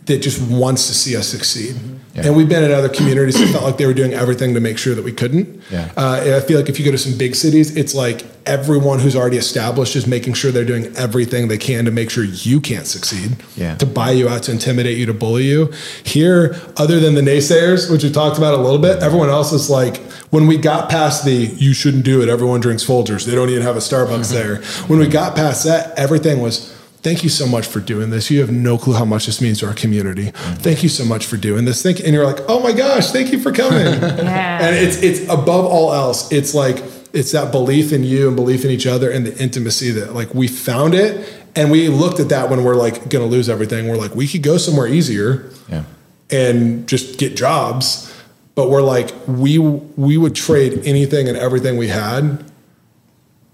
that 0.06 0.22
just 0.22 0.42
wants 0.50 0.88
to 0.88 0.94
see 0.94 1.16
us 1.16 1.28
succeed. 1.28 1.76
Yeah. 2.14 2.28
And 2.28 2.36
we've 2.38 2.48
been 2.48 2.64
in 2.64 2.72
other 2.72 2.88
communities 2.88 3.38
that 3.40 3.48
felt 3.48 3.64
like 3.64 3.78
they 3.78 3.86
were 3.86 3.94
doing 3.94 4.14
everything 4.14 4.54
to 4.54 4.62
make 4.62 4.78
sure 4.78 4.96
that 4.96 5.04
we 5.04 5.12
couldn't. 5.12 5.62
Yeah. 5.70 5.92
Uh, 5.98 6.38
I 6.38 6.40
feel 6.40 6.58
like 6.58 6.70
if 6.70 6.80
you 6.80 6.86
go 6.86 6.92
to 6.92 6.98
some 6.98 7.18
big 7.18 7.36
cities, 7.36 7.76
it's 7.76 7.94
like 7.94 8.24
everyone 8.46 9.00
who's 9.00 9.18
already 9.18 9.36
established 9.36 9.98
is 9.98 10.08
making 10.08 10.34
sure 10.34 10.52
they're 10.52 10.64
doing 10.64 10.96
everything 10.96 11.50
they 11.50 11.58
can 11.58 11.84
to 11.86 11.92
make 11.92 12.10
sure 12.10 12.24
you 12.24 12.62
can't 12.62 12.88
succeed. 12.88 13.36
Yeah. 13.58 13.76
To 13.78 13.86
buy 13.86 14.12
you 14.12 14.30
out, 14.30 14.44
to 14.44 14.52
intimidate 14.52 14.98
you, 14.98 15.08
to 15.08 15.14
bully 15.14 15.44
you. 15.44 15.74
Here, 16.06 16.56
other 16.78 17.02
than 17.02 17.16
the 17.16 17.22
naysayers, 17.22 17.92
which 17.92 18.04
we 18.04 18.12
talked 18.12 18.38
about 18.38 18.54
a 18.54 18.62
little 18.62 18.80
bit, 18.80 19.04
everyone 19.04 19.30
else 19.30 19.52
is 19.52 19.70
like, 19.70 19.98
when 20.30 20.48
we 20.48 20.58
got 20.58 20.90
past 20.90 21.26
the 21.26 21.34
you 21.34 21.74
shouldn't 21.74 22.06
do 22.06 22.22
it, 22.22 22.30
everyone 22.30 22.60
drinks 22.60 22.86
Folgers. 22.86 23.26
They 23.26 23.36
don't 23.36 23.50
even 23.50 23.64
have 23.64 23.76
a 23.76 23.80
Starbucks 23.80 24.32
there. 24.32 24.58
When 24.88 25.00
we 25.00 25.08
got 25.08 25.36
past 25.36 25.66
that, 25.66 25.98
everything 25.98 26.40
was 26.40 26.75
thank 27.06 27.24
you 27.24 27.30
so 27.30 27.46
much 27.46 27.68
for 27.68 27.80
doing 27.80 28.10
this. 28.10 28.32
You 28.32 28.40
have 28.42 28.50
no 28.52 28.80
clue 28.80 28.96
how 28.96 29.06
much 29.06 29.28
this 29.28 29.40
means 29.40 29.60
to 29.60 29.68
our 29.68 29.76
community. 29.76 30.32
Thank 30.66 30.82
you 30.82 30.90
so 30.90 31.06
much 31.06 31.28
for 31.28 31.38
doing 31.38 31.64
this. 31.64 31.84
Thank 31.84 32.00
and 32.00 32.10
you're 32.16 32.26
like, 32.26 32.40
oh 32.50 32.60
my 32.62 32.72
gosh, 32.72 33.12
thank 33.12 33.32
you 33.32 33.40
for 33.40 33.52
coming. 33.52 33.86
Yeah. 34.26 34.66
And 34.66 34.76
it's 34.76 34.98
it's 35.04 35.22
above 35.30 35.66
all 35.66 35.94
else, 35.94 36.32
it's 36.32 36.56
like 36.56 36.78
it's 37.14 37.32
that 37.34 37.52
belief 37.52 37.94
in 37.94 38.04
you 38.04 38.28
and 38.28 38.36
belief 38.36 38.66
in 38.66 38.72
each 38.72 38.88
other 38.88 39.12
and 39.12 39.24
the 39.24 39.38
intimacy 39.42 39.92
that 39.92 40.14
like 40.16 40.34
we 40.34 40.48
found 40.48 40.96
it 40.96 41.32
and 41.56 41.70
we 41.70 41.88
looked 41.90 42.20
at 42.20 42.30
that 42.30 42.50
when 42.50 42.64
we're 42.64 42.76
like 42.76 43.08
gonna 43.10 43.26
lose 43.28 43.50
everything. 43.50 43.88
We're 43.88 43.98
like, 43.98 44.16
we 44.16 44.28
could 44.28 44.42
go 44.42 44.58
somewhere 44.58 44.88
easier 44.88 45.52
Yeah. 45.70 45.84
and 46.32 46.88
just 46.88 47.20
get 47.20 47.38
jobs. 47.38 48.12
But 48.56 48.72
we're 48.72 48.82
like, 48.82 49.12
we 49.28 49.60
we 49.60 50.18
would 50.18 50.34
trade 50.34 50.82
anything 50.86 51.28
and 51.30 51.38
everything 51.38 51.78
we 51.78 51.90
had 51.90 52.44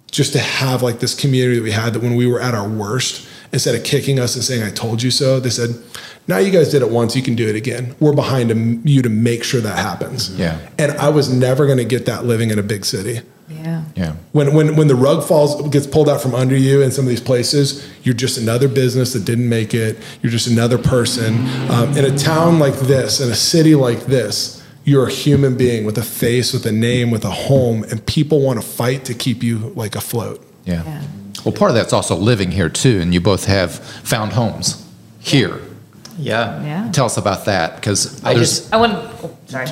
just 0.10 0.32
to 0.34 0.40
have 0.40 0.82
like 0.82 1.00
this 1.00 1.14
community 1.16 1.58
that 1.58 1.64
we 1.64 1.72
had 1.72 1.94
that 1.94 2.02
when 2.02 2.16
we 2.16 2.28
were 2.28 2.40
at 2.42 2.54
our 2.54 2.68
worst, 2.68 3.28
instead 3.54 3.76
of 3.76 3.84
kicking 3.84 4.20
us 4.20 4.36
and 4.36 4.44
saying, 4.44 4.64
I 4.64 4.70
told 4.70 5.02
you 5.04 5.12
so, 5.12 5.40
they 5.40 5.50
said, 5.50 5.70
now 6.28 6.38
you 6.38 6.52
guys 6.52 6.70
did 6.70 6.82
it 6.82 6.90
once, 6.90 7.16
you 7.16 7.22
can 7.24 7.36
do 7.36 7.48
it 7.48 7.56
again. 7.56 7.96
We're 8.00 8.14
behind 8.14 8.88
you 8.88 9.02
to 9.02 9.10
make 9.10 9.44
sure 9.44 9.60
that 9.62 9.78
happens. 9.78 10.38
Yeah. 10.38 10.60
And 10.78 10.92
I 10.94 11.10
was 11.10 11.34
never 11.34 11.66
going 11.66 11.80
to 11.80 11.86
get 11.86 12.06
that 12.06 12.26
living 12.26 12.52
in 12.52 12.60
a 12.60 12.64
big 12.64 12.86
city. 12.86 13.22
yeah. 13.50 13.84
Yeah. 13.96 14.16
When, 14.32 14.54
when, 14.54 14.76
when 14.78 14.88
the 14.88 14.96
rug 14.96 15.28
falls, 15.28 15.70
gets 15.70 15.86
pulled 15.88 16.08
out 16.08 16.22
from 16.22 16.34
under 16.34 16.56
you 16.56 16.82
in 16.82 16.92
some 16.92 17.06
of 17.06 17.10
these 17.10 17.20
places, 17.22 17.90
you're 18.04 18.16
just 18.16 18.38
another 18.38 18.68
business 18.70 19.14
that 19.14 19.26
didn't 19.26 19.50
make 19.50 19.74
it. 19.74 19.98
You're 20.22 20.32
just 20.32 20.48
another 20.48 20.78
person. 20.78 21.46
Um, 21.70 21.98
in 21.98 22.06
a 22.06 22.18
town 22.18 22.60
like 22.60 22.76
this, 22.76 23.20
in 23.20 23.30
a 23.30 23.36
city 23.36 23.76
like 23.76 24.06
this, 24.06 24.64
you're 24.86 25.08
a 25.08 25.12
human 25.12 25.58
being 25.58 25.86
with 25.86 25.98
a 25.98 26.04
face, 26.04 26.54
with 26.54 26.66
a 26.66 26.72
name, 26.72 27.12
with 27.12 27.26
a 27.26 27.30
home, 27.32 27.84
and 27.84 28.04
people 28.06 28.42
want 28.42 28.60
to 28.62 28.66
fight 28.66 29.06
to 29.06 29.14
keep 29.14 29.44
you 29.44 29.58
like 29.76 29.96
afloat. 29.96 30.44
Yeah. 30.66 30.84
Yeah. 30.84 31.04
Well, 31.46 31.54
part 31.54 31.72
of 31.72 31.76
that's 31.76 31.94
also 31.94 32.16
living 32.16 32.52
here 32.52 32.70
too, 32.70 33.00
and 33.02 33.14
you 33.14 33.22
both 33.22 33.46
have 33.46 33.74
found 33.74 34.34
homes 34.34 34.88
here. 35.20 35.60
Yeah. 36.18 36.64
Yeah. 36.64 36.92
Tell 36.92 37.06
us 37.06 37.18
about 37.18 37.46
that, 37.46 37.76
because 37.76 38.24
I 38.24 38.34
just 38.36 38.74
I 38.74 38.78
want. 38.78 38.94
Oh, 39.24 39.36
sorry. 39.48 39.68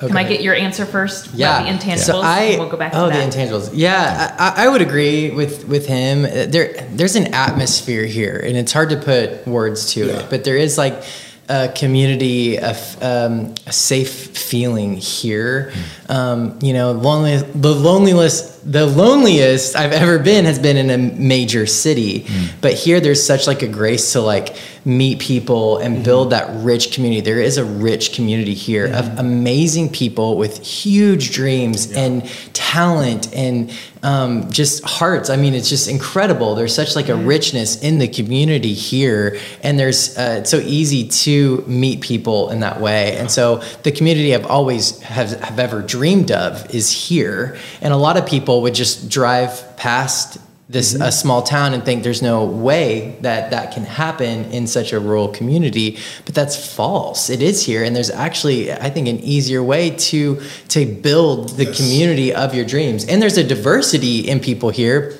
Can 0.00 0.16
I 0.16 0.24
get 0.24 0.42
your 0.42 0.54
answer 0.54 0.84
first? 0.84 1.28
about 1.28 1.38
yeah 1.38 1.62
the 1.62 1.70
intangibles. 1.78 1.98
So 2.06 2.20
I 2.20 2.40
and 2.40 2.60
we'll 2.60 2.68
go 2.68 2.76
back 2.76 2.92
to 2.92 2.98
oh 3.04 3.06
the 3.08 3.14
intangibles. 3.14 3.70
Yeah, 3.72 4.34
I, 4.38 4.64
I 4.64 4.68
would 4.68 4.82
agree 4.82 5.30
with 5.30 5.66
with 5.68 5.86
him. 5.86 6.22
There 6.22 6.74
there's 6.90 7.16
an 7.16 7.32
atmosphere 7.32 8.04
here, 8.04 8.36
and 8.44 8.56
it's 8.56 8.72
hard 8.72 8.90
to 8.90 8.96
put 8.96 9.46
words 9.46 9.92
to 9.94 10.06
Yeah. 10.06 10.12
it, 10.20 10.30
but 10.30 10.44
there 10.44 10.56
is 10.56 10.76
like 10.76 11.02
a 11.48 11.68
community, 11.68 12.56
a, 12.56 12.70
f- 12.70 13.02
um, 13.02 13.54
a 13.66 13.72
safe 13.72 14.36
feeling 14.36 14.96
here. 14.96 15.72
Um, 16.08 16.58
you 16.62 16.72
know, 16.72 16.92
lonely, 16.92 17.36
the 17.36 17.74
loneliest, 17.74 18.70
the 18.70 18.86
loneliest 18.86 19.76
I've 19.76 19.92
ever 19.92 20.18
been 20.18 20.44
has 20.44 20.58
been 20.58 20.76
in 20.76 20.90
a 20.90 20.98
major 20.98 21.66
city, 21.66 22.26
but 22.60 22.74
here 22.74 23.00
there's 23.00 23.24
such 23.24 23.46
like 23.46 23.62
a 23.62 23.68
grace 23.68 24.12
to 24.12 24.20
like 24.20 24.56
meet 24.84 25.18
people 25.18 25.78
and 25.78 26.04
build 26.04 26.30
that 26.30 26.48
rich 26.62 26.92
community. 26.92 27.20
There 27.22 27.40
is 27.40 27.56
a 27.56 27.64
rich 27.64 28.12
community 28.12 28.54
here 28.54 28.86
of 28.86 29.18
amazing 29.18 29.90
people 29.90 30.36
with 30.36 30.64
huge 30.64 31.32
dreams 31.32 31.90
and 31.92 32.28
talent 32.52 33.34
and 33.34 33.72
um, 34.02 34.50
just 34.50 34.84
hearts. 34.84 35.30
I 35.30 35.36
mean, 35.36 35.54
it's 35.54 35.70
just 35.70 35.88
incredible. 35.88 36.54
There's 36.54 36.74
such 36.74 36.94
like 36.96 37.08
a 37.08 37.14
richness 37.14 37.82
in 37.82 37.98
the 37.98 38.08
community 38.08 38.74
here, 38.74 39.38
and 39.62 39.78
there's 39.78 40.18
uh, 40.18 40.36
it's 40.40 40.50
so 40.50 40.58
easy 40.58 41.08
to 41.08 41.64
meet 41.66 42.02
people 42.02 42.50
in 42.50 42.60
that 42.60 42.80
way. 42.80 43.16
And 43.16 43.30
so 43.30 43.62
the 43.82 43.92
community 43.92 44.34
I've 44.34 44.46
always 44.46 45.00
have, 45.00 45.40
have 45.40 45.58
ever 45.58 45.80
dreamed 45.80 46.30
of 46.30 46.74
is 46.74 46.90
here, 46.90 47.56
and 47.80 47.94
a 47.94 47.96
lot 47.96 48.18
of 48.18 48.26
people 48.26 48.60
would 48.62 48.74
just 48.74 49.08
drive 49.08 49.76
past 49.78 50.38
this 50.66 50.94
a 50.94 51.12
small 51.12 51.42
town 51.42 51.74
and 51.74 51.84
think 51.84 52.02
there's 52.04 52.22
no 52.22 52.44
way 52.44 53.18
that 53.20 53.50
that 53.50 53.74
can 53.74 53.84
happen 53.84 54.46
in 54.46 54.66
such 54.66 54.94
a 54.94 54.98
rural 54.98 55.28
community 55.28 55.98
but 56.24 56.34
that's 56.34 56.56
false. 56.74 57.28
It 57.28 57.42
is 57.42 57.66
here 57.66 57.84
and 57.84 57.94
there's 57.94 58.10
actually 58.10 58.72
i 58.72 58.88
think 58.88 59.06
an 59.08 59.18
easier 59.20 59.62
way 59.62 59.90
to 59.90 60.40
to 60.68 60.86
build 60.86 61.50
the 61.58 61.66
Yes. 61.66 61.76
community 61.76 62.32
of 62.32 62.54
your 62.54 62.64
dreams. 62.64 63.04
And 63.04 63.20
there's 63.20 63.36
a 63.36 63.44
diversity 63.44 64.20
in 64.20 64.40
people 64.40 64.70
here. 64.70 65.18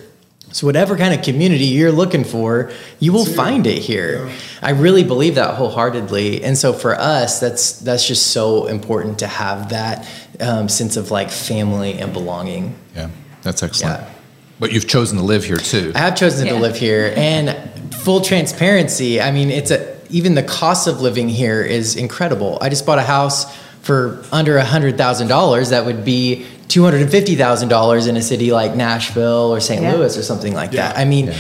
So 0.53 0.67
whatever 0.67 0.97
kind 0.97 1.13
of 1.13 1.21
community 1.23 1.65
you're 1.67 1.93
looking 1.93 2.25
for 2.25 2.71
you 3.01 3.13
will 3.13 3.27
find 3.27 3.67
it 3.67 3.79
here. 3.79 4.31
I 4.63 4.71
really 4.71 5.05
believe 5.05 5.35
that 5.35 5.57
wholeheartedly. 5.57 6.43
And 6.43 6.57
so 6.57 6.73
for 6.73 6.95
us 6.95 7.39
that's 7.39 7.81
that's 7.81 8.09
just 8.09 8.29
so 8.29 8.65
important 8.67 9.19
to 9.19 9.27
have 9.27 9.69
that 9.71 10.09
um, 10.41 10.69
sense 10.71 10.97
of 10.97 11.11
like 11.11 11.31
family 11.31 11.93
and 12.01 12.13
belonging. 12.15 12.77
Yeah, 12.97 13.11
that's 13.43 13.63
excellent. 13.63 14.01
yeah 14.01 14.14
But 14.61 14.73
you've 14.73 14.87
chosen 14.87 15.19
to 15.19 15.25
live 15.25 15.45
here 15.45 15.57
too. 15.57 15.93
I 15.95 15.99
have 15.99 16.15
chosen 16.17 16.47
Yeah. 16.47 16.53
to 16.55 16.59
live 16.61 16.77
here, 16.77 17.13
and 17.17 17.57
full 17.95 18.21
transparency. 18.21 19.21
I 19.21 19.31
mean, 19.31 19.51
it's 19.51 19.71
a 19.71 19.95
even 20.11 20.35
the 20.35 20.43
cost 20.43 20.87
of 20.87 21.01
living 21.01 21.29
here 21.29 21.63
is 21.63 21.97
incredible. 21.97 22.59
I 22.61 22.69
just 22.69 22.87
bought 22.87 22.99
a 22.99 23.03
house 23.03 23.47
for 23.83 24.23
under 24.31 24.57
a 24.57 24.65
hundred 24.65 24.97
thousand 24.97 25.29
dollars. 25.29 25.71
That 25.71 25.85
would 25.87 26.05
be 26.05 26.47
two 26.69 26.85
hundred 26.85 27.03
and 27.03 27.11
fifty 27.11 27.35
thousand 27.35 27.69
dollars 27.69 28.07
in 28.07 28.17
a 28.17 28.23
city 28.23 28.53
like 28.53 28.75
Nashville 28.77 29.53
or 29.53 29.61
St. 29.61 29.83
Yeah. 29.83 29.95
Louis 29.95 30.17
or 30.17 30.23
something 30.23 30.55
like 30.55 30.71
that. 30.73 30.97
I 30.97 31.05
mean. 31.05 31.33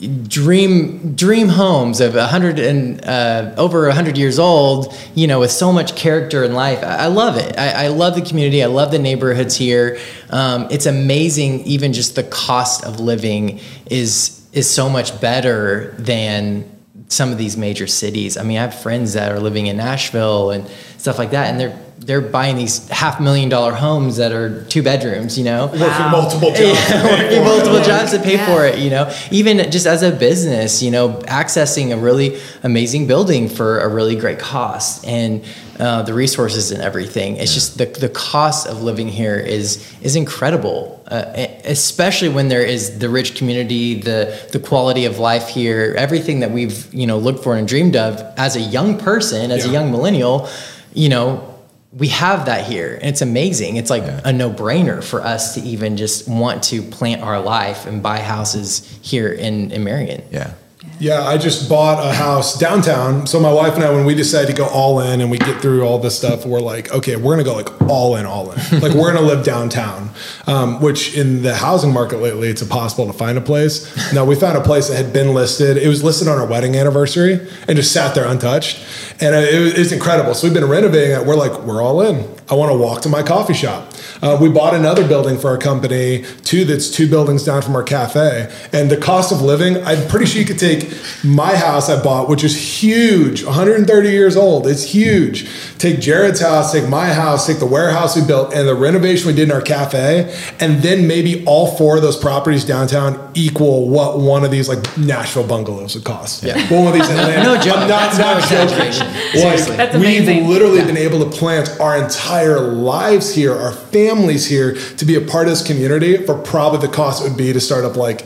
Dream 0.00 1.16
dream 1.16 1.48
homes 1.48 2.00
of 2.00 2.14
a 2.14 2.28
hundred 2.28 2.60
and 2.60 3.04
uh, 3.04 3.52
over 3.56 3.88
a 3.88 3.94
hundred 3.94 4.16
years 4.16 4.38
old, 4.38 4.94
you 5.14 5.26
know, 5.26 5.40
with 5.40 5.50
so 5.50 5.72
much 5.72 5.96
character 5.96 6.44
and 6.44 6.54
life. 6.54 6.84
I, 6.84 7.04
I 7.04 7.06
love 7.06 7.36
it. 7.36 7.58
I, 7.58 7.86
I 7.86 7.88
love 7.88 8.14
the 8.14 8.22
community. 8.22 8.62
I 8.62 8.66
love 8.66 8.92
the 8.92 9.00
neighborhoods 9.00 9.56
here. 9.56 9.98
Um, 10.30 10.68
it's 10.70 10.86
amazing. 10.86 11.62
Even 11.62 11.92
just 11.92 12.14
the 12.14 12.22
cost 12.22 12.84
of 12.84 13.00
living 13.00 13.60
is 13.90 14.48
is 14.52 14.70
so 14.70 14.88
much 14.88 15.20
better 15.20 15.94
than 15.98 16.64
some 17.08 17.32
of 17.32 17.38
these 17.38 17.56
major 17.56 17.86
cities. 17.86 18.36
I 18.36 18.44
mean, 18.44 18.58
I 18.58 18.62
have 18.62 18.80
friends 18.80 19.14
that 19.14 19.32
are 19.32 19.40
living 19.40 19.66
in 19.66 19.78
Nashville 19.78 20.52
and 20.52 20.68
stuff 20.98 21.18
like 21.18 21.32
that, 21.32 21.50
and 21.50 21.58
they're 21.58 21.76
they're 22.00 22.20
buying 22.20 22.56
these 22.56 22.88
half 22.88 23.20
million 23.20 23.48
dollar 23.48 23.72
homes 23.72 24.16
that 24.16 24.32
are 24.32 24.64
two 24.64 24.82
bedrooms. 24.82 25.36
You 25.36 25.44
know, 25.44 25.66
Working 25.66 26.10
multiple 26.10 26.48
jobs. 26.50 26.60
yeah, 26.60 27.04
working 27.04 27.44
multiple 27.44 27.82
jobs 27.82 28.12
to 28.12 28.18
pay 28.18 28.34
Yeah. 28.34 28.46
for 28.46 28.64
it. 28.64 28.78
You 28.78 28.90
know, 28.90 29.12
even 29.30 29.70
just 29.70 29.86
as 29.86 30.02
a 30.02 30.10
business, 30.10 30.82
you 30.82 30.90
know, 30.90 31.14
accessing 31.26 31.92
a 31.92 31.96
really 31.98 32.38
amazing 32.62 33.06
building 33.06 33.48
for 33.48 33.80
a 33.80 33.88
really 33.88 34.16
great 34.16 34.38
cost 34.38 35.06
and 35.06 35.44
uh, 35.78 36.02
the 36.02 36.12
resources 36.14 36.70
and 36.72 36.82
everything. 36.82 37.36
It's 37.36 37.52
just 37.54 37.78
the 37.78 37.86
the 37.86 38.08
cost 38.08 38.66
of 38.66 38.82
living 38.82 39.08
here 39.08 39.36
is 39.36 39.86
is 40.00 40.16
incredible, 40.16 41.02
uh, 41.08 41.24
especially 41.64 42.30
when 42.30 42.48
there 42.48 42.62
is 42.62 42.98
the 42.98 43.08
rich 43.08 43.34
community, 43.36 44.00
the 44.00 44.36
the 44.52 44.58
quality 44.58 45.04
of 45.04 45.18
life 45.18 45.48
here, 45.48 45.94
everything 45.98 46.40
that 46.40 46.50
we've 46.50 46.92
you 46.92 47.06
know 47.06 47.18
looked 47.18 47.44
for 47.44 47.56
and 47.56 47.68
dreamed 47.68 47.96
of 47.96 48.20
as 48.36 48.56
a 48.56 48.60
young 48.60 48.98
person, 48.98 49.50
as 49.50 49.66
a 49.66 49.68
young 49.68 49.90
millennial. 49.90 50.48
You 50.94 51.10
know, 51.10 51.57
we 51.92 52.08
have 52.08 52.46
that 52.46 52.66
here. 52.66 52.94
And 52.94 53.06
it's 53.06 53.22
amazing. 53.22 53.76
It's 53.76 53.90
like 53.90 54.04
a 54.24 54.32
no-brainer 54.32 55.02
for 55.02 55.20
us 55.20 55.54
to 55.54 55.60
even 55.62 55.96
just 55.96 56.28
want 56.28 56.64
to 56.64 56.82
plant 56.82 57.22
our 57.22 57.40
life 57.40 57.86
and 57.86 58.02
buy 58.02 58.20
houses 58.20 58.98
here 59.02 59.32
in, 59.32 59.72
in 59.72 59.84
marion. 59.84 60.22
Yeah. 60.30 60.52
Yeah, 61.00 61.22
I 61.22 61.38
just 61.38 61.68
bought 61.68 62.04
a 62.04 62.12
house 62.12 62.58
downtown. 62.58 63.26
So 63.28 63.38
my 63.38 63.52
wife 63.52 63.74
and 63.74 63.84
I, 63.84 63.90
when 63.90 64.04
we 64.04 64.16
decided 64.16 64.48
to 64.48 64.52
go 64.52 64.66
all 64.66 64.98
in 65.00 65.20
and 65.20 65.30
we 65.30 65.38
get 65.38 65.62
through 65.62 65.82
all 65.84 66.00
this 66.00 66.18
stuff, 66.18 66.44
we're 66.44 66.60
like, 66.60 66.90
okay, 66.90 67.14
we're 67.14 67.34
gonna 67.34 67.44
go 67.44 67.54
like 67.54 67.82
all 67.82 68.16
in, 68.16 68.26
all 68.26 68.50
in. 68.50 68.80
like 68.80 68.94
we're 68.94 69.12
gonna 69.12 69.24
live 69.24 69.44
downtown. 69.44 70.10
Um, 70.48 70.80
which 70.80 71.16
in 71.16 71.42
the 71.42 71.54
housing 71.54 71.92
market 71.92 72.18
lately, 72.18 72.48
it's 72.48 72.62
impossible 72.62 73.06
to 73.06 73.12
find 73.12 73.38
a 73.38 73.40
place. 73.40 74.12
Now 74.12 74.24
we 74.24 74.34
found 74.34 74.58
a 74.58 74.62
place 74.62 74.88
that 74.88 74.96
had 74.96 75.12
been 75.12 75.34
listed. 75.34 75.76
It 75.76 75.86
was 75.86 76.02
listed 76.02 76.26
on 76.26 76.36
our 76.36 76.46
wedding 76.46 76.74
anniversary 76.74 77.46
and 77.68 77.76
just 77.76 77.92
sat 77.92 78.16
there 78.16 78.26
untouched, 78.26 78.84
and 79.20 79.36
it 79.36 79.60
was, 79.60 79.78
it's 79.78 79.92
incredible. 79.92 80.34
So 80.34 80.48
we've 80.48 80.54
been 80.54 80.68
renovating 80.68 81.12
it. 81.12 81.24
We're 81.24 81.36
like, 81.36 81.62
we're 81.62 81.80
all 81.80 82.00
in. 82.02 82.28
I 82.50 82.54
want 82.54 82.72
to 82.72 82.78
walk 82.78 83.02
to 83.02 83.08
my 83.08 83.22
coffee 83.22 83.54
shop. 83.54 83.87
Uh, 84.22 84.36
we 84.40 84.48
bought 84.48 84.74
another 84.74 85.06
building 85.06 85.38
for 85.38 85.48
our 85.48 85.58
company, 85.58 86.24
two 86.44 86.64
that's 86.64 86.90
two 86.90 87.08
buildings 87.08 87.44
down 87.44 87.62
from 87.62 87.76
our 87.76 87.82
cafe. 87.82 88.52
And 88.72 88.90
the 88.90 88.96
cost 88.96 89.32
of 89.32 89.42
living, 89.42 89.76
I'm 89.84 90.06
pretty 90.08 90.26
sure 90.26 90.40
you 90.40 90.46
could 90.46 90.58
take 90.58 90.92
my 91.24 91.54
house 91.56 91.88
I 91.88 92.02
bought, 92.02 92.28
which 92.28 92.42
is 92.44 92.82
huge, 92.82 93.44
130 93.44 94.10
years 94.10 94.36
old. 94.36 94.66
It's 94.66 94.82
huge. 94.82 95.48
Take 95.78 96.00
Jared's 96.00 96.40
house, 96.40 96.72
take 96.72 96.88
my 96.88 97.06
house, 97.06 97.46
take 97.46 97.58
the 97.58 97.66
warehouse 97.66 98.16
we 98.16 98.26
built, 98.26 98.52
and 98.52 98.66
the 98.66 98.74
renovation 98.74 99.28
we 99.28 99.34
did 99.34 99.48
in 99.48 99.52
our 99.52 99.60
cafe, 99.62 100.34
and 100.58 100.82
then 100.82 101.06
maybe 101.06 101.44
all 101.46 101.76
four 101.76 101.96
of 101.96 102.02
those 102.02 102.16
properties 102.16 102.64
downtown 102.64 103.30
equal 103.34 103.88
what 103.88 104.18
one 104.18 104.44
of 104.44 104.50
these 104.50 104.68
like 104.68 104.98
Nashville 104.98 105.46
bungalows 105.46 105.94
would 105.94 106.04
cost. 106.04 106.42
Yeah. 106.42 106.56
One 106.74 106.88
of 106.88 106.92
these 106.94 107.08
in 107.08 107.16
Atlanta. 107.18 107.42
No 107.44 107.60
joke. 107.60 107.76
I'm 107.78 107.88
not, 107.88 108.08
It's 108.10 108.18
no 108.18 108.24
not 108.34 108.42
joking. 108.42 108.86
exaggeration. 108.88 109.06
Like, 109.06 109.32
Seriously. 109.34 109.76
That's 109.76 109.94
we've 109.94 110.02
amazing. 110.22 110.48
literally 110.48 110.78
Yeah. 110.78 110.86
been 110.86 110.96
able 110.96 111.20
to 111.30 111.30
plant 111.36 111.78
our 111.80 111.96
entire 112.02 112.58
lives 112.60 113.32
here, 113.34 113.54
our 113.54 113.72
families 114.08 114.46
here, 114.46 114.74
to 114.74 115.04
be 115.04 115.14
a 115.16 115.20
part 115.20 115.46
of 115.46 115.52
this 115.52 115.66
community 115.66 116.16
for 116.24 116.38
probably 116.38 116.86
the 116.86 116.92
cost 116.92 117.24
it 117.24 117.28
would 117.28 117.38
be 117.38 117.52
to 117.52 117.60
start 117.60 117.84
up 117.84 117.96
like 117.96 118.24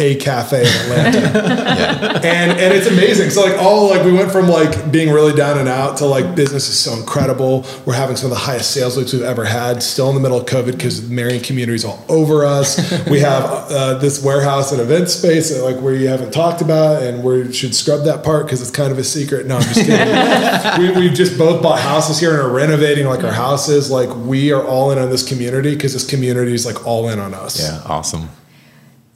a 0.00 0.14
cafe 0.16 0.62
in 0.62 0.66
Atlanta. 0.66 2.26
and 2.26 2.52
and 2.52 2.74
it's 2.74 2.86
amazing. 2.86 3.30
So 3.30 3.44
like 3.44 3.60
all 3.60 3.88
like 3.90 4.04
we 4.04 4.12
went 4.12 4.32
from 4.32 4.48
like 4.48 4.90
being 4.90 5.12
really 5.12 5.34
down 5.34 5.58
and 5.58 5.68
out 5.68 5.98
to 5.98 6.06
like 6.06 6.34
business 6.34 6.68
is 6.68 6.78
so 6.78 6.94
incredible. 6.94 7.66
We're 7.84 7.94
having 7.94 8.16
some 8.16 8.30
of 8.32 8.36
the 8.36 8.42
highest 8.42 8.70
sales 8.70 8.96
weeks 8.96 9.12
we've 9.12 9.22
ever 9.22 9.44
had. 9.44 9.82
Still 9.82 10.08
in 10.08 10.14
the 10.14 10.20
middle 10.20 10.38
of 10.38 10.46
COVID 10.46 10.72
because 10.72 11.08
the 11.08 11.14
Marion 11.14 11.42
community 11.42 11.76
is 11.76 11.84
all 11.84 12.04
over 12.08 12.44
us. 12.44 12.78
we 13.08 13.20
have 13.20 13.44
uh, 13.44 13.94
this 13.98 14.24
warehouse 14.24 14.72
and 14.72 14.80
event 14.80 15.10
space 15.10 15.50
that 15.50 15.62
like 15.62 15.76
you 15.76 16.08
haven't 16.08 16.32
talked 16.32 16.62
about, 16.62 17.02
and 17.02 17.22
we 17.22 17.52
should 17.52 17.74
scrub 17.74 18.04
that 18.04 18.24
part 18.24 18.46
because 18.46 18.62
it's 18.62 18.70
kind 18.70 18.90
of 18.90 18.98
a 18.98 19.04
secret. 19.04 19.46
No, 19.46 19.56
I'm 19.56 19.62
just 19.62 19.86
kidding. 19.86 20.94
we, 20.96 21.00
we've 21.00 21.14
just 21.14 21.36
both 21.36 21.62
bought 21.62 21.80
houses 21.80 22.18
here 22.18 22.30
and 22.30 22.40
are 22.40 22.50
renovating 22.50 23.06
like 23.06 23.22
our 23.22 23.32
houses. 23.32 23.90
Like 23.90 24.14
we 24.16 24.52
are 24.52 24.64
all 24.64 24.90
in 24.92 24.98
on 24.98 25.10
this 25.10 25.28
community 25.28 25.74
because 25.74 25.92
this 25.92 26.08
community 26.08 26.54
is 26.54 26.64
like 26.64 26.86
all 26.86 27.08
in 27.10 27.18
on 27.18 27.34
us. 27.34 27.60
Yeah. 27.60 27.82
Awesome. 27.84 28.28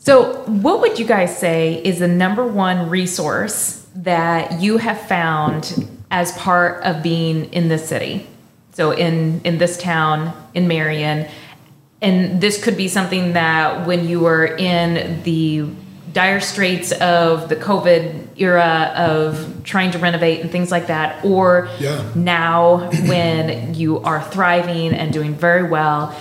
So, 0.05 0.43
what 0.45 0.83
would 0.83 0.99
you 0.99 1.07
guys 1.07 1.35
say 1.39 1.81
is 1.83 2.01
the 2.01 2.09
number 2.09 2.47
one 2.47 2.91
resource 2.91 3.87
that 3.95 4.61
you 4.61 4.77
have 4.77 5.01
found 5.09 5.89
as 6.11 6.31
part 6.33 6.83
of 6.85 7.03
being 7.03 7.51
in 7.55 7.69
this 7.69 7.89
city? 7.89 8.27
So, 8.73 8.91
in 8.91 9.41
in 9.45 9.57
this 9.57 9.79
town 9.79 10.35
in 10.53 10.69
Marion, 10.69 11.27
and 12.03 12.39
this 12.39 12.63
could 12.63 12.77
be 12.77 12.87
something 12.89 13.33
that 13.33 13.87
when 13.87 14.07
you 14.07 14.21
were 14.21 14.45
in 14.45 15.23
the 15.23 15.65
dire 16.13 16.41
straits 16.41 16.93
of 16.93 17.49
the 17.49 17.57
COVID 17.57 18.29
era 18.37 18.93
of 18.95 19.63
trying 19.65 19.91
to 19.93 19.99
renovate 19.99 20.43
and 20.43 20.51
things 20.51 20.71
like 20.71 20.89
that, 20.89 21.25
or 21.25 21.71
Yeah. 21.81 22.03
now 22.15 22.91
when 23.07 23.73
you 23.75 24.01
are 24.01 24.21
thriving 24.23 24.93
and 24.93 25.15
doing 25.15 25.35
very 25.35 25.63
well 25.67 26.15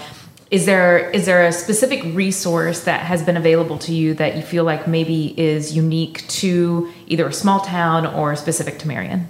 is 0.53 0.67
there 0.67 1.09
is 1.09 1.25
there 1.25 1.47
a 1.47 1.51
specific 1.51 2.03
resource 2.13 2.83
that 2.83 3.01
has 3.01 3.23
been 3.23 3.35
available 3.35 3.79
to 3.79 3.91
you 3.91 4.13
that 4.13 4.35
you 4.35 4.43
feel 4.43 4.63
like 4.63 4.87
maybe 4.87 5.33
is 5.35 5.75
unique 5.75 6.27
to 6.27 6.93
either 7.07 7.25
a 7.27 7.33
small 7.33 7.59
town 7.61 8.05
or 8.05 8.35
specific 8.35 8.77
to 8.77 8.87
Marion? 8.87 9.27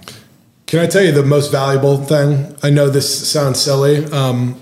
Can 0.66 0.80
I 0.80 0.86
tell 0.86 1.02
you 1.02 1.12
the 1.12 1.22
most 1.22 1.50
valuable 1.50 1.96
thing? 1.96 2.54
I 2.62 2.68
know 2.68 2.90
this 2.90 3.26
sounds 3.26 3.58
silly. 3.58 4.04
Um, 4.12 4.60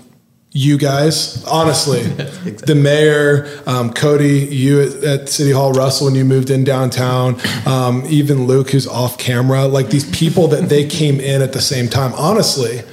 you 0.51 0.77
guys, 0.77 1.43
honestly, 1.45 2.03
the 2.67 2.75
mayor, 2.75 3.61
um, 3.65 3.91
Cody, 3.91 4.45
you 4.45 4.83
at, 4.83 5.03
at 5.03 5.29
City 5.29 5.51
Hall, 5.51 5.73
Russell, 5.73 6.07
when 6.07 6.15
you 6.15 6.23
moved 6.23 6.49
in 6.49 6.63
downtown, 6.63 7.41
um, 7.65 8.05
even 8.07 8.47
Luke, 8.47 8.69
who's 8.69 8.87
off 8.87 9.17
camera, 9.17 9.65
like 9.65 9.89
these 9.89 10.09
people 10.17 10.47
that 10.47 10.69
they 10.69 10.85
came 10.87 11.19
in 11.19 11.41
at 11.41 11.51
the 11.51 11.61
same 11.61 11.89
time, 11.89 12.13
honestly. 12.13 12.83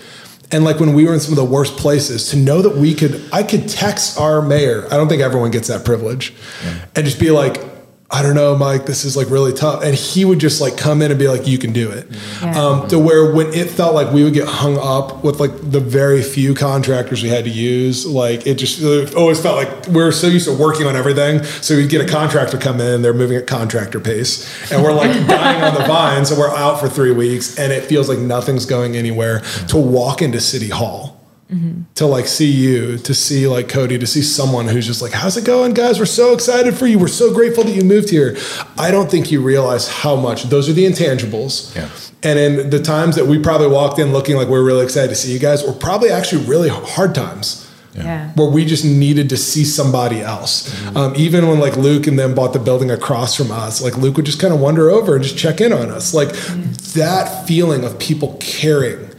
And 0.53 0.65
like 0.65 0.81
when 0.81 0.95
we 0.95 1.05
were 1.05 1.15
in 1.15 1.21
some 1.21 1.33
of 1.33 1.37
the 1.37 1.45
worst 1.45 1.77
places, 1.77 2.31
to 2.31 2.37
know 2.37 2.61
that 2.63 2.77
we 2.77 2.95
could, 2.95 3.23
I 3.33 3.43
could 3.43 3.69
text 3.69 4.19
our 4.19 4.43
mayor. 4.43 4.85
I 4.87 4.97
don't 4.97 5.09
think 5.09 5.23
everyone 5.23 5.51
gets 5.51 5.69
that 5.69 5.85
privilege, 5.85 6.35
and 6.97 7.05
just 7.05 7.21
be 7.21 7.31
like, 7.31 7.63
I 8.13 8.23
don't 8.23 8.35
know, 8.35 8.57
Mike, 8.57 8.87
this 8.87 9.05
is 9.05 9.17
like 9.17 9.31
really 9.31 9.53
tough. 9.53 9.85
And 9.85 9.95
he 9.95 10.25
would 10.25 10.41
just 10.41 10.61
like 10.61 10.77
come 10.77 11.01
in 11.01 11.13
and 11.13 11.19
be 11.19 11.29
like, 11.29 11.47
you 11.47 11.59
can 11.59 11.73
do 11.73 11.93
it. 11.93 12.09
Yeah. 12.43 12.61
Um, 12.61 12.89
to 12.89 12.99
where 12.99 13.33
when 13.33 13.55
it 13.55 13.71
felt 13.71 13.95
like 13.95 14.13
we 14.13 14.25
would 14.25 14.35
get 14.35 14.49
hung 14.49 14.79
up 14.79 15.23
with 15.23 15.39
like 15.39 15.53
the 15.63 15.79
very 15.79 16.21
few 16.21 16.53
contractors 16.55 17.23
we 17.23 17.29
had 17.29 17.45
to 17.45 17.51
use, 17.51 18.05
like 18.05 18.49
it 18.49 18.57
just 18.57 18.83
it 18.83 19.15
always 19.15 19.41
felt 19.41 19.65
like 19.65 19.87
we 19.87 20.03
are 20.03 20.11
so 20.11 20.27
used 20.27 20.47
to 20.47 20.57
working 20.57 20.89
on 20.89 20.97
everything. 20.97 21.45
So 21.45 21.77
we'd 21.77 21.89
get 21.89 22.01
a 22.01 22.09
contractor 22.09 22.59
come 22.59 22.81
in 22.81 22.95
and 22.95 23.05
they're 23.05 23.15
moving 23.15 23.37
at 23.37 23.47
contractor 23.47 24.01
pace. 24.01 24.73
And 24.73 24.83
we're 24.83 24.93
like 24.93 25.13
dying 25.29 25.63
on 25.63 25.75
the 25.75 25.87
vine. 25.87 26.25
So 26.25 26.37
we're 26.37 26.51
out 26.51 26.81
for 26.81 26.89
three 26.89 27.13
weeks 27.13 27.61
and 27.61 27.73
it 27.73 27.85
feels 27.85 28.09
like 28.09 28.19
nothing's 28.19 28.67
going 28.67 28.97
anywhere. 28.97 29.41
To 29.69 29.77
walk 29.77 30.21
into 30.21 30.41
City 30.41 30.69
Hall 30.69 31.20
Mm-hmm. 31.51 31.83
to 31.97 32.07
like 32.07 32.29
see 32.29 32.51
you, 32.51 32.97
to 32.99 33.13
see 33.13 33.49
like 33.49 33.69
Cody, 33.69 33.99
to 33.99 34.07
see 34.07 34.23
someone 34.23 34.69
who's 34.69 34.87
just 34.87 35.03
like, 35.03 35.11
how's 35.11 35.37
it 35.37 35.45
going, 35.45 35.75
guys? 35.75 35.99
We're 35.99 36.05
so 36.07 36.33
excited 36.33 36.75
for 36.77 36.87
you. 36.87 36.97
We're 36.97 37.09
so 37.09 37.35
grateful 37.35 37.65
that 37.65 37.73
you 37.75 37.83
moved 37.83 38.09
here. 38.11 38.37
I 38.79 38.93
don't 38.93 39.11
think 39.11 39.33
you 39.33 39.43
realize 39.43 39.89
how 39.89 40.15
much 40.15 40.45
those 40.45 40.69
are 40.69 40.73
the 40.73 40.85
intangibles. 40.87 41.75
Yeah. 41.75 41.89
And 42.23 42.39
in 42.39 42.71
the 42.71 42.81
times 42.81 43.17
that 43.17 43.27
we 43.27 43.39
probably 43.41 43.67
walked 43.67 43.99
in 43.99 44.13
looking 44.13 44.37
like 44.37 44.47
we 44.49 44.59
are 44.59 44.63
really 44.63 44.85
excited 44.85 45.09
to 45.09 45.17
see 45.17 45.33
you 45.33 45.41
guys, 45.41 45.65
were 45.65 45.73
probably 45.73 46.11
actually 46.11 46.45
really 46.45 46.69
hard 46.69 47.15
times 47.17 47.69
Yeah. 47.95 48.31
where 48.35 48.49
we 48.49 48.65
just 48.65 48.85
needed 48.85 49.29
to 49.31 49.37
see 49.37 49.65
somebody 49.65 50.21
else. 50.21 50.69
Mm-hmm. 50.71 50.97
Um, 50.97 51.15
even 51.17 51.49
when 51.49 51.59
like 51.59 51.77
Luke 51.77 52.07
and 52.07 52.17
them 52.17 52.35
bought 52.35 52.53
the 52.53 52.61
building 52.61 52.93
across 52.93 53.35
from 53.35 53.51
us, 53.51 53.83
like 53.83 53.97
Luke 53.97 54.17
would 54.17 54.27
just 54.27 54.39
kind 54.41 54.55
of 54.55 54.61
wander 54.61 54.89
over 54.89 55.17
and 55.17 55.25
just 55.25 55.37
check 55.37 55.61
in 55.61 55.73
on 55.73 55.91
us. 55.91 56.15
Like 56.15 56.29
mm-hmm. 56.29 56.99
that 57.01 57.49
feeling 57.49 57.83
of 57.85 57.99
people 57.99 58.37
caring, 58.39 59.10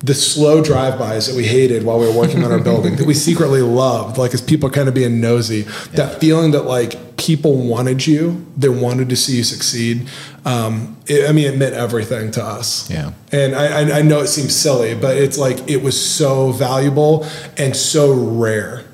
the 0.00 0.14
slow 0.14 0.62
drive-bys 0.62 1.26
that 1.26 1.36
we 1.36 1.44
hated 1.44 1.82
while 1.82 1.98
we 1.98 2.06
were 2.06 2.12
working 2.12 2.44
on 2.44 2.52
our 2.52 2.60
building 2.62 2.96
that 2.96 3.06
we 3.06 3.14
secretly 3.14 3.62
loved, 3.62 4.18
like 4.18 4.34
as 4.34 4.42
people 4.42 4.68
kind 4.68 4.88
of 4.88 4.94
being 4.94 5.20
nosy, 5.20 5.62
that 5.92 6.20
feeling 6.20 6.50
that 6.50 6.64
like 6.64 7.16
people 7.16 7.56
wanted 7.66 8.06
you, 8.06 8.44
they 8.56 8.68
wanted 8.68 9.08
to 9.08 9.16
see 9.16 9.36
you 9.36 9.44
succeed. 9.44 10.08
Um, 10.44 10.98
it, 11.06 11.28
I 11.28 11.32
mean, 11.32 11.46
it 11.46 11.56
meant 11.56 11.74
everything 11.74 12.30
to 12.32 12.44
us. 12.44 12.90
Yeah. 12.90 13.12
And 13.32 13.54
I, 13.54 13.66
I, 13.66 13.98
I 13.98 14.02
know 14.02 14.20
it 14.20 14.26
seems 14.26 14.54
silly, 14.54 14.94
but 14.94 15.16
it's 15.16 15.38
like 15.38 15.70
it 15.70 15.82
was 15.82 15.98
so 15.98 16.52
valuable 16.52 17.26
and 17.56 17.74
so 17.74 18.12
rare 18.12 18.84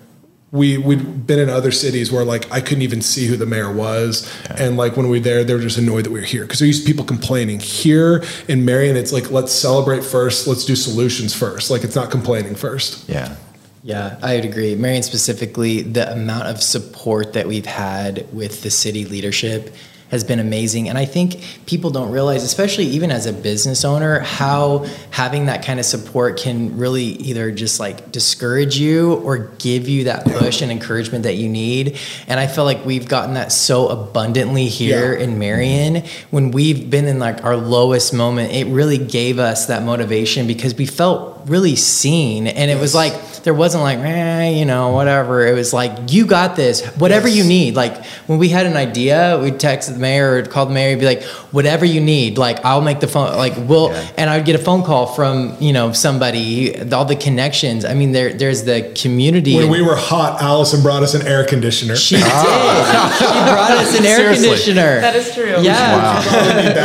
we 0.53 0.79
we'd 0.79 1.27
been 1.27 1.39
in 1.39 1.49
other 1.49 1.71
cities 1.71 2.11
where 2.11 2.25
like 2.25 2.51
I 2.51 2.61
couldn't 2.61 2.83
even 2.83 3.03
see 3.03 3.27
who 3.27 3.37
the 3.37 3.47
mayor 3.47 3.73
was, 3.73 4.31
and 4.51 4.77
like 4.77 4.97
when 4.97 5.09
we 5.09 5.19
were 5.19 5.25
there, 5.25 5.45
they 5.45 5.55
were 5.55 5.61
just 5.61 5.79
annoyed 5.79 6.05
that 6.05 6.11
we 6.11 6.21
were 6.21 6.27
here 6.27 6.43
because 6.43 6.59
there 6.59 6.67
used 6.67 6.83
to 6.83 6.87
be 6.87 6.93
people 6.93 7.05
complaining. 7.05 7.61
Here 7.61 8.25
in 8.49 8.65
Marion, 8.65 8.97
it's 8.97 9.13
like 9.13 9.31
let's 9.31 9.53
celebrate 9.53 10.03
first, 10.03 10.47
let's 10.49 10.65
do 10.65 10.75
solutions 10.75 11.35
first. 11.35 11.71
Like 11.71 11.85
it's 11.85 11.95
not 11.95 12.11
complaining 12.11 12.55
first. 12.55 13.09
Yeah. 13.09 13.37
Yeah, 13.83 14.19
I 14.23 14.35
would 14.35 14.45
agree. 14.45 14.75
Marion 14.75 15.03
specifically, 15.03 15.81
the 15.81 16.13
amount 16.13 16.49
of 16.49 16.63
support 16.63 17.33
that 17.33 17.49
we've 17.49 17.65
had 17.65 18.27
with 18.31 18.63
the 18.63 18.71
city 18.71 19.07
leadership 19.07 19.75
has 20.11 20.25
been 20.25 20.39
amazing. 20.41 20.89
And 20.89 20.99
I 20.99 21.05
think 21.05 21.41
people 21.67 21.91
don't 21.91 22.11
realize, 22.11 22.43
especially 22.43 22.87
even 22.87 23.11
as 23.11 23.27
a 23.27 23.33
business 23.33 23.85
owner, 23.85 24.21
how 24.21 24.87
having 25.11 25.47
that 25.47 25.65
kind 25.65 25.79
of 25.79 25.87
support 25.87 26.37
can 26.39 26.77
really 26.77 27.05
either 27.05 27.51
just 27.53 27.79
like 27.81 28.11
discourage 28.13 28.77
you 28.79 29.15
or 29.15 29.39
give 29.59 29.89
you 29.89 30.05
that 30.05 30.25
push 30.25 30.63
and 30.63 30.71
encouragement 30.73 31.25
that 31.25 31.37
you 31.37 31.49
need. 31.49 31.99
And 32.27 32.41
I 32.41 32.47
feel 32.47 32.65
like 32.65 32.85
we've 32.85 33.09
gotten 33.09 33.35
that 33.35 33.53
so 33.53 33.89
abundantly 33.89 34.67
here 34.67 35.15
Yeah. 35.17 35.25
in 35.25 35.39
Marion. 35.39 36.03
When 36.31 36.51
we've 36.51 36.91
been 36.91 37.07
in 37.07 37.19
like 37.19 37.45
our 37.45 37.57
lowest 37.57 38.13
moment, 38.13 38.53
it 38.53 38.67
really 38.67 38.99
gave 38.99 39.39
us 39.39 39.67
that 39.67 39.83
motivation 39.85 40.47
because 40.47 40.75
we 40.75 40.87
felt 40.87 41.40
really 41.47 41.77
seen. 41.77 42.47
And 42.47 42.71
it 42.71 42.79
was 42.81 42.95
like, 42.95 43.15
there 43.43 43.55
wasn't 43.55 43.83
like, 43.83 43.99
eh, 44.01 44.51
you 44.51 44.67
know, 44.67 44.91
whatever. 44.91 45.47
It 45.47 45.55
was 45.55 45.73
like, 45.73 46.13
you 46.13 46.27
got 46.27 46.57
this, 46.57 46.85
whatever 46.97 47.27
Yes. 47.27 47.39
you 47.39 47.45
need. 47.45 47.75
Like 47.75 48.05
when 48.27 48.39
we 48.39 48.49
had 48.51 48.67
an 48.67 48.77
idea, 48.77 49.39
we'd 49.43 49.59
text 49.59 49.91
the 49.93 49.99
mayor 49.99 50.35
or 50.37 50.43
call 50.43 50.67
the 50.67 50.75
mayor 50.75 50.91
and 50.91 51.01
be 51.01 51.07
like, 51.07 51.23
whatever 51.53 51.85
you 51.87 52.01
need, 52.03 52.37
like 52.37 52.63
I'll 52.65 52.83
make 52.83 53.01
the 53.01 53.09
phone, 53.09 53.35
like 53.37 53.55
we'll, 53.57 53.91
Yeah. 53.93 54.09
and 54.19 54.29
I'd 54.31 54.45
get 54.45 54.57
a 54.57 54.63
phone 54.63 54.83
call 54.83 55.07
from, 55.07 55.57
you 55.59 55.73
know, 55.73 55.93
somebody, 55.93 56.79
all 56.93 57.07
the 57.07 57.17
connections. 57.17 57.85
I 57.87 57.95
mean, 57.95 58.13
there, 58.13 58.33
there's 58.35 58.65
the 58.65 58.93
community. 59.01 59.57
When 59.57 59.71
we 59.71 59.81
were 59.83 59.97
hot, 59.97 60.43
Allison 60.43 60.83
brought 60.83 61.03
us 61.03 61.15
an 61.15 61.27
air 61.27 61.45
conditioner. 61.47 61.97
she 61.97 62.17
did. 62.17 62.25
she 62.25 62.31
brought 62.31 63.71
us 63.71 63.99
an 63.99 64.05
air 64.05 64.17
Seriously. 64.35 64.49
conditioner. 64.49 65.01
That 65.01 65.17
is 65.17 65.33
true. 65.35 65.47
Yeah. 65.63 65.63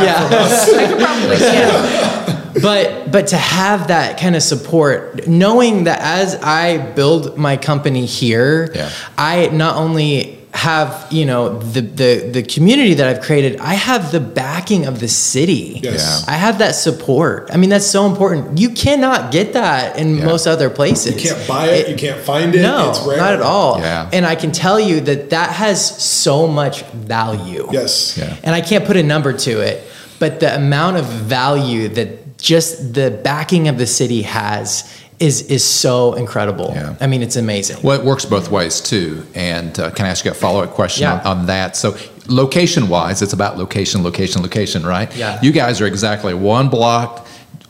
Yeah. 0.02 0.28
I 0.30 0.86
could 0.88 0.98
probably 0.98 1.36
yeah. 1.36 2.12
but 2.62 3.10
but 3.10 3.28
to 3.28 3.36
have 3.36 3.88
that 3.88 4.18
kind 4.18 4.34
of 4.36 4.42
support 4.42 5.26
knowing 5.28 5.84
that 5.84 6.00
as 6.00 6.36
i 6.42 6.78
build 6.94 7.36
my 7.36 7.56
company 7.56 8.06
here 8.06 8.70
Yeah. 8.74 8.90
i 9.18 9.46
not 9.48 9.76
only 9.76 10.34
have 10.52 11.06
you 11.10 11.26
know 11.26 11.58
the, 11.58 11.82
the 11.82 12.30
the 12.32 12.42
community 12.42 12.94
that 12.94 13.06
i've 13.08 13.22
created 13.22 13.60
i 13.60 13.74
have 13.74 14.10
the 14.10 14.20
backing 14.20 14.86
of 14.86 15.00
the 15.00 15.08
city 15.08 15.80
Yes. 15.82 16.24
i 16.26 16.32
have 16.32 16.58
that 16.60 16.74
support 16.74 17.50
i 17.52 17.58
mean 17.58 17.68
that's 17.68 17.86
so 17.86 18.06
important 18.06 18.58
you 18.58 18.70
cannot 18.70 19.30
get 19.32 19.52
that 19.52 19.98
in 19.98 20.16
Yeah. 20.16 20.24
most 20.24 20.46
other 20.46 20.70
places 20.70 21.22
You 21.22 21.30
can't 21.30 21.46
buy 21.48 21.66
it, 21.66 21.88
you 21.90 21.96
can't 21.96 22.20
find 22.20 22.54
it. 22.54 22.62
no 22.62 22.88
it's 22.90 23.00
rare. 23.06 23.18
not 23.18 23.34
at 23.34 23.42
all 23.42 23.80
Yeah. 23.80 24.08
and 24.14 24.24
i 24.24 24.34
can 24.34 24.50
tell 24.50 24.80
you 24.80 25.00
that 25.00 25.28
that 25.30 25.50
has 25.50 25.78
so 26.02 26.46
much 26.46 26.82
value 26.84 27.68
Yes. 27.70 28.16
Yeah. 28.16 28.34
and 28.42 28.54
I 28.54 28.62
can't 28.62 28.84
put 28.86 28.96
a 28.96 29.02
number 29.02 29.32
to 29.34 29.60
it, 29.60 29.82
but 30.18 30.40
the 30.40 30.54
amount 30.56 30.96
of 30.96 31.04
value 31.04 31.88
that 31.88 32.08
just 32.46 32.94
the 32.94 33.10
backing 33.24 33.66
of 33.68 33.76
the 33.76 33.86
city 33.86 34.22
has 34.22 34.84
is 35.18 35.42
is 35.50 35.64
so 35.64 36.14
incredible. 36.14 36.70
Yeah. 36.74 36.94
I 37.00 37.06
mean, 37.06 37.22
it's 37.22 37.36
amazing. 37.36 37.78
Well, 37.82 37.98
it 37.98 38.04
works 38.04 38.24
both 38.24 38.50
ways 38.50 38.80
too. 38.80 39.26
And 39.34 39.78
uh, 39.80 39.90
can 39.90 40.06
I 40.06 40.10
ask 40.10 40.24
you 40.24 40.30
a 40.30 40.34
follow 40.34 40.62
up 40.62 40.70
question 40.70 41.02
Yeah. 41.02 41.20
on, 41.20 41.38
on 41.40 41.46
that? 41.46 41.74
So, 41.76 41.96
location 42.28 42.88
wise, 42.88 43.22
it's 43.22 43.32
about 43.32 43.56
location, 43.58 44.02
location, 44.04 44.42
location, 44.42 44.84
right? 44.86 45.14
Yeah. 45.16 45.40
You 45.42 45.52
guys 45.52 45.80
are 45.80 45.86
exactly 45.86 46.34
one 46.34 46.68
block 46.68 47.26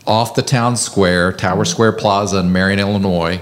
off 0.06 0.34
the 0.34 0.42
town 0.42 0.76
square, 0.76 1.32
Tower 1.32 1.64
Square 1.64 1.92
Plaza 1.92 2.38
in 2.40 2.52
Marion, 2.52 2.78
Illinois. 2.80 3.40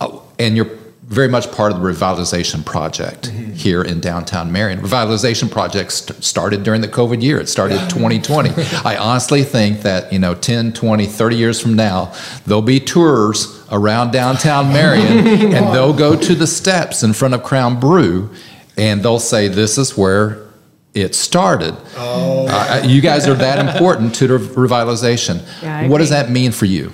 Uh, 0.00 0.18
and 0.38 0.56
you're 0.56 0.70
very 1.06 1.28
much 1.28 1.52
part 1.52 1.72
of 1.72 1.80
the 1.80 1.86
revitalization 1.86 2.64
project 2.64 3.26
here 3.26 3.80
in 3.80 4.00
downtown 4.00 4.50
Marion. 4.50 4.80
Revitalization 4.80 5.48
project 5.48 5.92
st- 5.92 6.22
started 6.24 6.64
during 6.64 6.80
the 6.80 6.88
COVID 6.88 7.22
year. 7.22 7.38
It 7.38 7.48
started 7.48 7.78
2020. 7.90 8.50
I 8.84 8.96
honestly 8.96 9.44
think 9.44 9.82
that, 9.82 10.12
you 10.12 10.18
know, 10.18 10.34
10, 10.34 10.72
20, 10.72 11.06
30 11.06 11.36
years 11.36 11.60
from 11.60 11.74
now, 11.74 12.12
there'll 12.44 12.60
be 12.60 12.80
tours 12.80 13.64
around 13.70 14.10
downtown 14.10 14.68
Marion 14.72 15.26
and 15.54 15.72
they'll 15.72 15.96
go 15.96 16.16
to 16.20 16.34
the 16.34 16.46
steps 16.46 17.04
in 17.04 17.12
front 17.12 17.34
of 17.34 17.44
Crown 17.44 17.78
Brew 17.78 18.28
and 18.76 19.00
they'll 19.02 19.20
say, 19.20 19.46
this 19.46 19.78
is 19.78 19.96
where 19.96 20.44
it 20.92 21.14
started. 21.14 21.76
Oh. 21.96 22.48
Uh, 22.48 22.82
you 22.84 23.00
guys 23.00 23.28
are 23.28 23.34
that 23.34 23.64
important 23.64 24.12
to 24.16 24.26
the 24.26 24.38
revitalization. 24.38 25.46
Yeah, 25.62 25.78
I 25.78 25.88
what 25.88 25.98
does 25.98 26.10
that 26.10 26.30
mean 26.30 26.50
for 26.50 26.64
you? 26.64 26.92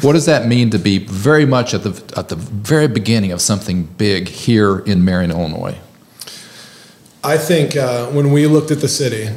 What 0.00 0.14
does 0.14 0.26
that 0.26 0.46
mean 0.46 0.70
to 0.70 0.78
be 0.78 0.98
very 0.98 1.46
much 1.46 1.72
at 1.72 1.84
the 1.84 2.18
at 2.18 2.28
the 2.28 2.36
very 2.36 2.88
beginning 2.88 3.32
of 3.32 3.40
something 3.40 3.84
big 3.84 4.28
here 4.28 4.80
in 4.80 5.04
Marion, 5.04 5.30
Illinois? 5.30 5.78
I 7.22 7.38
think 7.38 7.76
uh, 7.76 8.06
when 8.08 8.32
we 8.32 8.46
looked 8.46 8.70
at 8.70 8.80
the 8.80 8.88
city, 8.88 9.28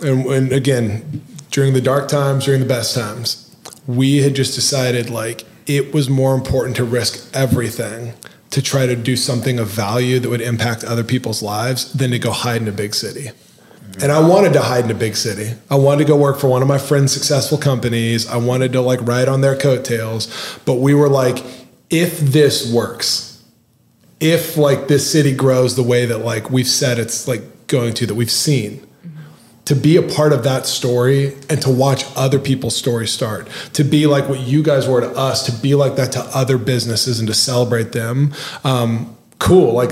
and 0.00 0.24
when 0.24 0.52
again 0.52 1.22
during 1.50 1.74
the 1.74 1.80
dark 1.80 2.08
times, 2.08 2.46
during 2.46 2.60
the 2.60 2.66
best 2.66 2.94
times, 2.94 3.54
we 3.86 4.22
had 4.22 4.34
just 4.34 4.54
decided 4.54 5.10
like 5.10 5.44
it 5.66 5.92
was 5.92 6.08
more 6.08 6.34
important 6.34 6.76
to 6.76 6.84
risk 6.84 7.28
everything 7.34 8.14
to 8.50 8.60
try 8.60 8.86
to 8.86 8.96
do 8.96 9.16
something 9.16 9.58
of 9.58 9.68
value 9.68 10.18
that 10.18 10.28
would 10.28 10.40
impact 10.40 10.84
other 10.84 11.04
people's 11.04 11.42
lives 11.42 11.92
than 11.92 12.10
to 12.10 12.18
go 12.18 12.32
hide 12.32 12.60
in 12.60 12.68
a 12.68 12.72
big 12.72 12.94
city. 12.94 13.30
And 14.00 14.10
I 14.10 14.26
wanted 14.26 14.52
to 14.54 14.62
hide 14.62 14.84
in 14.84 14.90
a 14.90 14.94
big 14.94 15.16
city. 15.16 15.52
I 15.70 15.74
wanted 15.74 16.04
to 16.04 16.08
go 16.08 16.16
work 16.16 16.38
for 16.38 16.48
one 16.48 16.62
of 16.62 16.68
my 16.68 16.78
friends' 16.78 17.12
successful 17.12 17.58
companies. 17.58 18.26
I 18.26 18.36
wanted 18.36 18.72
to 18.72 18.80
like 18.80 19.00
ride 19.02 19.28
on 19.28 19.40
their 19.42 19.56
coattails. 19.56 20.58
But 20.64 20.74
we 20.74 20.94
were 20.94 21.08
like, 21.08 21.44
if 21.90 22.18
this 22.18 22.72
works, 22.72 23.32
if 24.22 24.56
like 24.56 24.86
this 24.86 25.10
city 25.10 25.34
grows 25.34 25.74
the 25.74 25.82
way 25.82 26.06
that 26.06 26.18
like 26.18 26.48
we've 26.48 26.68
said 26.68 26.98
it's 26.98 27.26
like 27.26 27.66
going 27.66 27.92
to 27.92 28.06
that 28.06 28.14
we've 28.14 28.30
seen 28.30 28.86
to 29.64 29.74
be 29.74 29.96
a 29.96 30.02
part 30.02 30.32
of 30.32 30.44
that 30.44 30.64
story 30.64 31.34
and 31.50 31.60
to 31.60 31.70
watch 31.70 32.04
other 32.16 32.38
people's 32.38 32.76
stories 32.76 33.10
start 33.10 33.48
to 33.72 33.82
be 33.82 34.06
like 34.06 34.28
what 34.28 34.38
you 34.38 34.62
guys 34.62 34.86
were 34.86 35.00
to 35.00 35.10
us 35.16 35.44
to 35.44 35.52
be 35.60 35.74
like 35.74 35.96
that 35.96 36.12
to 36.12 36.20
other 36.36 36.56
businesses 36.56 37.18
and 37.18 37.26
to 37.26 37.34
celebrate 37.34 37.90
them 37.90 38.32
um, 38.62 39.16
cool 39.40 39.72
like 39.72 39.90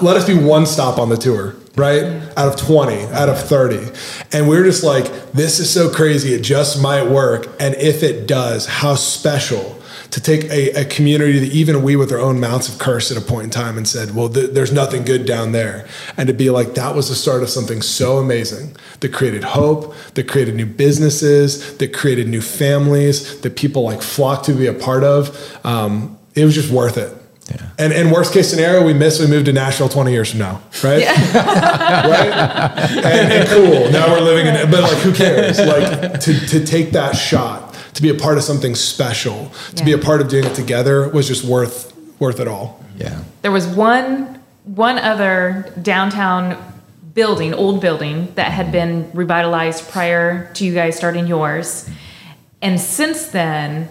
let 0.00 0.16
us 0.16 0.24
be 0.24 0.38
one 0.38 0.66
stop 0.66 0.96
on 0.96 1.08
the 1.08 1.16
tour 1.16 1.56
right 1.76 2.04
out 2.36 2.48
of 2.48 2.56
20 2.56 3.04
out 3.06 3.28
of 3.28 3.38
30 3.38 3.90
and 4.32 4.48
we 4.48 4.56
are 4.56 4.62
just 4.64 4.84
like 4.84 5.32
this 5.32 5.58
is 5.58 5.68
so 5.68 5.90
crazy 5.90 6.32
it 6.32 6.42
just 6.42 6.80
might 6.80 7.02
work 7.02 7.48
and 7.58 7.74
if 7.76 8.02
it 8.02 8.28
does 8.28 8.66
how 8.66 8.94
special 8.94 9.80
to 10.14 10.20
take 10.20 10.44
a, 10.44 10.70
a 10.80 10.84
community 10.84 11.40
that 11.40 11.52
even 11.52 11.82
we 11.82 11.96
with 11.96 12.12
our 12.12 12.20
own 12.20 12.38
mouths 12.38 12.68
have 12.68 12.78
cursed 12.78 13.10
at 13.10 13.16
a 13.16 13.20
point 13.20 13.44
in 13.46 13.50
time 13.50 13.76
and 13.76 13.88
said, 13.88 14.14
well, 14.14 14.28
th- 14.28 14.50
there's 14.50 14.70
nothing 14.70 15.04
good 15.04 15.26
down 15.26 15.50
there. 15.50 15.88
And 16.16 16.28
to 16.28 16.32
be 16.32 16.50
like, 16.50 16.74
that 16.74 16.94
was 16.94 17.08
the 17.08 17.16
start 17.16 17.42
of 17.42 17.48
something 17.48 17.82
so 17.82 18.18
amazing 18.18 18.76
that 19.00 19.12
created 19.12 19.42
hope, 19.42 19.92
that 20.14 20.28
created 20.28 20.54
new 20.54 20.66
businesses, 20.66 21.76
that 21.78 21.92
created 21.92 22.28
new 22.28 22.42
families, 22.42 23.40
that 23.40 23.56
people 23.56 23.82
like 23.82 24.02
flocked 24.02 24.44
to 24.44 24.52
be 24.52 24.66
a 24.66 24.72
part 24.72 25.02
of. 25.02 25.58
Um, 25.66 26.16
it 26.36 26.44
was 26.44 26.54
just 26.54 26.70
worth 26.70 26.96
it. 26.96 27.12
Yeah. 27.50 27.68
And, 27.78 27.92
and 27.92 28.10
worst 28.10 28.32
case 28.32 28.48
scenario, 28.48 28.84
we 28.84 28.94
miss, 28.94 29.20
we 29.20 29.26
move 29.26 29.44
to 29.44 29.52
Nashville 29.52 29.88
20 29.88 30.12
years 30.12 30.30
from 30.30 30.38
now, 30.38 30.62
right? 30.82 31.04
right? 31.34 32.32
And, 33.04 33.32
and 33.32 33.48
cool. 33.48 33.90
Now 33.90 34.10
we're 34.10 34.20
living 34.20 34.46
in 34.46 34.54
it, 34.54 34.70
but 34.70 34.82
like, 34.82 34.96
who 34.98 35.12
cares? 35.12 35.58
Like 35.58 36.20
to, 36.20 36.46
to 36.46 36.64
take 36.64 36.92
that 36.92 37.16
shot, 37.16 37.74
to 37.94 38.02
be 38.02 38.08
a 38.08 38.14
part 38.14 38.38
of 38.38 38.44
something 38.44 38.74
special, 38.74 39.52
to 39.76 39.84
be 39.84 39.92
a 39.92 39.98
part 39.98 40.20
of 40.20 40.28
doing 40.28 40.44
it 40.44 40.54
together 40.54 41.08
was 41.08 41.28
just 41.28 41.44
worth 41.44 41.92
worth 42.18 42.40
it 42.40 42.48
all. 42.48 42.82
Yeah. 42.96 43.22
There 43.42 43.52
was 43.52 43.66
one 43.66 44.42
one 44.64 44.98
other 44.98 45.70
downtown 45.82 46.56
building, 47.12 47.54
old 47.54 47.80
building 47.80 48.32
that 48.34 48.50
had 48.50 48.72
been 48.72 49.10
revitalized 49.12 49.88
prior 49.90 50.52
to 50.54 50.64
you 50.64 50.74
guys 50.74 50.96
starting 50.96 51.26
yours. 51.26 51.88
And 52.60 52.80
since 52.80 53.26
then, 53.26 53.88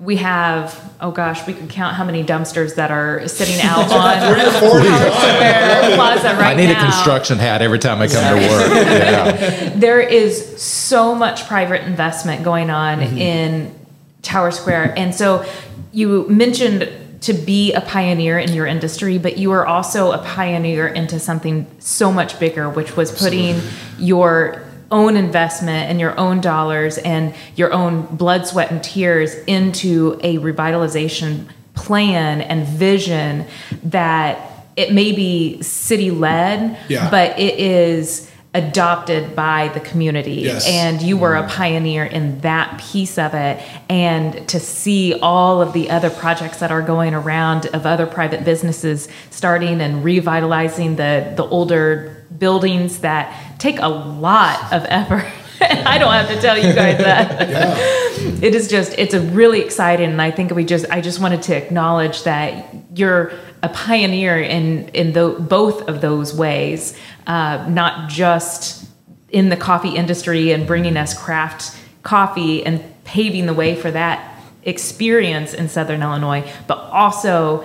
we 0.00 0.16
have 0.16 0.88
oh 1.00 1.10
gosh, 1.10 1.46
we 1.46 1.54
could 1.54 1.68
count 1.70 1.94
how 1.96 2.04
many 2.04 2.24
dumpsters 2.24 2.76
that 2.76 2.90
are 2.90 3.26
sitting 3.28 3.60
out 3.60 3.78
on 3.90 4.18
Tower 4.18 4.50
Square 4.50 5.96
Plaza 5.96 6.28
right 6.36 6.52
I 6.52 6.54
need 6.54 6.66
now. 6.66 6.80
a 6.80 6.84
construction 6.84 7.38
hat 7.38 7.62
every 7.62 7.78
time 7.78 8.00
I 8.00 8.08
come 8.08 8.38
to 8.38 8.48
work. 8.48 8.68
Yeah. 8.98 9.70
there 9.76 10.00
is 10.00 10.60
so 10.60 11.14
much 11.14 11.46
private 11.46 11.82
investment 11.82 12.44
going 12.44 12.70
on 12.70 13.00
mm-hmm. 13.00 13.18
in 13.18 13.74
Tower 14.22 14.50
Square. 14.50 14.94
And 14.96 15.14
so 15.14 15.44
you 15.92 16.28
mentioned 16.28 16.88
to 17.22 17.32
be 17.32 17.72
a 17.72 17.80
pioneer 17.80 18.38
in 18.38 18.52
your 18.52 18.66
industry, 18.66 19.18
but 19.18 19.38
you 19.38 19.50
are 19.50 19.66
also 19.66 20.12
a 20.12 20.18
pioneer 20.18 20.86
into 20.86 21.18
something 21.18 21.66
so 21.80 22.12
much 22.12 22.38
bigger, 22.38 22.68
which 22.70 22.96
was 22.96 23.10
putting 23.10 23.60
your 23.98 24.64
own 24.90 25.16
investment 25.16 25.90
and 25.90 26.00
your 26.00 26.18
own 26.18 26.40
dollars 26.40 26.98
and 26.98 27.34
your 27.56 27.72
own 27.72 28.02
blood, 28.16 28.46
sweat, 28.46 28.70
and 28.70 28.82
tears 28.82 29.34
into 29.46 30.18
a 30.22 30.38
revitalization 30.38 31.46
plan 31.74 32.40
and 32.40 32.66
vision 32.66 33.46
that 33.84 34.66
it 34.76 34.92
may 34.92 35.12
be 35.12 35.60
city 35.62 36.10
led, 36.10 36.78
Yeah. 36.88 37.10
but 37.10 37.38
it 37.38 37.58
is 37.58 38.30
adopted 38.54 39.36
by 39.36 39.68
the 39.74 39.80
community 39.80 40.36
Yes. 40.36 40.66
and 40.66 41.02
you 41.02 41.18
were 41.18 41.36
a 41.36 41.42
mm-hmm. 41.42 41.50
pioneer 41.50 42.04
in 42.04 42.40
that 42.40 42.80
piece 42.80 43.18
of 43.18 43.34
it 43.34 43.60
and 43.90 44.48
to 44.48 44.58
see 44.58 45.18
all 45.20 45.60
of 45.60 45.74
the 45.74 45.90
other 45.90 46.08
projects 46.08 46.58
that 46.60 46.72
are 46.72 46.80
going 46.80 47.12
around 47.12 47.66
of 47.74 47.84
other 47.84 48.06
private 48.06 48.46
businesses 48.46 49.06
starting 49.30 49.82
and 49.82 50.02
revitalizing 50.02 50.96
the 50.96 51.30
the 51.36 51.44
older 51.44 52.17
buildings 52.36 53.00
that 53.00 53.58
take 53.58 53.78
a 53.78 53.88
lot 53.88 54.72
of 54.72 54.84
effort 54.88 55.26
I 55.60 55.98
don't 55.98 56.12
have 56.12 56.28
to 56.28 56.40
tell 56.40 56.56
you 56.56 56.72
guys 56.72 56.98
that 56.98 57.48
Yeah. 57.48 57.98
it 58.42 58.54
is 58.54 58.68
just 58.68 58.94
it's 58.98 59.14
a 59.14 59.20
really 59.20 59.60
exciting 59.60 60.10
and 60.10 60.20
i 60.22 60.30
think 60.30 60.50
we 60.50 60.64
just 60.64 60.86
i 60.90 61.00
just 61.00 61.20
wanted 61.20 61.42
to 61.42 61.56
acknowledge 61.56 62.24
that 62.24 62.74
you're 62.94 63.32
a 63.62 63.68
pioneer 63.68 64.40
in 64.40 64.88
in 64.88 65.12
the, 65.12 65.30
both 65.38 65.88
of 65.88 66.00
those 66.00 66.34
ways 66.34 66.96
uh, 67.26 67.64
not 67.68 68.08
just 68.08 68.88
in 69.30 69.50
the 69.50 69.56
coffee 69.56 69.94
industry 69.94 70.52
and 70.52 70.66
bringing 70.66 70.96
us 70.96 71.14
craft 71.14 71.76
coffee 72.02 72.64
and 72.64 72.82
paving 73.04 73.46
the 73.46 73.54
way 73.54 73.74
for 73.74 73.90
that 73.90 74.42
experience 74.64 75.54
in 75.54 75.68
southern 75.68 76.02
illinois 76.02 76.48
but 76.66 76.78
also 76.78 77.64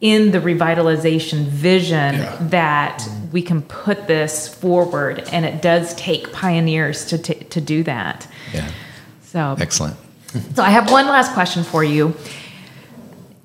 in 0.00 0.30
the 0.30 0.38
revitalization 0.40 1.44
vision 1.46 2.14
Yeah. 2.16 2.36
that 2.50 3.08
we 3.32 3.40
can 3.42 3.62
put 3.62 4.06
this 4.06 4.46
forward 4.46 5.20
and 5.32 5.44
it 5.46 5.62
does 5.62 5.94
take 5.94 6.32
pioneers 6.32 7.06
to, 7.06 7.18
to, 7.18 7.34
to 7.44 7.60
do 7.60 7.82
that 7.84 8.26
Yeah. 8.52 8.68
so 9.22 9.56
Excellent. 9.58 9.96
so 10.54 10.62
I 10.62 10.70
have 10.70 10.90
one 10.90 11.06
last 11.06 11.32
question 11.32 11.64
for 11.64 11.82
you. 11.82 12.14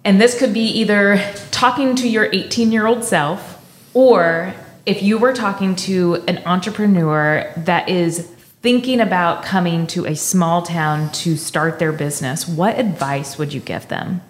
And 0.04 0.20
this 0.20 0.38
could 0.38 0.52
be 0.54 0.66
either 0.80 1.24
talking 1.52 1.96
to 1.98 2.10
your 2.10 2.28
18 2.34 2.72
year 2.72 2.88
old 2.88 3.04
self, 3.04 3.64
or 3.94 4.54
if 4.86 5.04
you 5.04 5.20
were 5.20 5.32
talking 5.32 5.76
to 5.76 6.16
an 6.28 6.40
entrepreneur 6.46 7.46
that 7.56 7.88
is 7.88 8.28
thinking 8.64 9.00
about 9.00 9.44
coming 9.44 9.86
to 9.88 10.06
a 10.06 10.16
small 10.16 10.64
town 10.64 11.12
to 11.12 11.38
start 11.38 11.78
their 11.78 11.92
business, 11.92 12.48
what 12.48 12.80
advice 12.80 13.38
would 13.38 13.54
you 13.54 13.60
give 13.62 13.88
them? 13.90 14.22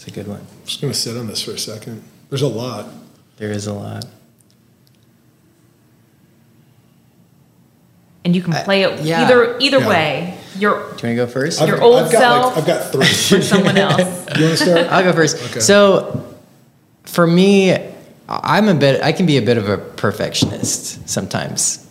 It's 0.00 0.08
a 0.08 0.12
good 0.12 0.28
one. 0.28 0.38
I'm 0.40 0.64
just 0.64 0.80
gonna 0.80 0.94
sit 0.94 1.14
on 1.14 1.26
this 1.26 1.42
for 1.42 1.50
a 1.50 1.58
second. 1.58 2.02
There's 2.30 2.40
a 2.40 2.48
lot. 2.48 2.88
There 3.36 3.50
is 3.50 3.66
a 3.66 3.74
lot. 3.74 4.06
And 8.24 8.34
you 8.34 8.40
can 8.40 8.54
play 8.64 8.84
it 8.84 8.98
yeah. 9.00 9.24
either 9.24 9.58
either 9.58 9.80
Yeah. 9.80 9.88
way. 9.88 10.38
Your 10.56 10.72
Do 10.72 10.78
you 10.78 10.88
want 10.88 11.00
to 11.00 11.14
go 11.16 11.26
first? 11.26 11.60
I've, 11.60 11.68
Your 11.68 11.82
old 11.82 11.96
I've 11.98 12.12
got 12.12 12.18
self? 12.18 12.56
Like, 12.56 12.56
I've 12.56 12.66
got 12.66 12.92
three. 12.92 13.02
or 13.38 13.42
someone 13.42 13.76
else. 13.76 13.98
you 14.00 14.06
want 14.06 14.36
to 14.36 14.56
start? 14.56 14.86
I'll 14.86 15.04
go 15.04 15.12
first. 15.12 15.36
Okay. 15.50 15.60
So, 15.60 16.34
for 17.02 17.26
me, 17.26 17.76
I'm 18.26 18.68
a 18.68 18.74
bit. 18.74 19.02
I 19.02 19.12
can 19.12 19.26
be 19.26 19.36
a 19.36 19.42
bit 19.42 19.58
of 19.58 19.68
a 19.68 19.76
perfectionist 19.76 21.06
sometimes. 21.10 21.86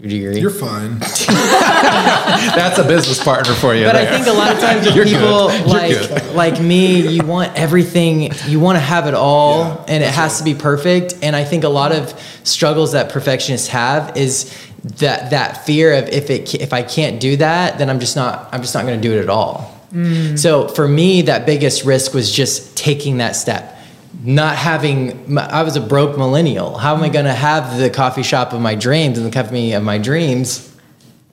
Would 0.00 0.12
you 0.12 0.28
agree? 0.28 0.40
You're 0.40 0.50
fine. 0.50 0.98
That's 0.98 2.78
a 2.78 2.84
business 2.84 3.22
partner 3.22 3.54
for 3.54 3.74
you. 3.74 3.86
but 3.86 3.96
I 3.96 4.06
think 4.06 4.26
a 4.26 4.32
lot 4.32 4.52
of 4.52 4.58
times 4.60 4.86
with 4.94 5.08
people 5.08 5.48
like 5.66 6.34
like 6.34 6.60
me, 6.60 7.06
you 7.08 7.24
want 7.24 7.56
everything, 7.56 8.30
you 8.46 8.60
want 8.60 8.76
to 8.76 8.80
have 8.80 9.06
it 9.06 9.14
all, 9.14 9.60
Yeah, 9.60 9.84
and 9.88 10.04
it 10.04 10.10
has 10.10 10.38
to 10.38 10.44
be 10.44 10.54
perfect. 10.54 11.14
And 11.22 11.34
I 11.34 11.44
think 11.44 11.64
a 11.64 11.68
lot 11.68 11.92
of 11.92 12.12
struggles 12.44 12.92
that 12.92 13.10
perfectionists 13.10 13.68
have 13.68 14.16
is 14.16 14.54
that 14.98 15.30
that 15.30 15.64
fear 15.64 15.94
of 15.94 16.08
if 16.10 16.30
it 16.30 16.54
if 16.54 16.72
I 16.72 16.82
can't 16.82 17.18
do 17.18 17.36
that, 17.38 17.78
then 17.78 17.88
I'm 17.88 17.98
just 17.98 18.16
not 18.16 18.50
I'm 18.52 18.60
just 18.60 18.74
not 18.74 18.84
going 18.84 19.00
to 19.00 19.08
do 19.08 19.16
it 19.16 19.22
at 19.22 19.30
all. 19.30 19.72
Mm. 19.92 20.38
So 20.38 20.68
for 20.68 20.86
me, 20.86 21.22
that 21.22 21.46
biggest 21.46 21.84
risk 21.84 22.12
was 22.12 22.30
just 22.30 22.76
taking 22.76 23.16
that 23.18 23.34
step. 23.34 23.75
Not 24.24 24.56
having, 24.56 25.38
I 25.38 25.62
was 25.62 25.76
a 25.76 25.80
broke 25.80 26.16
millennial. 26.16 26.78
How 26.78 26.96
am 26.96 27.02
I 27.02 27.08
going 27.10 27.26
to 27.26 27.32
have 27.34 27.78
the 27.78 27.90
coffee 27.90 28.22
shop 28.22 28.52
of 28.52 28.60
my 28.60 28.74
dreams 28.74 29.18
and 29.18 29.26
the 29.26 29.30
company 29.30 29.72
of 29.74 29.82
my 29.82 29.98
dreams 29.98 30.72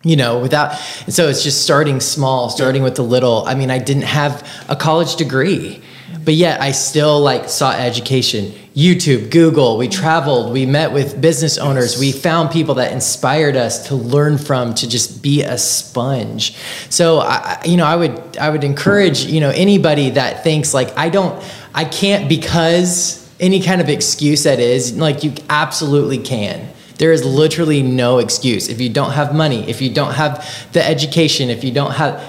you 0.05 0.17
know 0.17 0.39
without 0.39 0.77
and 1.05 1.13
so 1.13 1.29
it's 1.29 1.43
just 1.43 1.63
starting 1.63 2.01
small 2.01 2.49
starting 2.49 2.83
with 2.83 2.95
the 2.95 3.01
little. 3.01 3.45
I 3.45 3.55
mean 3.55 3.71
i 3.71 3.77
didn't 3.77 4.03
have 4.03 4.45
a 4.67 4.75
college 4.75 5.15
degree 5.15 5.81
but 6.25 6.33
yet 6.33 6.59
i 6.59 6.71
still 6.73 7.21
like 7.21 7.47
sought 7.47 7.79
education. 7.79 8.51
Youtube 8.75 9.31
google 9.31 9.77
we 9.77 9.87
traveled 9.87 10.51
we 10.51 10.65
met 10.65 10.91
with 10.91 11.21
business 11.21 11.57
owners 11.57 11.97
we 11.97 12.11
found 12.11 12.51
people 12.51 12.75
that 12.75 12.91
inspired 12.91 13.55
us 13.55 13.87
to 13.87 13.95
learn 13.95 14.37
from 14.37 14.73
to 14.73 14.89
just 14.89 15.21
be 15.23 15.41
a 15.43 15.57
sponge. 15.57 16.53
So 16.89 17.19
I- 17.19 17.61
you 17.63 17.77
know 17.77 17.85
i 17.85 17.95
would 17.95 18.37
i 18.37 18.49
would 18.49 18.65
encourage 18.65 19.23
you 19.23 19.39
know 19.39 19.51
anybody 19.51 20.09
that 20.09 20.43
thinks 20.43 20.73
like 20.73 20.91
i 20.97 21.07
don't 21.07 21.41
i 21.73 21.83
can't 21.85 22.27
because 22.29 23.19
any 23.39 23.61
kind 23.61 23.81
of 23.81 23.89
excuse 23.89 24.43
that 24.43 24.59
is 24.59 24.97
like 24.97 25.23
you 25.23 25.33
absolutely 25.49 26.17
can 26.17 26.69
there 26.99 27.11
is 27.11 27.25
literally 27.25 27.81
no 27.81 28.19
excuse. 28.19 28.69
If 28.69 28.79
you 28.79 28.87
don't 28.87 29.11
have 29.13 29.33
money, 29.33 29.67
if 29.67 29.81
you 29.81 29.91
don't 29.91 30.13
have 30.13 30.47
the 30.73 30.87
education, 30.87 31.49
if 31.49 31.63
you 31.63 31.71
don't 31.71 31.91
have, 31.91 32.21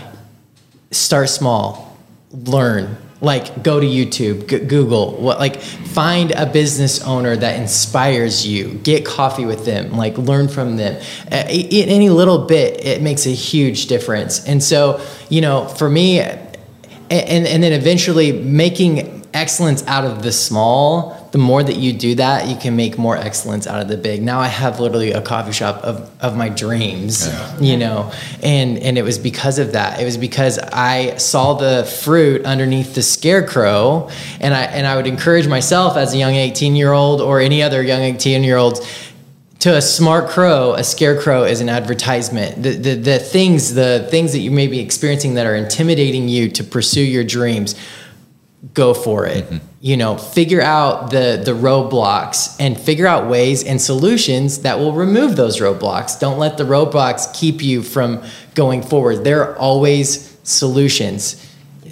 start 0.91 1.29
small, 1.29 1.97
learn. 2.33 2.97
Like 3.21 3.63
go 3.63 3.79
to 3.79 3.87
YouTube, 3.87 4.49
g- 4.49 4.59
Google, 4.61 5.13
what 5.21 5.39
like 5.39 5.61
find 5.61 6.33
a 6.33 6.47
business 6.47 7.03
owner 7.05 7.37
that 7.37 7.61
inspires 7.61 8.47
you. 8.47 8.75
Get 8.83 9.05
coffee 9.05 9.45
with 9.45 9.65
them, 9.67 9.93
like 9.93 10.17
learn 10.19 10.49
from 10.49 10.77
them. 10.77 11.01
Uh, 11.31 11.37
i- 11.37 11.69
i- 11.71 11.85
any 11.87 12.09
little 12.09 12.39
bit, 12.47 12.85
it 12.85 13.03
makes 13.03 13.27
a 13.27 13.31
huge 13.35 13.87
difference. 13.87 14.45
And 14.47 14.63
so, 14.63 15.01
you 15.29 15.43
know, 15.43 15.69
for 15.69 15.89
me, 15.91 16.21
and, 16.21 16.43
and 17.11 17.63
then 17.63 17.73
eventually 17.73 18.33
making 18.33 19.24
excellence 19.35 19.85
out 19.87 20.05
of 20.05 20.23
the 20.23 20.33
small 20.33 21.29
the 21.33 21.39
more 21.39 21.65
that 21.65 21.77
you 21.77 21.93
do 21.93 22.15
that 22.15 22.47
you 22.47 22.55
can 22.57 22.77
make 22.77 22.97
more 22.97 23.17
excellence 23.17 23.67
out 23.67 23.83
of 23.83 23.89
the 23.89 23.97
big. 23.97 24.23
Now 24.23 24.39
i 24.39 24.47
have 24.47 24.81
literally 24.81 25.13
a 25.13 25.21
coffee 25.21 25.53
shop 25.53 25.83
of, 25.83 26.11
of 26.23 26.37
my 26.37 26.49
dreams 26.49 27.29
you 27.61 27.77
know? 27.77 28.13
And 28.43 28.79
and 28.79 28.97
it 28.97 29.03
was 29.03 29.19
because 29.19 29.59
of 29.59 29.73
that. 29.73 30.01
It 30.01 30.05
was 30.05 30.17
because 30.17 30.59
i 30.59 31.17
saw 31.17 31.55
the 31.55 31.85
fruit 31.85 32.45
underneath 32.45 32.95
the 32.95 33.03
scarecrow 33.03 34.09
and 34.41 34.55
i 34.55 34.63
and 34.63 34.87
i 34.87 34.97
would 34.97 35.07
encourage 35.07 35.49
myself 35.49 35.97
as 35.97 36.15
a 36.15 36.17
young 36.17 36.35
18 36.35 36.77
year 36.77 36.93
old 36.93 37.21
or 37.21 37.41
any 37.41 37.63
other 37.63 37.83
young 37.83 38.01
18 38.01 38.45
year 38.45 38.57
old 38.57 38.87
to 39.65 39.75
a 39.75 39.81
smart 39.81 40.29
crow, 40.29 40.75
a 40.75 40.85
scarecrow 40.85 41.45
is 41.45 41.63
an 41.63 41.71
advertisement. 41.71 42.63
The, 42.63 42.73
the, 42.73 42.95
the 42.97 43.19
things, 43.19 43.73
the 43.73 44.07
things 44.11 44.33
that 44.33 44.41
you 44.41 44.51
may 44.51 44.67
be 44.67 44.79
experiencing 44.79 45.35
that 45.35 45.47
are 45.47 45.55
intimidating 45.55 46.29
you 46.29 46.51
to 46.51 46.63
pursue 46.63 47.01
your 47.01 47.25
dreams, 47.25 47.75
go 48.73 48.95
for 48.95 49.27
it. 49.27 49.45
Mm-hmm. 49.45 49.67
You 49.81 49.97
know, 49.97 50.17
figure 50.17 50.63
out 50.63 51.11
the 51.11 51.43
the 51.45 51.53
roadblocks 51.53 52.57
and 52.59 52.81
figure 52.81 53.07
out 53.07 53.29
ways 53.29 53.63
and 53.63 53.81
solutions 53.81 54.61
that 54.61 54.79
will 54.79 54.93
remove 54.93 55.37
those 55.37 55.61
roadblocks. 55.61 56.19
Don't 56.19 56.39
let 56.39 56.57
the 56.57 56.65
roadblocks 56.65 57.35
keep 57.39 57.63
you 57.63 57.83
from 57.83 58.25
going 58.55 58.83
forward. 58.83 59.25
There 59.25 59.43
are 59.43 59.59
always 59.59 60.39
solutions 60.45 61.45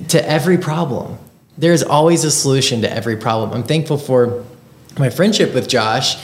to 0.08 0.28
every 0.28 0.56
problem. 0.56 1.18
There's 1.58 1.82
always 1.82 2.24
a 2.24 2.30
solution 2.30 2.80
to 2.82 2.90
every 2.90 3.16
problem. 3.16 3.52
I'm 3.52 3.62
thankful 3.62 3.98
for 3.98 4.44
my 4.98 5.10
friendship 5.10 5.52
with 5.54 5.68
Josh 5.68 6.16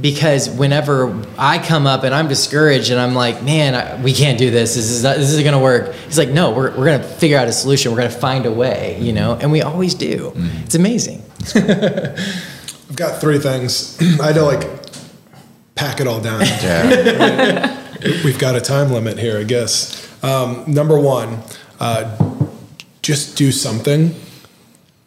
because 0.00 0.50
whenever 0.50 1.22
I 1.38 1.58
come 1.58 1.86
up 1.86 2.04
and 2.04 2.14
I'm 2.14 2.28
discouraged 2.28 2.90
and 2.90 3.00
I'm 3.00 3.14
like, 3.14 3.42
man, 3.42 3.74
I, 3.74 4.02
we 4.02 4.12
can't 4.12 4.38
do 4.38 4.50
this. 4.50 4.74
This 4.74 4.90
is 4.90 5.02
not, 5.02 5.16
this 5.16 5.30
isn't 5.30 5.42
going 5.42 5.54
to 5.54 5.58
work. 5.58 5.94
He's 5.94 6.18
like, 6.18 6.28
no, 6.28 6.50
we're, 6.52 6.70
we're 6.70 6.84
going 6.84 7.00
to 7.00 7.06
figure 7.06 7.38
out 7.38 7.48
a 7.48 7.52
solution. 7.52 7.92
We're 7.92 7.98
going 7.98 8.10
to 8.10 8.18
find 8.18 8.46
a 8.46 8.52
way, 8.52 9.00
you 9.00 9.12
know, 9.12 9.34
and 9.34 9.50
we 9.50 9.62
always 9.62 9.94
do. 9.94 10.32
It's 10.64 10.74
amazing. 10.74 11.22
I've 11.54 12.96
got 12.96 13.20
three 13.20 13.38
things. 13.38 13.96
I 14.20 14.26
had 14.26 14.34
to 14.34 14.42
like 14.42 14.66
pack 15.74 16.00
it 16.00 16.06
all 16.06 16.20
down. 16.20 16.40
Yeah. 16.62 17.82
We've 18.24 18.38
got 18.38 18.54
a 18.54 18.60
time 18.60 18.92
limit 18.92 19.18
here, 19.18 19.38
I 19.38 19.44
guess. 19.44 20.06
Um, 20.22 20.64
number 20.66 20.98
one, 21.00 21.38
uh, 21.80 22.16
just 23.02 23.36
do 23.36 23.50
something. 23.50 24.14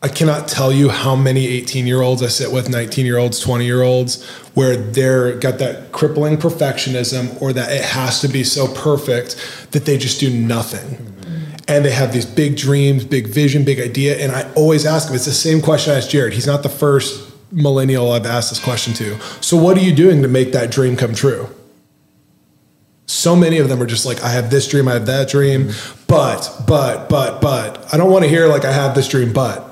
I 0.02 0.08
cannot 0.08 0.47
tell 0.47 0.72
you 0.72 0.88
how 0.88 1.16
many 1.16 1.47
18 1.47 1.86
year 1.86 2.02
olds 2.02 2.24
I 2.24 2.28
sit 2.28 2.54
with, 2.54 2.70
19 2.70 3.06
year 3.06 3.18
olds, 3.18 3.39
20 3.41 3.66
year 3.66 3.82
olds, 3.82 4.26
where 4.54 4.78
they're 4.78 5.38
got 5.38 5.60
that 5.60 5.91
crippling 5.91 6.38
perfectionism 6.38 7.41
or 7.41 7.52
that 7.52 7.70
it 7.72 7.84
has 7.84 8.22
to 8.22 8.30
be 8.30 8.45
so 8.45 8.74
perfect 8.74 9.68
that 9.72 9.86
they 9.86 9.97
just 9.97 10.20
do 10.20 10.30
nothing. 10.30 11.06
And 11.68 11.84
they 11.84 11.91
have 11.91 12.14
these 12.14 12.26
big 12.26 12.56
dreams, 12.56 13.04
big 13.04 13.28
vision, 13.28 13.66
big 13.66 13.80
idea. 13.80 14.18
And 14.18 14.32
I 14.32 14.52
always 14.54 14.86
ask 14.86 15.08
them, 15.08 15.16
it's 15.16 15.26
the 15.26 15.32
same 15.32 15.62
question 15.62 15.93
I 15.93 15.97
asked 15.97 16.10
Jared. 16.10 16.34
He's 16.34 16.47
not 16.47 16.64
the 16.64 16.70
first 16.70 17.32
millennial 17.52 18.12
I've 18.12 18.26
asked 18.26 18.50
this 18.50 18.64
question 18.64 18.93
to. 18.95 19.20
So, 19.41 19.58
what 19.58 19.78
are 19.78 19.82
you 19.82 19.93
doing 19.93 20.22
to 20.22 20.28
make 20.28 20.54
that 20.54 20.72
dream 20.72 20.95
come 20.95 21.14
true? 21.14 21.50
so 23.10 23.36
many 23.36 23.58
of 23.58 23.70
them 23.70 23.82
are 23.82 23.88
just 23.88 24.06
like, 24.06 24.24
I 24.24 24.30
have 24.30 24.52
this 24.52 24.68
dream, 24.68 24.88
I 24.88 24.93
have 24.93 25.08
that 25.08 25.30
dream, 25.30 25.72
but, 26.08 26.64
but, 26.68 27.10
but, 27.10 27.41
but. 27.41 27.91
I 27.91 27.97
don't 27.97 28.12
want 28.12 28.24
to 28.24 28.30
hear 28.30 28.47
like 28.47 28.66
I 28.66 28.72
have 28.72 28.93
this 28.93 29.08
dream, 29.08 29.34
but. 29.34 29.68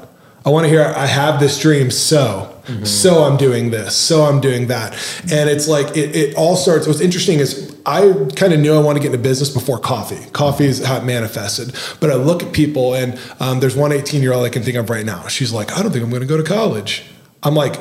I 0.47 0.49
want 0.49 0.63
to 0.63 0.69
hear 0.69 0.81
I 0.81 1.05
have 1.05 1.41
this 1.41 1.59
dream, 1.59 1.91
so. 1.91 2.53
So 2.83 3.23
I'm 3.23 3.37
doing 3.37 3.69
this, 3.71 3.95
so 3.95 4.23
I'm 4.23 4.41
doing 4.41 4.67
that. 4.67 4.93
And 5.31 5.49
it's 5.49 5.67
like 5.69 5.95
it, 5.95 6.15
it 6.15 6.35
all 6.35 6.55
starts. 6.57 6.85
What's 6.85 6.99
interesting 6.99 7.39
is 7.39 7.77
I 7.85 8.13
kind 8.35 8.51
of 8.53 8.59
knew 8.59 8.73
I 8.73 8.79
wanted 8.79 8.99
to 8.99 9.03
get 9.03 9.13
into 9.13 9.23
business 9.23 9.49
before 9.49 9.79
coffee. 9.79 10.29
Coffee 10.31 10.65
is 10.65 10.83
how 10.85 10.97
it 10.97 11.05
manifested. 11.05 11.73
But 12.01 12.11
I 12.11 12.15
look 12.15 12.43
at 12.43 12.51
people, 12.53 12.93
and 12.93 13.17
um, 13.39 13.61
there's 13.61 13.75
one 13.75 13.91
18 13.93 14.21
year 14.21 14.33
old 14.33 14.45
I 14.45 14.49
can 14.49 14.63
think 14.63 14.75
of 14.77 14.89
right 14.89 15.05
now. 15.05 15.27
She's 15.27 15.53
like, 15.53 15.77
I 15.77 15.81
don't 15.81 15.91
think 15.91 16.03
I'm 16.03 16.09
going 16.09 16.21
to 16.21 16.27
go 16.27 16.37
to 16.37 16.43
college. 16.43 17.05
I'm 17.43 17.55
like, 17.55 17.75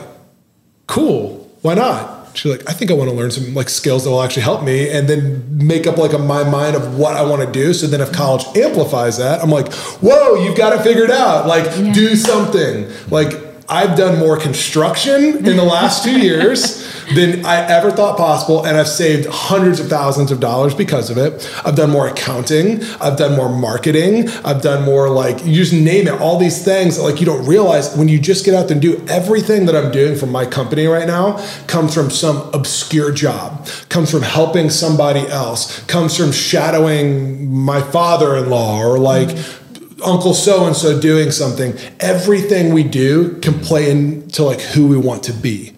cool, 0.86 1.50
why 1.62 1.74
not? 1.74 2.15
She's 2.36 2.52
like, 2.52 2.68
I 2.68 2.72
think 2.72 2.90
I 2.90 2.94
want 2.94 3.10
to 3.10 3.16
learn 3.16 3.30
some 3.30 3.54
like 3.54 3.68
skills 3.68 4.04
that 4.04 4.10
will 4.10 4.22
actually 4.22 4.42
help 4.42 4.62
me 4.62 4.90
and 4.90 5.08
then 5.08 5.44
make 5.50 5.86
up 5.86 5.96
like 5.96 6.12
a 6.12 6.18
my 6.18 6.44
mind 6.44 6.76
of 6.76 6.98
what 6.98 7.16
I 7.16 7.22
want 7.22 7.42
to 7.42 7.50
do. 7.50 7.72
So 7.72 7.86
then 7.86 8.00
if 8.00 8.12
college 8.12 8.44
amplifies 8.56 9.16
that, 9.18 9.42
I'm 9.42 9.50
like, 9.50 9.72
whoa, 10.02 10.34
you've 10.42 10.56
got 10.56 10.72
it 10.78 10.82
figured 10.82 11.10
out. 11.10 11.46
Like 11.46 11.64
Yeah. 11.64 11.92
do 11.92 12.16
something. 12.16 12.88
Like 13.10 13.32
I've 13.68 13.96
done 13.96 14.18
more 14.18 14.36
construction 14.36 15.44
in 15.46 15.56
the 15.56 15.64
last 15.64 16.04
two 16.04 16.20
years 16.20 16.86
than 17.14 17.44
I 17.44 17.66
ever 17.68 17.90
thought 17.90 18.16
possible, 18.16 18.64
and 18.64 18.76
I've 18.76 18.88
saved 18.88 19.26
hundreds 19.30 19.80
of 19.80 19.88
thousands 19.88 20.30
of 20.30 20.40
dollars 20.40 20.74
because 20.74 21.10
of 21.10 21.18
it. 21.18 21.50
I've 21.64 21.76
done 21.76 21.90
more 21.90 22.08
accounting, 22.08 22.82
I've 23.00 23.16
done 23.16 23.36
more 23.36 23.48
marketing, 23.48 24.28
I've 24.44 24.62
done 24.62 24.84
more 24.84 25.08
like 25.08 25.44
you 25.44 25.54
just 25.54 25.72
name 25.72 26.08
it, 26.08 26.20
all 26.20 26.38
these 26.38 26.64
things 26.64 26.96
that 26.96 27.02
like 27.02 27.20
you 27.20 27.26
don't 27.26 27.46
realize 27.46 27.96
when 27.96 28.08
you 28.08 28.20
just 28.20 28.44
get 28.44 28.54
out 28.54 28.68
there 28.68 28.72
and 28.72 28.82
do 28.82 29.04
everything 29.08 29.66
that 29.66 29.76
I'm 29.76 29.90
doing 29.92 30.16
for 30.16 30.26
my 30.26 30.46
company 30.46 30.86
right 30.86 31.06
now 31.06 31.44
comes 31.66 31.94
from 31.94 32.10
some 32.10 32.50
obscure 32.52 33.12
job, 33.12 33.66
comes 33.88 34.10
from 34.10 34.22
helping 34.22 34.70
somebody 34.70 35.26
else, 35.28 35.84
comes 35.86 36.16
from 36.16 36.32
shadowing 36.32 37.52
my 37.52 37.80
father-in-law 37.80 38.80
or 38.80 38.98
like 38.98 39.36
uncle 40.04 40.34
so 40.34 40.66
and 40.66 40.76
so 40.76 41.00
doing 41.00 41.30
something 41.30 41.76
everything 42.00 42.74
we 42.74 42.82
do 42.82 43.38
can 43.40 43.58
play 43.60 43.90
into 43.90 44.42
like 44.42 44.60
who 44.60 44.86
we 44.86 44.96
want 44.96 45.22
to 45.24 45.32
be. 45.32 45.72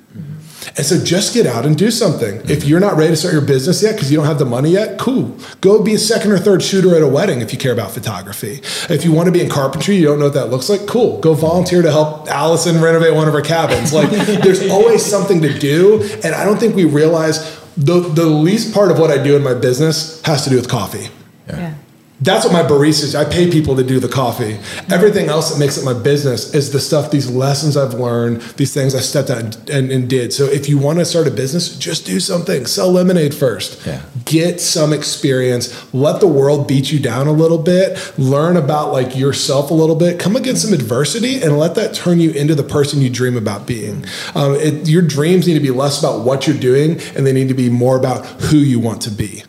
And 0.77 0.85
so 0.85 1.03
just 1.03 1.35
get 1.35 1.47
out 1.47 1.65
and 1.65 1.77
do 1.77 1.91
something. 1.91 2.39
Mm-hmm. 2.39 2.51
If 2.51 2.65
you're 2.65 2.81
not 2.81 2.97
ready 2.97 3.11
to 3.11 3.17
start 3.17 3.33
your 3.33 3.43
business 3.43 3.83
yet 3.83 3.95
because 3.95 4.11
you 4.11 4.19
don't 4.19 4.27
have 4.27 4.39
the 4.39 4.45
money 4.45 4.71
yet 4.71 4.99
cool. 4.99 5.37
Go 5.61 5.83
be 5.83 5.95
a 5.95 5.99
second 5.99 6.33
or 6.33 6.39
third 6.39 6.63
shooter 6.63 6.95
at 6.95 7.03
a 7.03 7.09
wedding 7.09 7.41
if 7.41 7.53
you 7.53 7.59
care 7.59 7.73
about 7.73 7.91
photography. 7.91 8.61
If 8.93 9.05
you 9.05 9.13
want 9.13 9.27
to 9.27 9.33
be 9.33 9.41
in 9.41 9.49
carpentry 9.49 9.97
you 9.97 10.07
don't 10.07 10.19
know 10.19 10.27
what 10.27 10.35
that 10.35 10.51
looks 10.51 10.69
like 10.69 10.87
cool. 10.87 11.21
Go 11.21 11.35
volunteer 11.35 11.83
to 11.83 11.91
help 11.91 12.29
allison 12.29 12.81
renovate 12.83 13.15
one 13.15 13.29
of 13.29 13.35
her 13.35 13.41
cabins. 13.41 13.93
Like 13.93 14.11
there's 14.43 14.69
always 14.69 15.05
something 15.05 15.41
to 15.43 15.59
do 15.59 16.03
and 16.25 16.35
i 16.35 16.45
don't 16.45 16.59
think 16.59 16.75
we 16.75 16.85
realize 16.85 17.59
the, 17.77 18.01
the 18.01 18.27
least 18.27 18.75
part 18.75 18.91
of 18.91 18.99
what 18.99 19.11
i 19.11 19.23
do 19.23 19.37
in 19.37 19.43
my 19.43 19.55
business 19.55 20.21
has 20.23 20.45
to 20.45 20.51
do 20.51 20.57
with 20.57 20.69
coffee. 20.69 21.09
Yeah. 21.47 21.75
That's 22.21 22.45
what 22.45 22.53
my 22.53 22.63
baristas. 22.63 23.15
I 23.15 23.31
pay 23.31 23.51
people 23.51 23.77
to 23.77 23.85
do 23.85 24.01
the 24.01 24.09
coffee. 24.09 24.59
Everything 24.93 25.29
else 25.29 25.53
that 25.53 25.59
makes 25.59 25.77
it 25.77 25.85
my 25.85 25.93
business 25.93 26.53
is 26.53 26.73
the 26.73 26.81
stuff, 26.81 27.11
these 27.11 27.31
lessons 27.31 27.77
I've 27.77 27.95
learned, 27.95 28.41
these 28.57 28.75
things 28.75 28.95
I 28.95 29.01
stepped 29.01 29.31
out 29.31 29.39
and, 29.39 29.71
and, 29.71 29.93
and 29.93 30.11
did. 30.11 30.33
So 30.33 30.45
if 30.45 30.69
you 30.69 30.79
want 30.79 30.99
to 30.99 31.05
start 31.05 31.29
a 31.29 31.31
business, 31.31 31.77
just 31.77 32.07
do 32.07 32.19
something. 32.19 32.67
Sell 32.67 32.91
lemonade 32.91 33.35
first. 33.35 33.87
Yeah. 33.87 34.03
Get 34.25 34.61
some 34.61 34.93
experience. 34.93 35.95
Let 35.95 36.21
the 36.21 36.27
world 36.27 36.67
beat 36.67 36.91
you 36.91 36.99
down 36.99 37.29
a 37.29 37.33
little 37.33 37.59
bit. 37.59 38.19
Learn 38.19 38.57
about 38.57 38.93
like 38.93 39.17
yourself 39.17 39.71
a 39.71 39.75
little 39.75 39.97
bit. 39.97 40.19
Come 40.19 40.35
against 40.35 40.63
some 40.63 40.75
adversity 40.75 41.41
and 41.41 41.57
let 41.57 41.77
that 41.77 41.95
turn 41.95 42.19
you 42.19 42.31
into 42.33 42.57
the 42.57 42.65
person 42.65 43.01
you 43.01 43.11
dream 43.11 43.37
about 43.37 43.67
being. 43.67 44.05
Um, 44.35 44.57
it, 44.57 44.89
your 44.89 45.03
dreams 45.03 45.47
need 45.47 45.55
to 45.55 45.61
be 45.61 45.71
less 45.71 46.01
about 46.01 46.25
what 46.25 46.49
you're 46.49 46.59
doing 46.59 47.01
and 47.17 47.25
they 47.25 47.33
need 47.33 47.49
to 47.49 47.55
be 47.55 47.71
more 47.71 47.97
about 47.97 48.27
who 48.27 48.57
you 48.57 48.81
want 48.81 49.03
to 49.03 49.11
be 49.11 49.45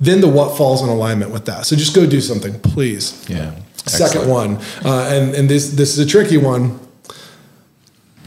then 0.00 0.20
the 0.20 0.28
what 0.28 0.56
falls 0.56 0.82
in 0.82 0.88
alignment 0.88 1.30
with 1.30 1.46
that. 1.46 1.66
So 1.66 1.76
just 1.76 1.94
go 1.94 2.06
do 2.06 2.20
something, 2.20 2.58
please. 2.60 3.24
Yeah. 3.28 3.54
Second 3.86 4.22
Excellent. 4.22 4.28
one, 4.28 4.56
uh, 4.84 5.08
and 5.12 5.34
and 5.34 5.48
this 5.48 5.70
this 5.70 5.96
is 5.96 6.04
a 6.04 6.06
tricky 6.06 6.38
one. 6.38 6.80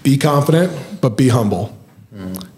Be 0.04 0.18
confident, 0.18 0.72
but 1.02 1.18
be 1.18 1.28
humble. 1.28 1.76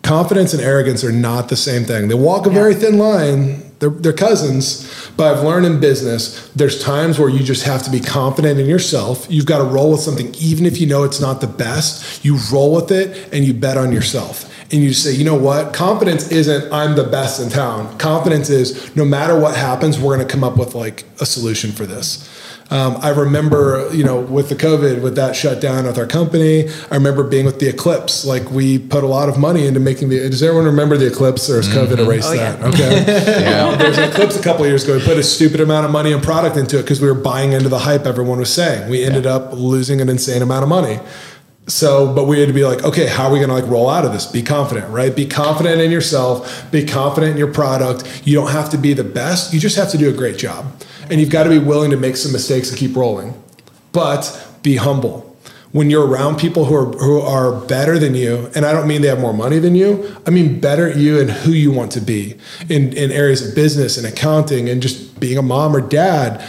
Confidence 0.03 0.53
and 0.53 0.61
arrogance 0.61 1.03
are 1.03 1.11
not 1.11 1.49
the 1.49 1.55
same 1.55 1.83
thing. 1.83 2.07
They 2.07 2.15
walk 2.15 2.45
a 2.45 2.49
very 2.49 2.75
thin 2.75 2.97
line. 2.97 3.70
They're, 3.81 3.89
they're 3.89 4.13
cousins, 4.13 5.11
but 5.17 5.35
I've 5.35 5.43
learned 5.43 5.65
in 5.65 5.79
business 5.79 6.49
there's 6.49 6.81
times 6.83 7.17
where 7.17 7.29
you 7.29 7.39
just 7.39 7.63
have 7.63 7.81
to 7.83 7.89
be 7.89 7.99
confident 7.99 8.59
in 8.59 8.67
yourself. 8.67 9.25
You've 9.27 9.47
got 9.47 9.57
to 9.57 9.63
roll 9.63 9.91
with 9.91 10.01
something, 10.01 10.33
even 10.35 10.67
if 10.67 10.79
you 10.79 10.85
know 10.85 11.03
it's 11.03 11.19
not 11.19 11.41
the 11.41 11.47
best. 11.47 12.23
You 12.23 12.37
roll 12.53 12.75
with 12.75 12.91
it 12.91 13.33
and 13.33 13.43
you 13.43 13.55
bet 13.55 13.77
on 13.77 13.91
yourself 13.91 14.47
and 14.71 14.83
you 14.83 14.93
say, 14.93 15.13
you 15.13 15.25
know 15.25 15.35
what? 15.35 15.73
Confidence 15.73 16.31
isn't 16.31 16.71
I'm 16.71 16.95
the 16.95 17.03
best 17.03 17.41
in 17.41 17.49
town. 17.49 17.97
Confidence 17.97 18.51
is 18.51 18.95
no 18.95 19.03
matter 19.03 19.37
what 19.37 19.55
happens, 19.55 19.99
we're 19.99 20.15
going 20.15 20.27
to 20.27 20.31
come 20.31 20.43
up 20.43 20.57
with 20.57 20.75
like 20.75 21.03
a 21.19 21.25
solution 21.25 21.71
for 21.71 21.87
this. 21.87 22.29
Um, 22.71 22.97
I 23.01 23.09
remember, 23.09 23.89
you 23.93 24.03
know, 24.05 24.21
with 24.21 24.47
the 24.47 24.55
COVID, 24.55 25.01
with 25.01 25.15
that 25.17 25.35
shutdown 25.35 25.83
with 25.85 25.97
our 25.97 26.07
company, 26.07 26.69
I 26.89 26.95
remember 26.95 27.23
being 27.23 27.45
with 27.45 27.59
the 27.59 27.67
eclipse. 27.67 28.23
Like 28.25 28.49
we 28.49 28.79
put 28.79 29.03
a 29.03 29.07
lot 29.07 29.27
of 29.27 29.37
money 29.37 29.67
into 29.67 29.81
making 29.81 30.07
the. 30.07 30.19
Does 30.29 30.41
everyone 30.41 30.65
remember 30.67 30.95
the 30.95 31.07
eclipse, 31.07 31.49
or 31.49 31.57
has 31.57 31.67
COVID 31.67 31.99
erased 31.99 32.29
Oh, 32.29 32.33
yeah. 32.33 32.55
that? 32.55 32.73
Okay. 32.73 33.41
Yeah. 33.41 33.75
There 33.75 33.89
was 33.89 33.97
an 33.97 34.09
eclipse 34.09 34.37
a 34.39 34.41
couple 34.41 34.63
of 34.63 34.69
years 34.69 34.85
ago. 34.85 34.97
We 34.97 35.03
put 35.03 35.17
a 35.17 35.23
stupid 35.23 35.59
amount 35.59 35.85
of 35.85 35.91
money 35.91 36.13
and 36.13 36.23
product 36.23 36.55
into 36.55 36.79
it 36.79 36.83
because 36.83 37.01
we 37.01 37.07
were 37.07 37.13
buying 37.13 37.51
into 37.51 37.67
the 37.67 37.79
hype 37.79 38.05
everyone 38.05 38.39
was 38.39 38.53
saying. 38.53 38.89
We 38.89 39.03
ended 39.03 39.25
up 39.25 39.51
losing 39.53 39.99
an 39.99 40.07
insane 40.07 40.41
amount 40.41 40.63
of 40.63 40.69
money. 40.69 40.99
So, 41.67 42.13
but 42.13 42.25
we 42.25 42.39
had 42.39 42.47
to 42.47 42.53
be 42.53 42.63
like, 42.65 42.83
okay, 42.83 43.05
how 43.07 43.27
are 43.27 43.31
we 43.31 43.39
going 43.39 43.49
to 43.49 43.55
like 43.55 43.67
roll 43.67 43.89
out 43.89 44.03
of 44.05 44.13
this? 44.13 44.25
Be 44.25 44.41
confident, 44.41 44.89
right? 44.89 45.15
Be 45.15 45.25
confident 45.25 45.79
in 45.81 45.91
yourself. 45.91 46.69
Be 46.71 46.85
confident 46.85 47.33
in 47.33 47.37
your 47.37 47.53
product. 47.53 48.21
You 48.25 48.33
don't 48.35 48.51
have 48.51 48.69
to 48.71 48.77
be 48.77 48.93
the 48.93 49.03
best. 49.03 49.53
You 49.53 49.59
just 49.59 49.75
have 49.77 49.89
to 49.91 49.97
do 49.97 50.09
a 50.09 50.13
great 50.13 50.37
job, 50.37 50.65
and 51.11 51.19
you've 51.19 51.29
got 51.29 51.43
to 51.43 51.49
be 51.49 51.59
willing 51.59 51.91
to 51.91 51.97
make 51.97 52.15
some 52.15 52.31
mistakes 52.31 52.69
and 52.69 52.79
keep 52.79 52.95
rolling. 52.95 53.35
But 53.91 54.47
be 54.63 54.77
humble. 54.77 55.27
When 55.73 55.89
you're 55.89 56.07
around 56.07 56.37
people 56.37 56.65
who 56.65 56.75
are 56.75 56.85
who 56.85 57.21
are 57.21 57.53
better 57.53 57.99
than 57.99 58.15
you, 58.15 58.49
and 58.55 58.65
I 58.65 58.71
don't 58.71 58.87
mean 58.87 59.01
they 59.01 59.07
have 59.09 59.19
more 59.19 59.33
money 59.33 59.59
than 59.59 59.75
you, 59.75 60.17
I 60.25 60.29
mean 60.29 60.59
better 60.59 60.89
at 60.89 60.97
you 60.97 61.19
and 61.19 61.29
who 61.29 61.51
you 61.51 61.71
want 61.71 61.91
to 61.93 62.01
be 62.01 62.37
in 62.67 62.93
in 62.93 63.11
areas 63.11 63.47
of 63.47 63.55
business 63.55 63.97
and 63.97 64.07
accounting 64.07 64.69
and 64.69 64.81
just 64.81 65.19
being 65.19 65.37
a 65.37 65.41
mom 65.41 65.75
or 65.75 65.81
dad 65.81 66.43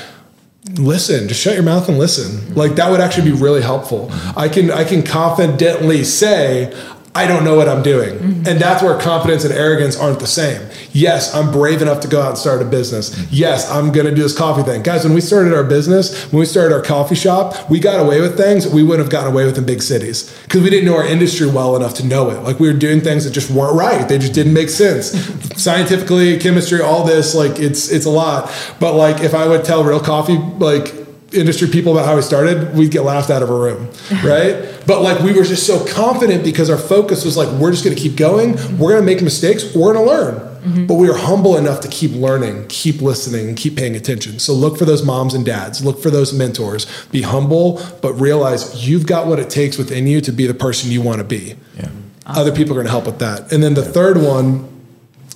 listen 0.76 1.26
just 1.26 1.40
shut 1.40 1.54
your 1.54 1.64
mouth 1.64 1.88
and 1.88 1.98
listen 1.98 2.54
like 2.54 2.76
that 2.76 2.88
would 2.88 3.00
actually 3.00 3.28
be 3.28 3.36
really 3.36 3.60
helpful 3.60 4.08
i 4.36 4.48
can 4.48 4.70
i 4.70 4.84
can 4.84 5.02
confidently 5.02 6.04
say 6.04 6.72
i 7.14 7.26
don't 7.26 7.44
know 7.44 7.56
what 7.56 7.68
i'm 7.68 7.82
doing. 7.82 8.18
Mm-hmm. 8.18 8.48
And 8.48 8.60
that's 8.60 8.82
where 8.82 8.98
confidence 8.98 9.44
and 9.44 9.52
arrogance 9.52 9.96
aren't 9.98 10.20
the 10.20 10.26
same. 10.26 10.68
Yes 10.92 11.34
i'm 11.34 11.50
brave 11.52 11.82
enough 11.82 12.00
to 12.00 12.08
go 12.08 12.20
out 12.20 12.30
and 12.30 12.38
start 12.38 12.62
a 12.62 12.64
business. 12.64 13.10
Mm-hmm. 13.10 13.28
Yes 13.30 13.70
i'm 13.70 13.92
going 13.92 14.06
to 14.06 14.14
do 14.14 14.22
this 14.22 14.36
coffee 14.36 14.62
thing. 14.62 14.82
Guys 14.82 15.04
when 15.04 15.14
we 15.14 15.20
started 15.20 15.54
our 15.54 15.64
business 15.64 16.30
when 16.32 16.40
we 16.40 16.46
started 16.46 16.74
our 16.74 16.82
coffee 16.82 17.14
shop 17.14 17.70
we 17.70 17.80
got 17.80 18.00
away 18.00 18.20
with 18.20 18.36
things 18.36 18.66
we 18.66 18.82
wouldn't 18.82 19.04
have 19.04 19.12
gotten 19.12 19.32
away 19.32 19.44
with 19.44 19.58
in 19.58 19.66
big 19.66 19.82
cities 19.82 20.36
because 20.44 20.62
we 20.62 20.70
didn't 20.70 20.86
know 20.86 20.96
our 20.96 21.06
industry 21.06 21.46
well 21.46 21.76
enough 21.76 21.94
to 21.94 22.06
know 22.06 22.30
it. 22.30 22.42
Like 22.42 22.58
we 22.58 22.70
were 22.70 22.78
doing 22.78 23.00
things 23.00 23.24
that 23.24 23.32
just 23.32 23.50
weren't 23.50 23.76
right. 23.76 24.08
They 24.08 24.18
just 24.18 24.34
didn't 24.34 24.54
make 24.54 24.68
sense. 24.68 25.12
Scientifically 25.62 26.38
chemistry 26.38 26.80
all 26.80 27.04
this 27.04 27.34
like 27.34 27.58
it's 27.58 27.90
it's 27.90 28.06
a 28.06 28.10
lot. 28.10 28.50
But 28.80 28.94
like 28.94 29.22
if 29.22 29.34
i 29.34 29.46
would 29.46 29.64
tell 29.64 29.84
real 29.84 30.00
coffee 30.00 30.36
like 30.36 31.01
industry 31.34 31.68
people 31.68 31.92
about 31.92 32.06
how 32.06 32.16
we 32.16 32.22
started 32.22 32.74
we'd 32.74 32.90
get 32.90 33.02
laughed 33.02 33.30
out 33.30 33.42
of 33.42 33.50
a 33.50 33.54
room 33.54 33.88
right? 34.24 34.80
But 34.86 35.02
like 35.02 35.20
we 35.20 35.32
were 35.32 35.44
just 35.44 35.66
so 35.66 35.84
confident 35.86 36.44
because 36.44 36.70
our 36.70 36.78
focus 36.78 37.24
was 37.24 37.36
like 37.36 37.48
we're 37.60 37.70
just 37.70 37.84
going 37.84 37.96
to 37.96 38.02
keep 38.02 38.16
going 38.16 38.52
we're 38.78 38.90
going 38.90 39.02
to 39.02 39.06
make 39.06 39.22
mistakes 39.22 39.74
we're 39.74 39.94
going 39.94 40.06
to 40.06 40.12
learn 40.12 40.34
mm-hmm. 40.34 40.86
but 40.86 40.94
we 40.94 41.08
were 41.08 41.16
humble 41.16 41.56
enough 41.56 41.80
to 41.80 41.88
keep 41.88 42.12
learning 42.12 42.66
keep 42.68 43.00
listening 43.00 43.48
and 43.48 43.56
keep 43.56 43.76
paying 43.76 43.96
attention. 43.96 44.38
So 44.38 44.52
look 44.52 44.76
for 44.78 44.84
those 44.84 45.04
moms 45.04 45.34
and 45.34 45.44
dads 45.44 45.84
look 45.84 46.02
for 46.02 46.10
those 46.10 46.32
mentors. 46.32 46.86
Be 47.06 47.22
humble 47.22 47.82
but 48.02 48.14
realize 48.14 48.86
you've 48.86 49.06
got 49.06 49.26
what 49.26 49.38
it 49.38 49.50
takes 49.50 49.78
within 49.78 50.06
you 50.06 50.20
to 50.22 50.32
be 50.32 50.46
the 50.46 50.54
person 50.54 50.90
you 50.90 51.02
want 51.02 51.18
to 51.18 51.24
be. 51.24 51.54
Yeah. 51.76 51.88
other 52.26 52.52
people 52.52 52.72
are 52.72 52.76
going 52.76 52.86
to 52.86 52.92
help 52.92 53.06
with 53.06 53.18
that. 53.18 53.52
And 53.52 53.62
then 53.62 53.74
the 53.74 53.84
third 53.84 54.18
one 54.18 54.68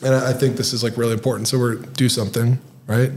and 0.02 0.14
I 0.14 0.30
I 0.30 0.32
think 0.32 0.56
this 0.56 0.72
is 0.72 0.82
like 0.82 0.96
really 0.96 1.12
important. 1.12 1.48
So 1.48 1.58
we're 1.58 1.76
do 1.76 2.08
something, 2.08 2.58
right? 2.86 3.10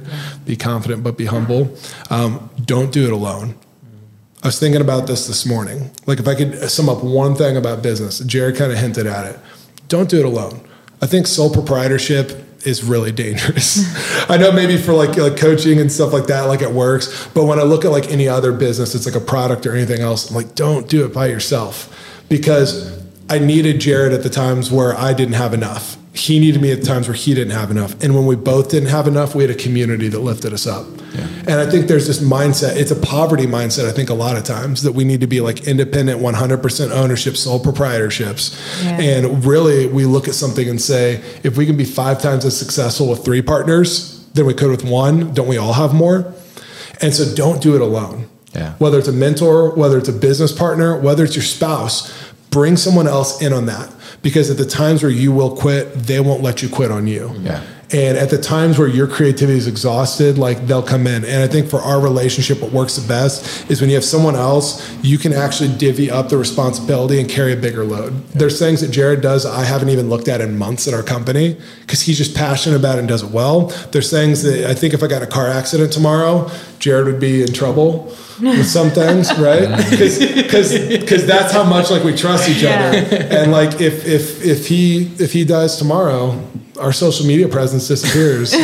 Be 0.45 0.55
confident, 0.55 1.03
but 1.03 1.17
be 1.17 1.26
humble. 1.26 1.76
Um, 2.09 2.49
don't 2.65 2.91
do 2.91 3.05
it 3.05 3.11
alone. 3.11 3.55
I 4.41 4.47
was 4.47 4.59
thinking 4.59 4.82
about 4.82 5.07
this 5.07 5.28
this 5.28 5.45
morning. 5.45 5.91
Like 6.05 6.20
if 6.20 6.28
I 6.28 6.36
could 6.36 6.70
sum 6.70 6.88
up 6.88 7.03
one 7.03 7.36
thing 7.36 7.57
about 7.57 7.84
business, 7.84 8.20
Jared 8.20 8.55
kind 8.55 8.72
of 8.72 8.78
hinted 8.78 9.05
at 9.05 9.26
it. 9.26 9.39
Don't 9.89 10.09
do 10.09 10.20
it 10.20 10.26
alone. 10.26 10.61
I 11.01 11.07
think 11.07 11.28
sole 11.28 11.51
proprietorship 11.51 12.45
is 12.65 12.84
really 12.84 13.11
dangerous. 13.11 13.84
I 14.30 14.38
know 14.38 14.51
maybe 14.51 14.78
for 14.78 14.93
like 14.93 15.17
like 15.17 15.38
coaching 15.38 15.80
and 15.80 15.91
stuff 15.91 16.13
like 16.13 16.28
that, 16.28 16.43
like 16.43 16.61
it 16.61 16.72
works. 16.72 17.28
But 17.34 17.45
when 17.45 17.59
I 17.59 17.63
look 17.63 17.86
at 17.86 17.91
like 17.91 18.09
any 18.09 18.28
other 18.28 18.51
business, 18.51 18.95
it's 18.95 19.05
like 19.05 19.15
a 19.15 19.26
product 19.26 19.65
or 19.65 19.76
anything 19.76 20.01
else. 20.01 20.30
I'm 20.30 20.36
like, 20.36 20.55
don't 20.55 20.88
do 20.88 21.05
it 21.05 21.13
by 21.13 21.28
yourself 21.28 22.24
because 22.30 22.97
I 23.30 23.39
needed 23.39 23.80
Jared 23.80 24.13
at 24.13 24.24
the 24.24 24.30
times 24.30 24.72
where 24.72 24.95
I 24.97 25.13
didn't 25.13 25.36
have 25.36 25.53
enough. 25.53 25.97
He 26.14 26.39
needed 26.39 26.62
me 26.62 26.72
at 26.72 26.84
times 26.84 27.07
where 27.07 27.16
he 27.16 27.34
didn't 27.34 27.53
have 27.53 27.70
enough. 27.70 28.01
And 28.03 28.16
when 28.16 28.26
we 28.26 28.36
both 28.36 28.70
didn't 28.70 28.89
have 28.89 29.07
enough, 29.07 29.36
we 29.36 29.43
had 29.43 29.51
a 29.51 29.55
community 29.55 30.07
that 30.07 30.20
lifted 30.20 30.53
us 30.53 30.66
up. 30.66 30.88
And 31.18 31.60
I 31.60 31.70
think 31.70 31.88
there's 31.88 32.07
this 32.07 32.20
mindset, 32.22 32.76
it's 32.76 32.91
a 32.91 32.95
poverty 32.95 33.45
mindset, 33.45 33.88
I 33.88 33.91
think, 33.91 34.10
a 34.10 34.14
lot 34.14 34.38
of 34.38 34.43
times 34.43 34.84
that 34.84 34.91
we 34.91 35.03
need 35.03 35.22
to 35.22 35.28
be 35.28 35.41
like 35.41 35.68
independent, 35.68 36.22
100% 36.22 36.91
ownership, 36.91 37.36
sole 37.36 37.60
proprietorships. 37.60 38.84
Yeah. 38.84 39.01
And 39.01 39.43
really, 39.43 39.88
we 39.88 40.05
look 40.05 40.28
at 40.28 40.36
something 40.36 40.70
and 40.70 40.80
say, 40.80 41.16
if 41.43 41.57
we 41.57 41.66
can 41.66 41.78
be 41.78 41.86
five 41.86 42.22
times 42.22 42.45
as 42.45 42.57
successful 42.57 43.10
with 43.10 43.26
three 43.26 43.41
partners 43.41 44.24
than 44.34 44.45
we 44.45 44.53
could 44.53 44.70
with 44.70 44.84
one, 44.84 45.34
don't 45.34 45.47
we 45.47 45.57
all 45.57 45.74
have 45.74 45.93
more? 45.93 46.34
And 47.01 47.14
so 47.14 47.34
don't 47.34 47.62
do 47.62 47.76
it 47.76 47.82
alone. 47.82 48.28
Yeah. 48.53 48.74
Whether 48.76 48.99
it's 48.99 49.07
a 49.07 49.14
mentor, 49.14 49.74
whether 49.76 49.97
it's 49.97 50.10
a 50.10 50.14
business 50.14 50.51
partner, 50.51 50.99
whether 50.99 51.24
it's 51.24 51.36
your 51.36 51.43
spouse, 51.43 52.14
bring 52.49 52.78
someone 52.78 53.07
else 53.07 53.41
in 53.41 53.53
on 53.53 53.68
that 53.68 53.91
because 54.22 54.49
at 54.49 54.57
the 54.57 54.65
times 54.65 55.03
where 55.03 55.11
you 55.11 55.32
will 55.32 55.55
quit, 55.55 55.93
they 55.93 56.20
won't 56.20 56.41
let 56.41 56.61
you 56.61 56.70
quit 56.70 56.91
on 56.91 57.07
you. 57.07 57.32
Yeah. 57.39 57.63
And 57.91 58.20
at 58.20 58.30
the 58.30 58.38
times 58.38 58.78
where 58.78 58.88
your 58.88 59.07
creativity 59.07 59.57
is 59.57 59.65
exhausted, 59.65 60.38
like 60.38 60.67
they'll 60.67 60.84
come 60.84 61.07
in. 61.07 61.26
And 61.26 61.41
I 61.41 61.47
think 61.47 61.67
for 61.67 61.80
our 61.80 61.99
relationship, 61.99 62.61
what 62.61 62.72
works 62.72 62.97
the 62.97 63.07
best 63.07 63.67
is 63.72 63.82
when 63.82 63.89
you 63.89 63.95
have 63.95 64.05
someone 64.05 64.36
else, 64.36 64.88
you 65.03 65.17
can 65.17 65.34
actually 65.34 65.76
divvy 65.76 66.11
up 66.11 66.30
the 66.30 66.38
responsibility 66.38 67.20
and 67.20 67.28
carry 67.28 67.51
a 67.51 67.55
bigger 67.55 67.84
load. 67.84 68.28
There's 68.28 68.59
things 68.59 68.82
that 68.82 68.91
Jared 68.91 69.22
does 69.22 69.43
I 69.43 69.63
haven't 69.63 69.89
even 69.89 70.07
looked 70.07 70.28
at 70.28 70.39
in 70.39 70.55
months 70.55 70.86
in 70.86 70.93
our 70.93 71.01
company 71.01 71.57
because 71.82 72.01
he's 72.01 72.20
just 72.20 72.36
passionate 72.36 72.76
about 72.76 72.97
it 72.97 72.99
and 72.99 73.07
does 73.07 73.24
it 73.24 73.32
well. 73.32 73.67
There's 73.91 74.11
things 74.11 74.43
that 74.43 74.70
I 74.70 74.76
think 74.76 74.93
if 74.93 75.01
I 75.01 75.07
got 75.07 75.24
a 75.24 75.28
car 75.28 75.47
accident 75.47 75.91
tomorrow, 75.91 76.51
Jared 76.78 77.07
would 77.07 77.20
be 77.20 77.41
in 77.41 77.53
trouble 77.53 78.15
with 78.41 78.65
some 78.67 78.89
things, 78.91 79.31
right? 79.39 79.67
Because 79.89 81.25
that's 81.25 81.51
how 81.53 81.63
much 81.63 81.89
like 81.91 82.03
we 82.03 82.15
trust 82.15 82.49
each 82.49 82.63
other. 82.63 82.97
And 83.29 83.51
like 83.51 83.79
if 83.81 84.05
if 84.07 84.43
if 84.45 84.67
he 84.67 85.11
if 85.19 85.33
he 85.33 85.45
dies 85.45 85.77
tomorrow, 85.77 86.41
our 86.79 86.93
social 86.93 87.25
media 87.25 87.47
presence 87.49 87.87
disappears, 87.89 88.53
like, 88.53 88.61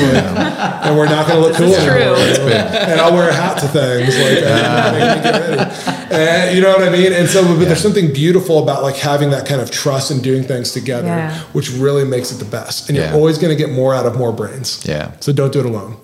and 0.85 0.97
we're 0.97 1.05
not 1.09 1.27
going 1.27 1.41
to 1.41 1.47
look 1.49 1.55
cool 1.57 1.67
is 1.73 1.83
true. 1.83 1.91
anymore. 1.91 2.55
And 2.55 3.01
I'll 3.01 3.13
wear 3.13 3.29
a 3.29 3.33
hat 3.33 3.57
to 3.59 3.67
things, 3.67 4.15
like 4.17 4.41
uh, 4.41 4.91
make 4.93 5.17
me 5.17 5.23
get 5.23 5.57
ready. 5.57 6.15
And 6.15 6.55
you 6.55 6.61
know 6.61 6.69
what 6.69 6.83
I 6.87 6.89
mean. 6.89 7.11
And 7.11 7.27
so, 7.27 7.43
but 7.57 7.65
there's 7.65 7.81
something 7.81 8.13
beautiful 8.13 8.63
about 8.63 8.83
like 8.83 8.95
having 8.95 9.31
that 9.31 9.45
kind 9.45 9.59
of 9.59 9.69
trust 9.69 10.11
and 10.11 10.23
doing 10.23 10.43
things 10.43 10.71
together, 10.71 11.07
Yeah. 11.07 11.37
which 11.51 11.69
really 11.71 12.05
makes 12.05 12.31
it 12.31 12.35
the 12.35 12.45
best. 12.45 12.87
And 12.87 12.97
Yeah. 12.97 13.07
you're 13.09 13.15
always 13.15 13.37
going 13.37 13.55
to 13.55 13.61
get 13.61 13.73
more 13.73 13.93
out 13.93 14.05
of 14.05 14.17
more 14.17 14.31
brains. 14.31 14.81
Yeah. 14.87 15.11
So 15.19 15.33
don't 15.33 15.51
do 15.51 15.59
it 15.59 15.65
alone. 15.65 15.97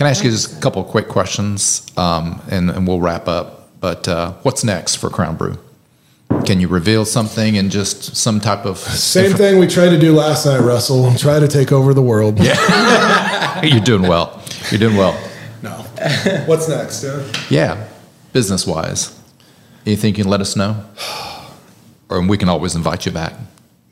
Can 0.00 0.06
I 0.06 0.12
ask 0.12 0.24
you 0.24 0.30
just 0.30 0.56
a 0.56 0.60
couple 0.62 0.80
of 0.80 0.88
quick 0.88 1.08
questions, 1.08 1.86
um, 1.98 2.40
and, 2.50 2.70
and 2.70 2.88
we'll 2.88 3.00
wrap 3.00 3.28
up? 3.28 3.78
But 3.80 4.08
uh, 4.08 4.32
what's 4.44 4.64
next 4.64 4.96
for 4.96 5.10
Crown 5.10 5.36
Brew? 5.36 5.58
Can 6.46 6.58
you 6.58 6.68
reveal 6.68 7.04
something 7.04 7.58
and 7.58 7.70
just 7.70 8.16
some 8.16 8.40
type 8.40 8.64
of 8.64 8.78
Same 8.78 9.36
thing 9.36 9.58
we 9.58 9.66
tried 9.66 9.90
to 9.90 9.98
do 9.98 10.14
last 10.14 10.46
night, 10.46 10.60
Russell. 10.60 11.14
Try 11.16 11.38
to 11.38 11.46
take 11.46 11.70
over 11.70 11.92
the 11.92 12.00
world. 12.00 12.38
Yeah. 12.40 13.60
You're 13.62 13.84
doing 13.84 14.00
well. 14.00 14.42
You're 14.70 14.80
doing 14.80 14.96
well. 14.96 15.22
No. 15.60 15.72
What's 16.46 16.66
next? 16.66 17.04
Yeah. 17.04 17.22
Yeah, 17.50 17.88
business 18.32 18.66
wise, 18.66 19.20
anything 19.84 20.14
you 20.14 20.22
can 20.22 20.30
let 20.30 20.40
us 20.40 20.56
know, 20.56 20.82
or 22.08 22.26
we 22.26 22.38
can 22.38 22.48
always 22.48 22.74
invite 22.74 23.04
you 23.04 23.12
back. 23.12 23.34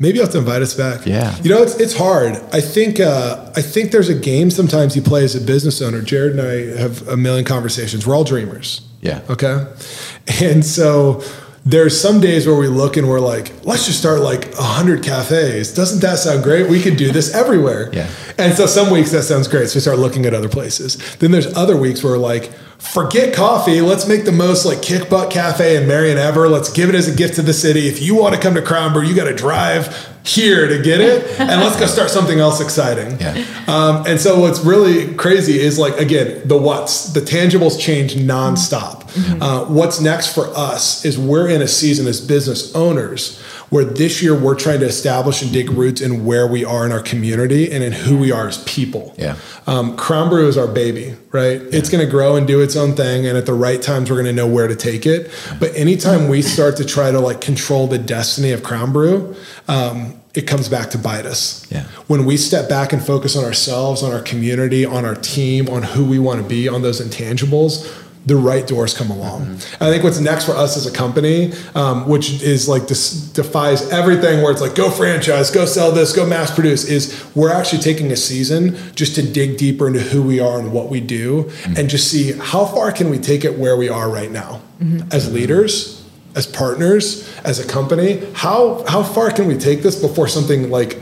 Maybe 0.01 0.17
you'll 0.17 0.27
have 0.27 0.33
to 0.33 0.39
invite 0.39 0.63
us 0.63 0.75
back. 0.75 1.07
Yeah. 1.07 1.37
You 1.43 1.51
know, 1.51 1.63
it's 1.63 1.79
it's 1.81 1.97
hard. 1.97 2.37
I 2.53 2.61
think 2.61 3.01
uh, 3.01 3.51
I 3.57 3.63
think 3.63 3.91
there's 3.91 4.09
a 4.09 4.15
game 4.15 4.51
sometimes 4.51 4.95
you 4.95 5.03
play 5.03 5.25
as 5.25 5.35
a 5.35 5.41
business 5.41 5.83
owner. 5.83 6.03
Jared 6.03 6.39
and 6.39 6.41
I 6.41 6.81
have 6.81 7.07
a 7.09 7.17
million 7.17 7.45
conversations. 7.45 8.07
We're 8.07 8.15
all 8.15 8.25
dreamers. 8.25 8.83
Yeah. 9.01 9.23
Okay. 9.29 9.67
And 10.43 10.63
so 10.63 11.23
there's 11.65 11.99
some 11.99 12.21
days 12.21 12.47
where 12.47 12.55
we 12.55 12.69
look 12.69 12.99
and 12.99 13.09
we're 13.09 13.19
like, 13.19 13.53
let's 13.65 13.87
just 13.87 13.99
start 13.99 14.21
like 14.21 14.53
hundred 14.55 15.03
cafes. 15.03 15.73
Doesn't 15.73 16.01
that 16.01 16.19
sound 16.19 16.45
great? 16.45 16.69
We 16.71 16.83
could 16.83 16.97
do 16.99 17.13
this 17.13 17.35
everywhere. 17.35 17.91
Yeah. 17.93 18.11
And 18.37 18.55
so 18.55 18.67
some 18.67 18.91
weeks 18.93 19.11
that 19.13 19.23
sounds 19.23 19.49
great. 19.49 19.69
So 19.71 19.77
we 19.77 19.81
start 19.81 19.99
looking 19.99 20.27
at 20.27 20.35
other 20.35 20.49
places. 20.51 20.97
Then 21.17 21.31
there's 21.31 21.53
other 21.57 21.77
weeks 21.79 22.05
where 22.05 22.13
we're 22.13 22.19
like, 22.19 22.53
forget 22.79 23.35
coffee. 23.35 23.81
Let's 23.81 24.07
make 24.07 24.25
the 24.25 24.33
most 24.33 24.65
like 24.65 24.83
kick 24.83 25.11
butt 25.11 25.31
cafe 25.31 25.77
in 25.77 25.89
Marion 25.89 26.17
ever. 26.17 26.49
Let's 26.49 26.73
give 26.73 26.89
it 26.89 26.95
as 26.95 27.09
a 27.09 27.15
gift 27.15 27.35
to 27.35 27.43
the 27.43 27.53
city. 27.53 27.89
If 27.89 28.01
you 28.01 28.15
want 28.15 28.35
to 28.35 28.41
come 28.41 28.55
to 28.55 28.63
Crown 28.63 28.93
Brew, 28.93 29.03
you 29.03 29.15
got 29.15 29.25
to 29.25 29.35
drive 29.35 30.09
here 30.25 30.69
to 30.69 30.81
get 30.83 31.01
it. 31.01 31.39
And 31.49 31.63
let's 31.63 31.81
go 31.81 31.87
start 31.87 32.11
something 32.11 32.41
else 32.41 32.61
exciting. 32.61 33.19
Yeah. 33.19 33.65
Um, 33.67 34.05
and 34.07 34.21
so 34.21 34.41
what's 34.41 34.61
really 34.61 35.15
crazy 35.15 35.59
is 35.59 35.79
like 35.79 35.99
again 35.99 36.47
the 36.47 36.59
what's 36.59 37.13
the 37.15 37.21
tangibles 37.21 37.81
change 37.81 38.17
nonstop. 38.17 39.09
Uh, 39.41 39.65
what's 39.65 40.01
next 40.01 40.35
for 40.35 40.47
us 40.55 41.05
is 41.05 41.19
we're 41.19 41.49
in 41.49 41.63
a 41.63 41.69
season 41.69 42.07
as 42.07 42.21
business 42.21 42.75
owners 42.75 43.41
where 43.71 43.85
this 43.85 44.23
year 44.23 44.39
we're 44.39 44.55
trying 44.55 44.81
to 44.81 44.87
establish 44.87 45.43
and 45.43 45.53
dig 45.53 45.71
roots 45.71 46.01
in 46.01 46.25
where 46.25 46.47
we 46.47 46.65
are 46.65 46.87
in 46.87 46.93
our 46.93 47.03
community 47.03 47.71
and 47.71 47.85
in 47.85 47.93
who 47.93 48.17
we 48.17 48.33
are 48.33 48.49
as 48.49 48.63
people. 48.65 49.15
Yeah. 49.19 49.37
Um, 49.67 49.97
Crown 49.97 50.29
Brew 50.29 50.49
is 50.49 50.57
our 50.57 50.69
baby, 50.69 51.15
right? 51.33 51.61
It's 51.61 51.91
going 51.91 52.05
to 52.05 52.11
grow 52.11 52.37
and 52.37 52.47
do 52.47 52.61
its 52.61 52.77
own 52.77 52.95
thing, 52.95 53.27
and 53.27 53.37
at 53.37 53.47
the 53.47 53.55
right 53.55 53.81
times, 53.81 54.11
we're 54.11 54.17
going 54.17 54.27
to 54.27 54.33
know 54.33 54.47
where 54.47 54.69
to 54.69 54.77
take 54.77 55.07
it. 55.07 55.31
But 55.61 55.75
anytime 55.75 56.29
we 56.29 56.43
start 56.43 56.77
to 56.79 56.85
try 56.85 57.11
to 57.11 57.21
like 57.21 57.41
control 57.41 57.87
the 57.87 57.99
destiny 57.99 58.53
of 58.53 58.63
Crown 58.63 58.93
Brew, 58.93 59.35
um, 59.67 60.21
it 60.35 60.47
comes 60.47 60.69
back 60.69 60.91
to 60.91 60.99
bite 60.99 61.27
us. 61.27 61.67
Yeah. 61.71 61.85
When 62.07 62.25
we 62.25 62.37
step 62.37 62.69
back 62.69 62.93
and 62.93 63.05
focus 63.05 63.37
on 63.37 63.45
ourselves, 63.45 64.03
on 64.03 64.13
our 64.13 64.23
community, 64.23 64.85
on 64.85 65.05
our 65.05 65.15
team, 65.15 65.69
on 65.69 65.83
who 65.83 66.05
we 66.05 66.19
want 66.19 66.41
to 66.41 66.49
be, 66.49 66.69
on 66.69 66.83
those 66.83 67.01
intangibles, 67.01 67.93
the 68.29 68.37
right 68.37 68.67
doors 68.67 68.97
come 68.97 69.11
along. 69.11 69.57
I 69.81 69.91
think 69.91 70.05
what's 70.05 70.21
next 70.21 70.45
for 70.45 70.53
us 70.53 70.77
as 70.77 70.87
a 70.87 70.93
company, 70.93 71.53
um, 71.75 72.07
which 72.07 72.43
is 72.43 72.69
like 72.69 72.87
this 72.87 73.11
defies 73.33 73.91
everything 73.91 74.43
where 74.43 74.53
it's 74.53 74.61
like 74.61 74.75
go 74.75 74.91
franchise, 74.91 75.51
go 75.51 75.65
sell 75.65 75.91
this, 75.91 76.13
go 76.15 76.27
mass 76.27 76.55
produce, 76.55 76.85
is 76.85 77.27
we're 77.35 77.51
actually 77.51 77.81
taking 77.81 78.13
a 78.13 78.17
season 78.17 78.77
just 78.95 79.15
to 79.15 79.23
dig 79.23 79.57
deeper 79.57 79.87
into 79.87 80.01
who 80.01 80.23
we 80.23 80.41
are 80.41 80.59
and 80.59 80.73
what 80.73 80.91
we 80.91 81.01
do, 81.01 81.51
and 81.77 81.89
just 81.89 82.11
see 82.11 82.33
how 82.33 82.67
far 82.67 82.93
can 82.93 83.09
we 83.09 83.19
take 83.19 83.45
it 83.45 83.59
where 83.59 83.77
we 83.77 83.89
are 83.89 84.11
right 84.11 84.31
now 84.31 84.61
as 85.11 85.33
leaders, 85.33 86.05
as 86.37 86.47
partners, 86.47 87.29
as 87.45 87.59
a 87.59 87.67
company. 87.67 88.23
How 88.35 88.85
how 88.87 89.03
far 89.03 89.31
can 89.31 89.47
we 89.47 89.57
take 89.57 89.83
this 89.83 90.01
before 90.01 90.29
something 90.29 90.71
like 90.71 90.99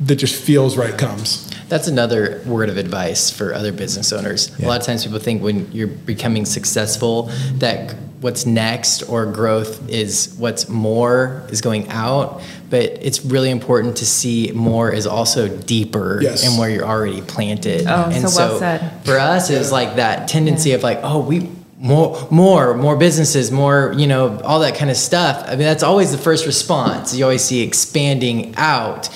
that 0.00 0.16
just 0.16 0.40
feels 0.40 0.76
right 0.76 0.96
comes? 0.96 1.49
That's 1.70 1.88
another 1.88 2.42
word 2.44 2.68
of 2.68 2.76
advice 2.76 3.30
for 3.30 3.54
other 3.54 3.72
business 3.72 4.12
owners. 4.12 4.50
A 4.58 4.66
lot 4.66 4.80
of 4.80 4.86
times 4.86 5.04
people 5.04 5.20
think 5.20 5.42
when 5.42 5.70
you're 5.72 5.86
becoming 5.86 6.44
successful 6.44 7.30
that 7.54 7.94
what's 8.20 8.44
next 8.44 9.02
or 9.08 9.24
growth 9.24 9.88
is 9.88 10.34
what's 10.36 10.68
more 10.68 11.46
is 11.48 11.60
going 11.62 11.88
out, 11.88 12.42
but 12.68 12.82
it's 12.82 13.24
really 13.24 13.50
important 13.50 13.96
to 13.98 14.04
see 14.04 14.50
more 14.52 14.92
is 14.92 15.06
also 15.06 15.48
deeper 15.48 16.18
Yes. 16.20 16.46
and 16.46 16.58
where 16.58 16.68
you're 16.68 16.84
already 16.84 17.22
planted. 17.22 17.86
Oh, 17.86 18.10
and 18.12 18.28
so 18.28 18.36
well 18.48 18.58
said. 18.58 19.04
For 19.04 19.18
us, 19.18 19.48
it 19.48 19.56
was 19.58 19.72
like 19.72 19.96
that 19.96 20.28
tendency 20.28 20.72
of 20.72 20.82
like, 20.82 20.98
oh, 21.02 21.20
we 21.20 21.48
more, 21.80 22.28
more, 22.30 22.74
more 22.74 22.94
businesses, 22.94 23.50
more, 23.50 23.94
you 23.96 24.06
know, 24.06 24.38
all 24.40 24.60
that 24.60 24.74
kind 24.76 24.90
of 24.90 24.98
stuff. 24.98 25.42
I 25.46 25.50
mean, 25.52 25.60
that's 25.60 25.82
always 25.82 26.12
the 26.12 26.18
first 26.18 26.44
response. 26.44 27.16
You 27.16 27.24
always 27.24 27.42
see 27.42 27.62
expanding 27.62 28.54
out, 28.58 29.08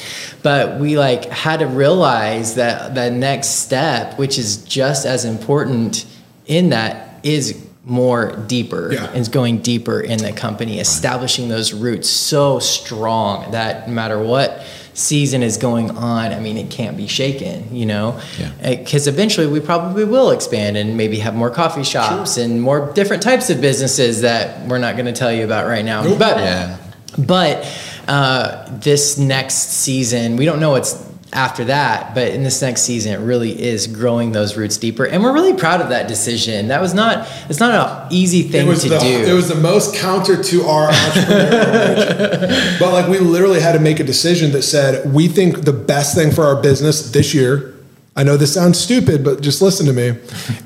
but 0.43 0.81
we 0.81 0.97
like 0.97 1.27
had 1.27 1.61
to 1.61 1.67
realize 1.67 2.55
that 2.55 2.95
the 2.95 3.11
next 3.11 3.49
step, 3.63 4.19
which 4.19 4.39
is 4.39 4.57
just 4.65 5.05
as 5.05 5.27
important 5.27 6.07
in 6.47 6.71
that, 6.71 7.21
is 7.23 7.63
more 7.85 8.35
deeper 8.47 8.91
Yeah. 8.95 9.11
and 9.13 9.31
going 9.31 9.59
deeper 9.59 10.01
in 10.01 10.17
the 10.19 10.33
company, 10.33 10.79
establishing 10.81 11.51
those 11.51 11.75
roots 11.75 12.09
so 12.09 12.59
strong 12.61 13.51
that 13.51 13.89
no 13.89 13.95
matter 13.95 14.19
what 14.19 14.63
season 14.95 15.43
is 15.43 15.57
going 15.57 15.91
on, 15.91 16.33
I 16.33 16.39
mean, 16.41 16.57
it 16.57 16.71
can't 16.71 16.97
be 16.97 17.07
shaken, 17.07 17.75
you 17.75 17.85
know? 17.85 18.21
Yeah. 18.39 18.77
Because 18.77 19.07
eventually 19.07 19.47
we 19.47 19.61
probably 19.61 20.05
will 20.05 20.31
expand 20.31 20.77
and 20.77 20.97
maybe 20.97 21.19
have 21.19 21.35
more 21.35 21.51
coffee 21.51 21.83
shops 21.85 22.37
and 22.37 22.63
more 22.63 22.93
different 22.95 23.23
types 23.23 23.51
of 23.51 23.61
businesses 23.61 24.21
that 24.23 24.67
we're 24.69 24.79
not 24.79 24.95
going 24.95 25.07
to 25.07 25.13
tell 25.13 25.33
you 25.33 25.45
about 25.45 25.67
right 25.67 25.85
now. 25.85 26.03
But 26.17 26.37
Yeah. 26.39 26.77
but 27.19 27.67
uh, 28.07 28.67
this 28.71 29.19
next 29.19 29.55
season, 29.71 30.37
we 30.37 30.45
don't 30.45 30.61
know 30.61 30.71
what's 30.71 30.93
after 31.35 31.65
that, 31.65 32.15
but 32.15 32.29
in 32.29 32.43
this 32.45 32.63
next 32.63 32.83
season, 32.83 33.13
it 33.13 33.25
really 33.25 33.61
is 33.61 33.87
growing 33.87 34.33
those 34.33 34.57
roots 34.57 34.77
deeper, 34.77 35.05
and 35.05 35.23
we're 35.23 35.33
really 35.33 35.55
proud 35.55 35.81
of 35.81 35.89
that 35.89 36.09
decision. 36.09 36.69
That 36.69 36.81
was 36.81 36.95
not 36.95 37.29
it's 37.49 37.61
not 37.61 37.75
an 37.75 38.13
easy 38.13 38.43
thing 38.43 38.67
to 38.73 38.89
the, 38.89 38.99
do. 38.99 39.07
It 39.07 39.35
was 39.35 39.49
the 39.49 39.57
most 39.57 39.97
counter 39.97 40.43
to 40.43 40.63
our 40.63 40.91
entrepreneurial. 40.91 42.79
But 42.79 42.93
like 42.93 43.09
we 43.09 43.19
literally 43.19 43.61
had 43.61 43.73
to 43.73 43.81
make 43.81 44.01
a 44.01 44.05
decision 44.05 44.53
that 44.53 44.63
said 44.63 45.13
we 45.13 45.29
think 45.29 45.65
the 45.65 45.73
best 45.73 46.15
thing 46.15 46.31
for 46.31 46.45
our 46.45 46.61
business 46.61 47.11
this 47.11 47.35
year. 47.35 47.75
I 48.17 48.23
know 48.23 48.37
this 48.37 48.55
sounds 48.55 48.79
stupid, 48.79 49.25
but 49.25 49.41
just 49.41 49.61
listen 49.61 49.87
to 49.87 49.93
me. 49.93 50.19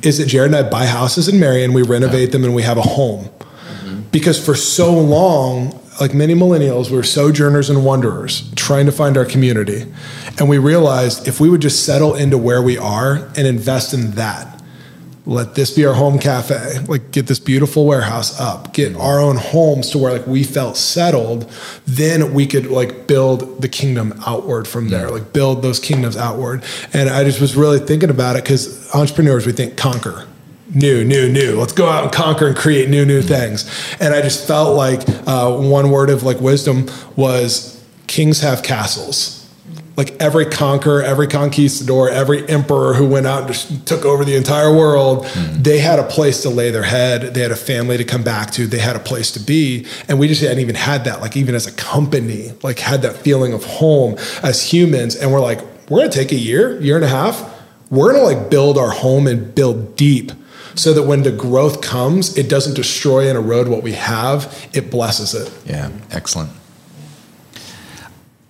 Is 0.03 0.19
that 0.19 0.27
Jared 0.27 0.53
and 0.53 0.67
I 0.67 0.69
buy 0.69 0.85
houses 0.85 1.29
in 1.29 1.41
Marion, 1.41 1.73
we 1.73 1.83
renovate 1.83 2.31
them, 2.31 2.45
and 2.45 2.55
we 2.55 2.63
have 2.63 2.77
a 2.77 2.83
home. 2.83 3.25
Mm-hmm. 3.25 4.01
Because 4.11 4.45
for 4.45 4.55
so 4.55 4.93
long, 4.93 5.79
like 6.01 6.15
many 6.15 6.35
millennials, 6.35 6.91
we 6.91 6.97
were 6.97 7.03
sojourners 7.03 7.71
and 7.71 7.85
wanderers 7.85 8.51
trying 8.55 8.87
to 8.87 8.93
find 8.93 9.17
our 9.17 9.25
community. 9.25 9.87
And 10.39 10.49
we 10.49 10.59
realized 10.59 11.27
if 11.27 11.41
we 11.41 11.51
would 11.51 11.61
just 11.61 11.85
settle 11.85 12.15
into 12.15 12.39
where 12.39 12.63
we 12.63 12.79
are 12.79 13.29
and 13.37 13.47
invest 13.47 13.95
in 13.95 14.13
that, 14.13 14.59
let 15.29 15.55
this 15.55 15.71
be 15.71 15.85
our 15.85 15.93
home 15.93 16.19
cafe 16.19 16.79
like 16.89 17.11
get 17.11 17.27
this 17.27 17.39
beautiful 17.39 17.85
warehouse 17.85 18.41
up 18.41 18.73
get 18.73 18.97
our 18.97 19.21
own 19.21 19.37
homes 19.37 19.91
to 19.91 19.99
where 19.99 20.15
like 20.15 20.27
we 20.27 20.43
felt 20.43 20.75
settled 20.75 21.43
then 21.87 22.33
we 22.33 22.47
could 22.47 22.67
like 22.69 23.07
build 23.07 23.61
the 23.61 23.69
kingdom 23.69 24.19
outward 24.27 24.67
from 24.67 24.89
there 24.89 25.11
like 25.11 25.35
build 25.35 25.61
those 25.61 25.79
kingdoms 25.79 26.17
outward. 26.17 26.65
And 26.95 27.11
i 27.11 27.25
just 27.25 27.43
was 27.43 27.55
really 27.57 27.79
thinking 27.79 28.09
about 28.09 28.37
it 28.37 28.43
because 28.43 28.91
entrepreneurs 28.95 29.45
we 29.45 29.53
think 29.53 29.77
conquer 29.77 30.27
new 30.75 31.03
new 31.05 31.29
new 31.31 31.59
let's 31.59 31.73
go 31.73 31.89
out 31.89 32.05
and 32.05 32.13
conquer 32.13 32.47
and 32.47 32.57
create 32.57 32.89
new 32.91 33.05
new 33.07 33.23
things 33.23 33.69
and 34.01 34.15
i 34.15 34.21
just 34.21 34.47
felt 34.47 34.77
like 34.77 35.01
uh, 35.27 35.51
one 35.57 35.91
word 35.91 36.11
of 36.11 36.23
like 36.23 36.41
wisdom 36.41 36.87
was 37.17 37.83
kings 38.07 38.41
have 38.41 38.63
castles 38.63 39.39
like 39.99 40.15
every 40.23 40.47
conqueror, 40.47 41.03
every 41.03 41.27
conquistador, 41.27 42.09
every 42.09 42.49
emperor 42.49 42.95
who 42.95 43.05
went 43.05 43.27
out 43.27 43.43
and 43.43 43.49
just 43.49 43.85
took 43.85 44.05
over 44.05 44.25
the 44.25 44.37
entire 44.37 44.73
world, 44.73 45.25
mm. 45.25 45.65
they 45.65 45.81
had 45.81 45.99
a 45.99 46.05
place 46.05 46.43
to 46.43 46.51
lay 46.51 46.71
their 46.71 46.85
head. 46.85 47.35
They 47.35 47.41
had 47.41 47.51
a 47.51 47.57
family 47.57 47.97
to 47.97 48.05
come 48.05 48.23
back 48.23 48.53
to. 48.53 48.69
They 48.69 48.79
had 48.79 48.95
a 48.95 49.01
place 49.01 49.33
to 49.33 49.41
be. 49.41 49.87
And 50.07 50.21
we 50.21 50.29
just 50.29 50.41
hadn't 50.41 50.61
even 50.61 50.77
had 50.77 51.03
that, 51.07 51.21
like 51.21 51.37
even 51.37 51.57
as 51.57 51.67
a 51.67 51.73
company, 51.73 52.53
like 52.63 52.79
had 52.79 53.03
that 53.03 53.17
feeling 53.17 53.53
of 53.53 53.65
home 53.65 54.15
as 54.45 54.63
humans. 54.73 55.17
And 55.17 55.33
we're 55.33 55.41
like, 55.41 55.59
we're 55.91 55.99
gonna 55.99 56.13
take 56.13 56.31
a 56.31 56.37
year, 56.37 56.81
year 56.81 56.95
and 56.95 57.05
a 57.05 57.09
half. 57.09 57.61
We're 57.91 58.13
gonna 58.13 58.23
like 58.23 58.51
build 58.51 58.79
our 58.79 58.91
home 58.91 59.27
and 59.27 59.53
build 59.53 59.97
deep 59.97 60.31
so 60.79 60.93
that 60.93 61.03
when 61.03 61.23
the 61.23 61.33
growth 61.33 61.81
comes, 61.81 62.39
it 62.39 62.49
doesn't 62.49 62.75
destroy 62.75 63.29
and 63.29 63.37
erode 63.37 63.69
what 63.69 63.83
we 63.83 63.93
have, 63.93 64.69
it 64.73 64.91
blesses 64.91 65.35
it. 65.35 65.53
Yeah, 65.67 65.91
excellent. 66.13 66.51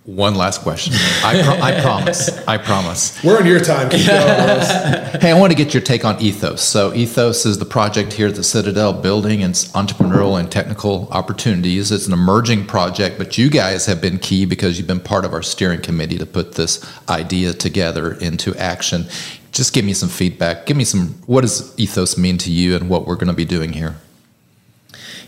One 0.05 0.37
last 0.37 0.63
question. 0.63 0.95
I, 1.23 1.43
pro- 1.43 1.61
I 1.61 1.81
promise. 1.83 2.49
I 2.49 2.57
promise. 2.57 3.23
We're 3.23 3.39
on 3.39 3.45
your 3.45 3.61
time. 3.61 3.91
hey, 3.91 5.31
I 5.31 5.39
want 5.39 5.53
to 5.53 5.55
get 5.55 5.75
your 5.75 5.83
take 5.83 6.03
on 6.03 6.19
Ethos. 6.19 6.63
So, 6.63 6.95
Ethos 6.95 7.45
is 7.45 7.59
the 7.59 7.67
project 7.67 8.15
here 8.15 8.29
at 8.29 8.35
the 8.35 8.43
Citadel 8.43 8.95
building 8.95 9.43
and 9.43 9.53
entrepreneurial 9.53 10.41
and 10.41 10.51
technical 10.51 11.09
opportunities. 11.11 11.93
It's 11.93 12.07
an 12.07 12.15
emerging 12.15 12.65
project, 12.65 13.19
but 13.19 13.37
you 13.37 13.51
guys 13.51 13.85
have 13.85 14.01
been 14.01 14.19
key 14.19 14.47
because 14.47 14.79
you've 14.79 14.87
been 14.87 14.99
part 14.99 15.27
of 15.27 15.35
our 15.35 15.43
steering 15.43 15.83
committee 15.83 16.17
to 16.17 16.27
put 16.27 16.55
this 16.55 16.83
idea 17.11 17.53
together 17.53 18.13
into 18.15 18.55
action. 18.57 19.09
Just 19.59 19.73
give 19.73 19.85
me 19.85 19.93
some 19.93 20.09
feedback. 20.09 20.67
Give 20.67 20.77
me 20.77 20.85
some, 20.85 21.09
what 21.27 21.41
does 21.41 21.77
Ethos 21.77 22.17
mean 22.17 22.39
to 22.39 22.53
you 22.53 22.77
and 22.77 22.89
what 22.89 23.09
we're 23.09 23.17
going 23.17 23.27
to 23.27 23.33
be 23.35 23.45
doing 23.45 23.73
here? 23.73 23.97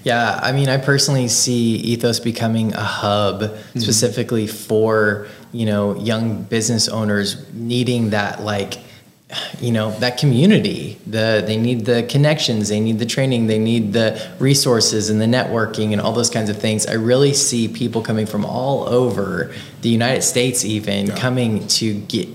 Yeah, 0.05 0.39
I 0.41 0.53
mean, 0.53 0.69
I 0.69 0.77
personally 0.77 1.27
see 1.27 1.75
Ethos 1.79 2.21
becoming 2.21 2.73
a 2.73 2.81
hub 2.81 3.41
mm-hmm. 3.41 3.81
specifically 3.81 4.47
for 4.47 5.27
you 5.51 5.67
know 5.67 5.99
young 5.99 6.45
business 6.45 6.89
owners 6.89 7.53
needing 7.53 8.11
that 8.11 8.41
like 8.41 8.75
you 9.59 9.73
know 9.73 9.91
that 9.99 10.17
community 10.17 10.97
the 11.07 11.43
they 11.45 11.57
need 11.57 11.87
the 11.87 12.05
connections 12.05 12.69
they 12.69 12.79
need 12.79 13.01
the 13.01 13.07
training 13.07 13.49
they 13.49 13.59
need 13.59 13.93
the 13.93 14.31
resources 14.39 15.11
and 15.11 15.21
the 15.21 15.27
networking 15.27 15.91
and 15.91 16.01
all 16.01 16.13
those 16.13 16.31
kinds 16.31 16.51
of 16.51 16.57
things 16.57 16.87
i 16.87 16.93
really 16.93 17.33
see 17.33 17.67
people 17.69 18.03
coming 18.03 18.27
from 18.27 18.45
all 18.45 18.89
over 18.89 19.53
the 19.83 19.89
united 19.89 20.23
states 20.23 20.65
even 20.65 21.07
yeah. 21.07 21.17
coming 21.17 21.67
to 21.67 21.95
get 22.03 22.29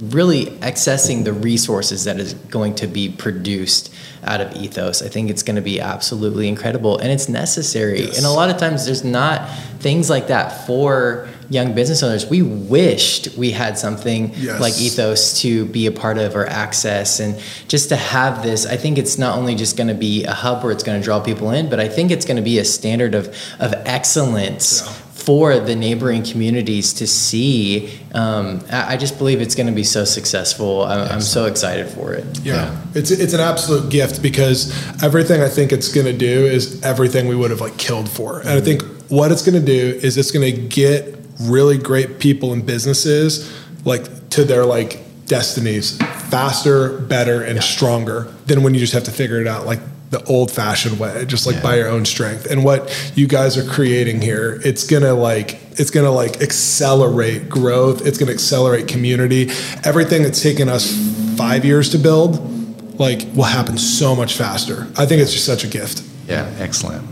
really 0.00 0.46
accessing 0.46 1.24
the 1.24 1.32
resources 1.32 2.04
that 2.04 2.18
is 2.18 2.34
going 2.34 2.74
to 2.74 2.86
be 2.86 3.08
produced 3.08 3.94
out 4.24 4.40
of 4.40 4.52
ethos 4.56 5.02
i 5.02 5.08
think 5.08 5.30
it's 5.30 5.42
going 5.42 5.54
to 5.54 5.62
be 5.62 5.80
absolutely 5.80 6.48
incredible 6.48 6.98
and 6.98 7.12
it's 7.12 7.28
necessary 7.28 8.00
yes. 8.00 8.16
and 8.16 8.26
a 8.26 8.30
lot 8.30 8.50
of 8.50 8.56
times 8.56 8.86
there's 8.86 9.04
not 9.04 9.48
things 9.78 10.10
like 10.10 10.26
that 10.26 10.66
for 10.66 11.28
young 11.48 11.74
business 11.74 12.02
owners 12.02 12.26
we 12.26 12.42
wished 12.42 13.36
we 13.36 13.52
had 13.52 13.78
something 13.78 14.32
yes. 14.34 14.60
like 14.60 14.76
ethos 14.80 15.40
to 15.40 15.64
be 15.66 15.86
a 15.86 15.92
part 15.92 16.18
of 16.18 16.34
or 16.34 16.46
access 16.46 17.20
and 17.20 17.40
just 17.68 17.90
to 17.90 17.96
have 17.96 18.42
this 18.42 18.66
i 18.66 18.76
think 18.76 18.98
it's 18.98 19.16
not 19.16 19.38
only 19.38 19.54
just 19.54 19.76
going 19.76 19.88
to 19.88 19.94
be 19.94 20.24
a 20.24 20.32
hub 20.32 20.64
where 20.64 20.72
it's 20.72 20.82
going 20.82 20.98
to 20.98 21.04
draw 21.04 21.20
people 21.20 21.50
in 21.52 21.70
but 21.70 21.78
i 21.78 21.88
think 21.88 22.10
it's 22.10 22.24
going 22.24 22.36
to 22.36 22.42
be 22.42 22.58
a 22.58 22.64
standard 22.64 23.14
of 23.14 23.28
of 23.60 23.72
excellence 23.86 24.82
yeah 24.84 25.03
for 25.24 25.58
the 25.58 25.74
neighboring 25.74 26.22
communities 26.22 26.92
to 26.92 27.06
see. 27.06 27.98
Um, 28.12 28.62
I, 28.70 28.96
just 28.96 29.16
believe 29.16 29.40
it's 29.40 29.54
going 29.54 29.66
to 29.66 29.72
be 29.72 29.84
so 29.84 30.04
successful. 30.04 30.84
I'm, 30.84 31.12
I'm, 31.12 31.20
so 31.20 31.46
excited 31.46 31.88
for 31.88 32.12
it. 32.12 32.24
Yeah. 32.40 32.54
yeah, 32.54 32.84
it's 32.94 33.10
it's 33.10 33.32
an 33.32 33.40
absolute 33.40 33.90
gift 33.90 34.22
because 34.22 34.70
everything 35.02 35.40
I 35.40 35.48
think 35.48 35.72
it's 35.72 35.92
going 35.92 36.06
to 36.06 36.16
do 36.16 36.46
is 36.46 36.82
everything 36.82 37.26
we 37.26 37.34
would 37.34 37.50
have 37.50 37.60
like 37.60 37.76
killed 37.78 38.08
for, 38.08 38.40
and 38.40 38.50
I 38.50 38.60
think 38.60 38.82
what 39.08 39.32
it's 39.32 39.42
going 39.42 39.58
to 39.58 39.64
do 39.64 39.98
is 39.98 40.16
it's 40.16 40.30
going 40.30 40.54
to 40.54 40.60
get 40.60 41.16
really 41.40 41.78
great 41.78 42.18
people 42.18 42.52
and 42.52 42.64
businesses 42.64 43.52
like 43.84 44.30
to 44.30 44.44
their 44.44 44.64
like 44.64 45.00
destinies 45.26 45.96
faster, 46.28 46.98
better, 46.98 47.42
and 47.42 47.56
yeah. 47.56 47.62
stronger 47.62 48.32
than 48.46 48.62
when 48.62 48.74
you 48.74 48.80
just 48.80 48.92
have 48.92 49.04
to 49.04 49.12
figure 49.12 49.40
it 49.40 49.46
out 49.46 49.66
like 49.66 49.80
the 50.10 50.22
old 50.24 50.50
fashioned 50.50 50.98
way, 50.98 51.24
just 51.24 51.46
like 51.46 51.56
yeah. 51.56 51.62
by 51.62 51.76
your 51.76 51.88
own 51.88 52.04
strength. 52.04 52.46
And 52.46 52.64
what 52.64 53.12
you 53.16 53.26
guys 53.26 53.56
are 53.56 53.68
creating 53.68 54.20
here, 54.20 54.60
it's 54.64 54.86
gonna 54.86 55.14
like 55.14 55.58
it's 55.72 55.90
gonna 55.90 56.10
like 56.10 56.40
accelerate 56.40 57.48
growth. 57.48 58.06
It's 58.06 58.18
gonna 58.18 58.32
accelerate 58.32 58.86
community. 58.86 59.50
Everything 59.84 60.22
that's 60.22 60.42
taken 60.42 60.68
us 60.68 60.92
five 61.36 61.64
years 61.64 61.90
to 61.90 61.98
build, 61.98 62.98
like, 62.98 63.26
will 63.34 63.44
happen 63.44 63.76
so 63.78 64.14
much 64.14 64.34
faster. 64.34 64.86
I 64.96 65.06
think 65.06 65.20
it's 65.20 65.32
just 65.32 65.44
such 65.44 65.64
a 65.64 65.66
gift. 65.66 66.02
Yeah, 66.28 66.50
excellent. 66.58 67.06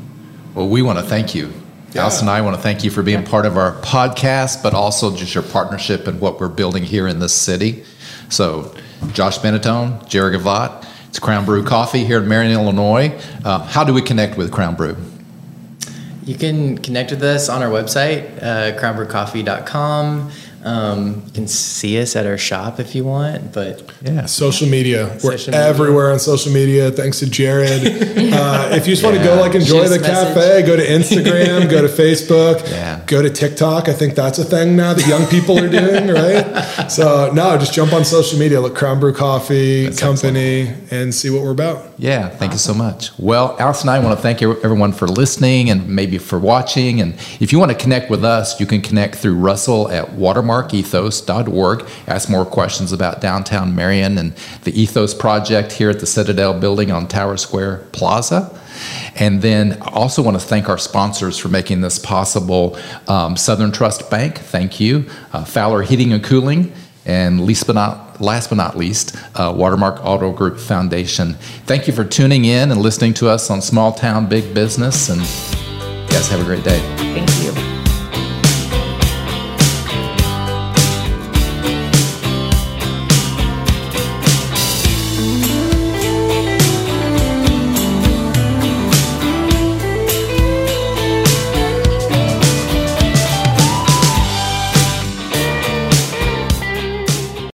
Well, 0.55 0.69
we 0.69 0.83
want 0.83 0.99
to 0.99 1.05
thank 1.05 1.35
you. 1.35 1.53
Yeah. 1.93 2.03
Alice 2.03 2.21
and 2.21 2.31
I 2.31 2.41
want 2.41 2.57
to 2.57 2.63
thank 2.63 2.85
you 2.85 2.91
for 2.91 3.03
being 3.03 3.23
part 3.25 3.45
of 3.45 3.57
our 3.59 3.73
podcast, 3.83 4.63
but 4.63 4.73
also 4.73 5.15
just 5.15 5.35
your 5.35 5.43
partnership 5.43 6.07
and 6.07 6.21
what 6.21 6.41
we're 6.41 6.49
building 6.49 6.85
here 6.85 7.07
in 7.07 7.19
this 7.19 7.35
city. 7.35 7.85
So, 8.31 8.75
Josh 9.13 9.39
Benetone, 9.39 10.09
Jerry 10.09 10.37
Gavot, 10.39 10.87
it's 11.13 11.19
Crown 11.19 11.45
Brew 11.45 11.63
Coffee 11.63 12.07
here 12.07 12.23
in 12.23 12.27
Marion, 12.27 12.53
Illinois. 12.53 13.21
Uh, 13.45 13.59
how 13.65 13.85
do 13.85 13.93
we 13.93 14.01
connect 14.01 14.39
with 14.39 14.51
Crown 14.51 14.75
Brew? 14.75 14.97
You 16.25 16.37
can 16.37 16.79
connect 16.79 17.11
with 17.11 17.23
us 17.23 17.51
on 17.51 17.63
our 17.63 17.69
website, 17.69 18.43
uh, 18.43 18.81
crownbrewcoffee.com. 18.81 20.31
Um, 20.65 21.25
you 21.27 21.33
can 21.33 21.49
see 21.49 22.01
us 22.01 22.15
at 22.15 22.25
our 22.25 22.39
shop 22.39 22.79
if 22.79 22.95
you 22.95 23.05
want, 23.05 23.53
but 23.53 23.93
yeah, 24.01 24.27
social 24.27 24.69
media. 24.69 25.19
We're 25.23 25.33
media. 25.33 25.55
everywhere 25.55 26.13
on 26.13 26.21
social 26.21 26.53
media. 26.53 26.93
Thanks 26.93 27.19
to 27.19 27.29
Jared. 27.29 27.83
uh, 28.33 28.69
if 28.71 28.87
you 28.87 28.93
just 28.93 29.03
yeah. 29.03 29.09
want 29.09 29.19
to 29.19 29.25
go 29.25 29.41
like 29.41 29.57
enjoy 29.57 29.89
the 29.89 29.99
message. 29.99 30.07
cafe, 30.07 30.63
go 30.65 30.77
to 30.77 30.87
Instagram, 30.87 31.69
go 31.69 31.83
to 31.83 31.89
Facebook, 32.03 32.65
yeah. 32.71 33.03
go 33.07 33.21
to 33.21 33.29
TikTok. 33.29 33.89
I 33.89 33.93
think 33.93 34.15
that's 34.15 34.39
a 34.39 34.45
thing 34.45 34.77
now 34.77 34.95
that 34.95 35.07
young 35.09 35.27
people 35.27 35.59
are 35.59 35.69
doing, 35.69 36.09
right? 36.15 36.87
So 36.89 37.33
no, 37.33 37.59
just 37.59 37.75
jump 37.75 37.93
on 37.93 38.05
social 38.05 38.39
media, 38.39 38.61
look 38.61 38.77
Crown 38.77 39.01
Brew 39.01 39.13
Coffee 39.13 39.87
that's 39.87 39.99
Company, 39.99 40.69
excellent. 40.69 40.93
and 40.93 41.15
see 41.15 41.31
what 41.31 41.43
we're 41.43 41.51
about. 41.51 41.93
Yeah, 41.99 42.29
thank 42.29 42.53
awesome. 42.53 42.53
you 42.53 42.59
so 42.59 42.75
much. 42.75 43.19
Well, 43.19 43.57
Alice 43.59 43.81
and 43.81 43.91
I 43.91 43.99
want 43.99 44.17
to 44.17 44.23
thank 44.23 44.43
everyone 44.43 44.93
for 44.93 45.09
listening 45.09 45.71
and 45.71 45.89
maybe 45.89 46.19
for 46.19 46.39
watching. 46.39 47.01
And 47.01 47.15
if 47.41 47.53
you 47.53 47.59
want 47.59 47.73
to 47.73 47.77
connect 47.77 48.11
with 48.11 48.25
us, 48.25 48.61
you 48.61 48.67
can 48.67 48.81
connect 48.81 49.17
through 49.17 49.35
Russell 49.35 49.91
at 49.91 50.13
Watermark 50.13 50.52
markethos.org. 50.53 51.89
Ask 52.07 52.29
more 52.29 52.45
questions 52.45 52.93
about 52.93 53.21
downtown 53.21 53.75
Marion 53.75 54.19
and 54.19 54.35
the 54.65 54.79
Ethos 54.79 55.15
Project 55.15 55.73
here 55.73 55.89
at 55.89 56.01
the 56.01 56.07
Citadel 56.07 56.59
building 56.59 56.91
on 56.91 57.09
Tower 57.09 57.39
Square 57.39 57.79
Plaza. 57.93 58.59
And 59.17 59.41
then 59.43 59.81
I 59.83 59.91
also 59.93 60.23
want 60.23 60.39
to 60.39 60.47
thank 60.47 60.69
our 60.69 60.79
sponsors 60.79 61.39
for 61.39 61.49
making 61.49 61.81
this 61.81 61.99
possible 61.99 62.79
um, 63.09 63.37
Southern 63.37 63.73
Trust 63.73 64.11
Bank, 64.11 64.39
thank 64.39 64.81
you, 64.81 65.07
uh, 65.33 65.45
Fowler 65.45 65.83
Heating 65.83 66.13
and 66.13 66.23
Cooling, 66.23 66.73
and 67.07 67.45
least 67.45 67.67
but 67.67 67.75
not, 67.75 68.21
last 68.21 68.49
but 68.49 68.57
not 68.57 68.77
least, 68.77 69.17
uh, 69.35 69.53
Watermark 69.57 70.05
Auto 70.05 70.33
Group 70.33 70.59
Foundation. 70.59 71.35
Thank 71.67 71.87
you 71.87 71.93
for 71.93 72.05
tuning 72.05 72.45
in 72.45 72.71
and 72.71 72.81
listening 72.81 73.15
to 73.15 73.29
us 73.29 73.51
on 73.51 73.61
Small 73.63 73.93
Town 73.93 74.27
Big 74.27 74.53
Business, 74.55 75.09
and 75.09 75.21
guys 76.11 76.29
have 76.29 76.41
a 76.41 76.45
great 76.45 76.65
day. 76.65 76.81
Thank 76.97 77.31
you. 77.43 77.72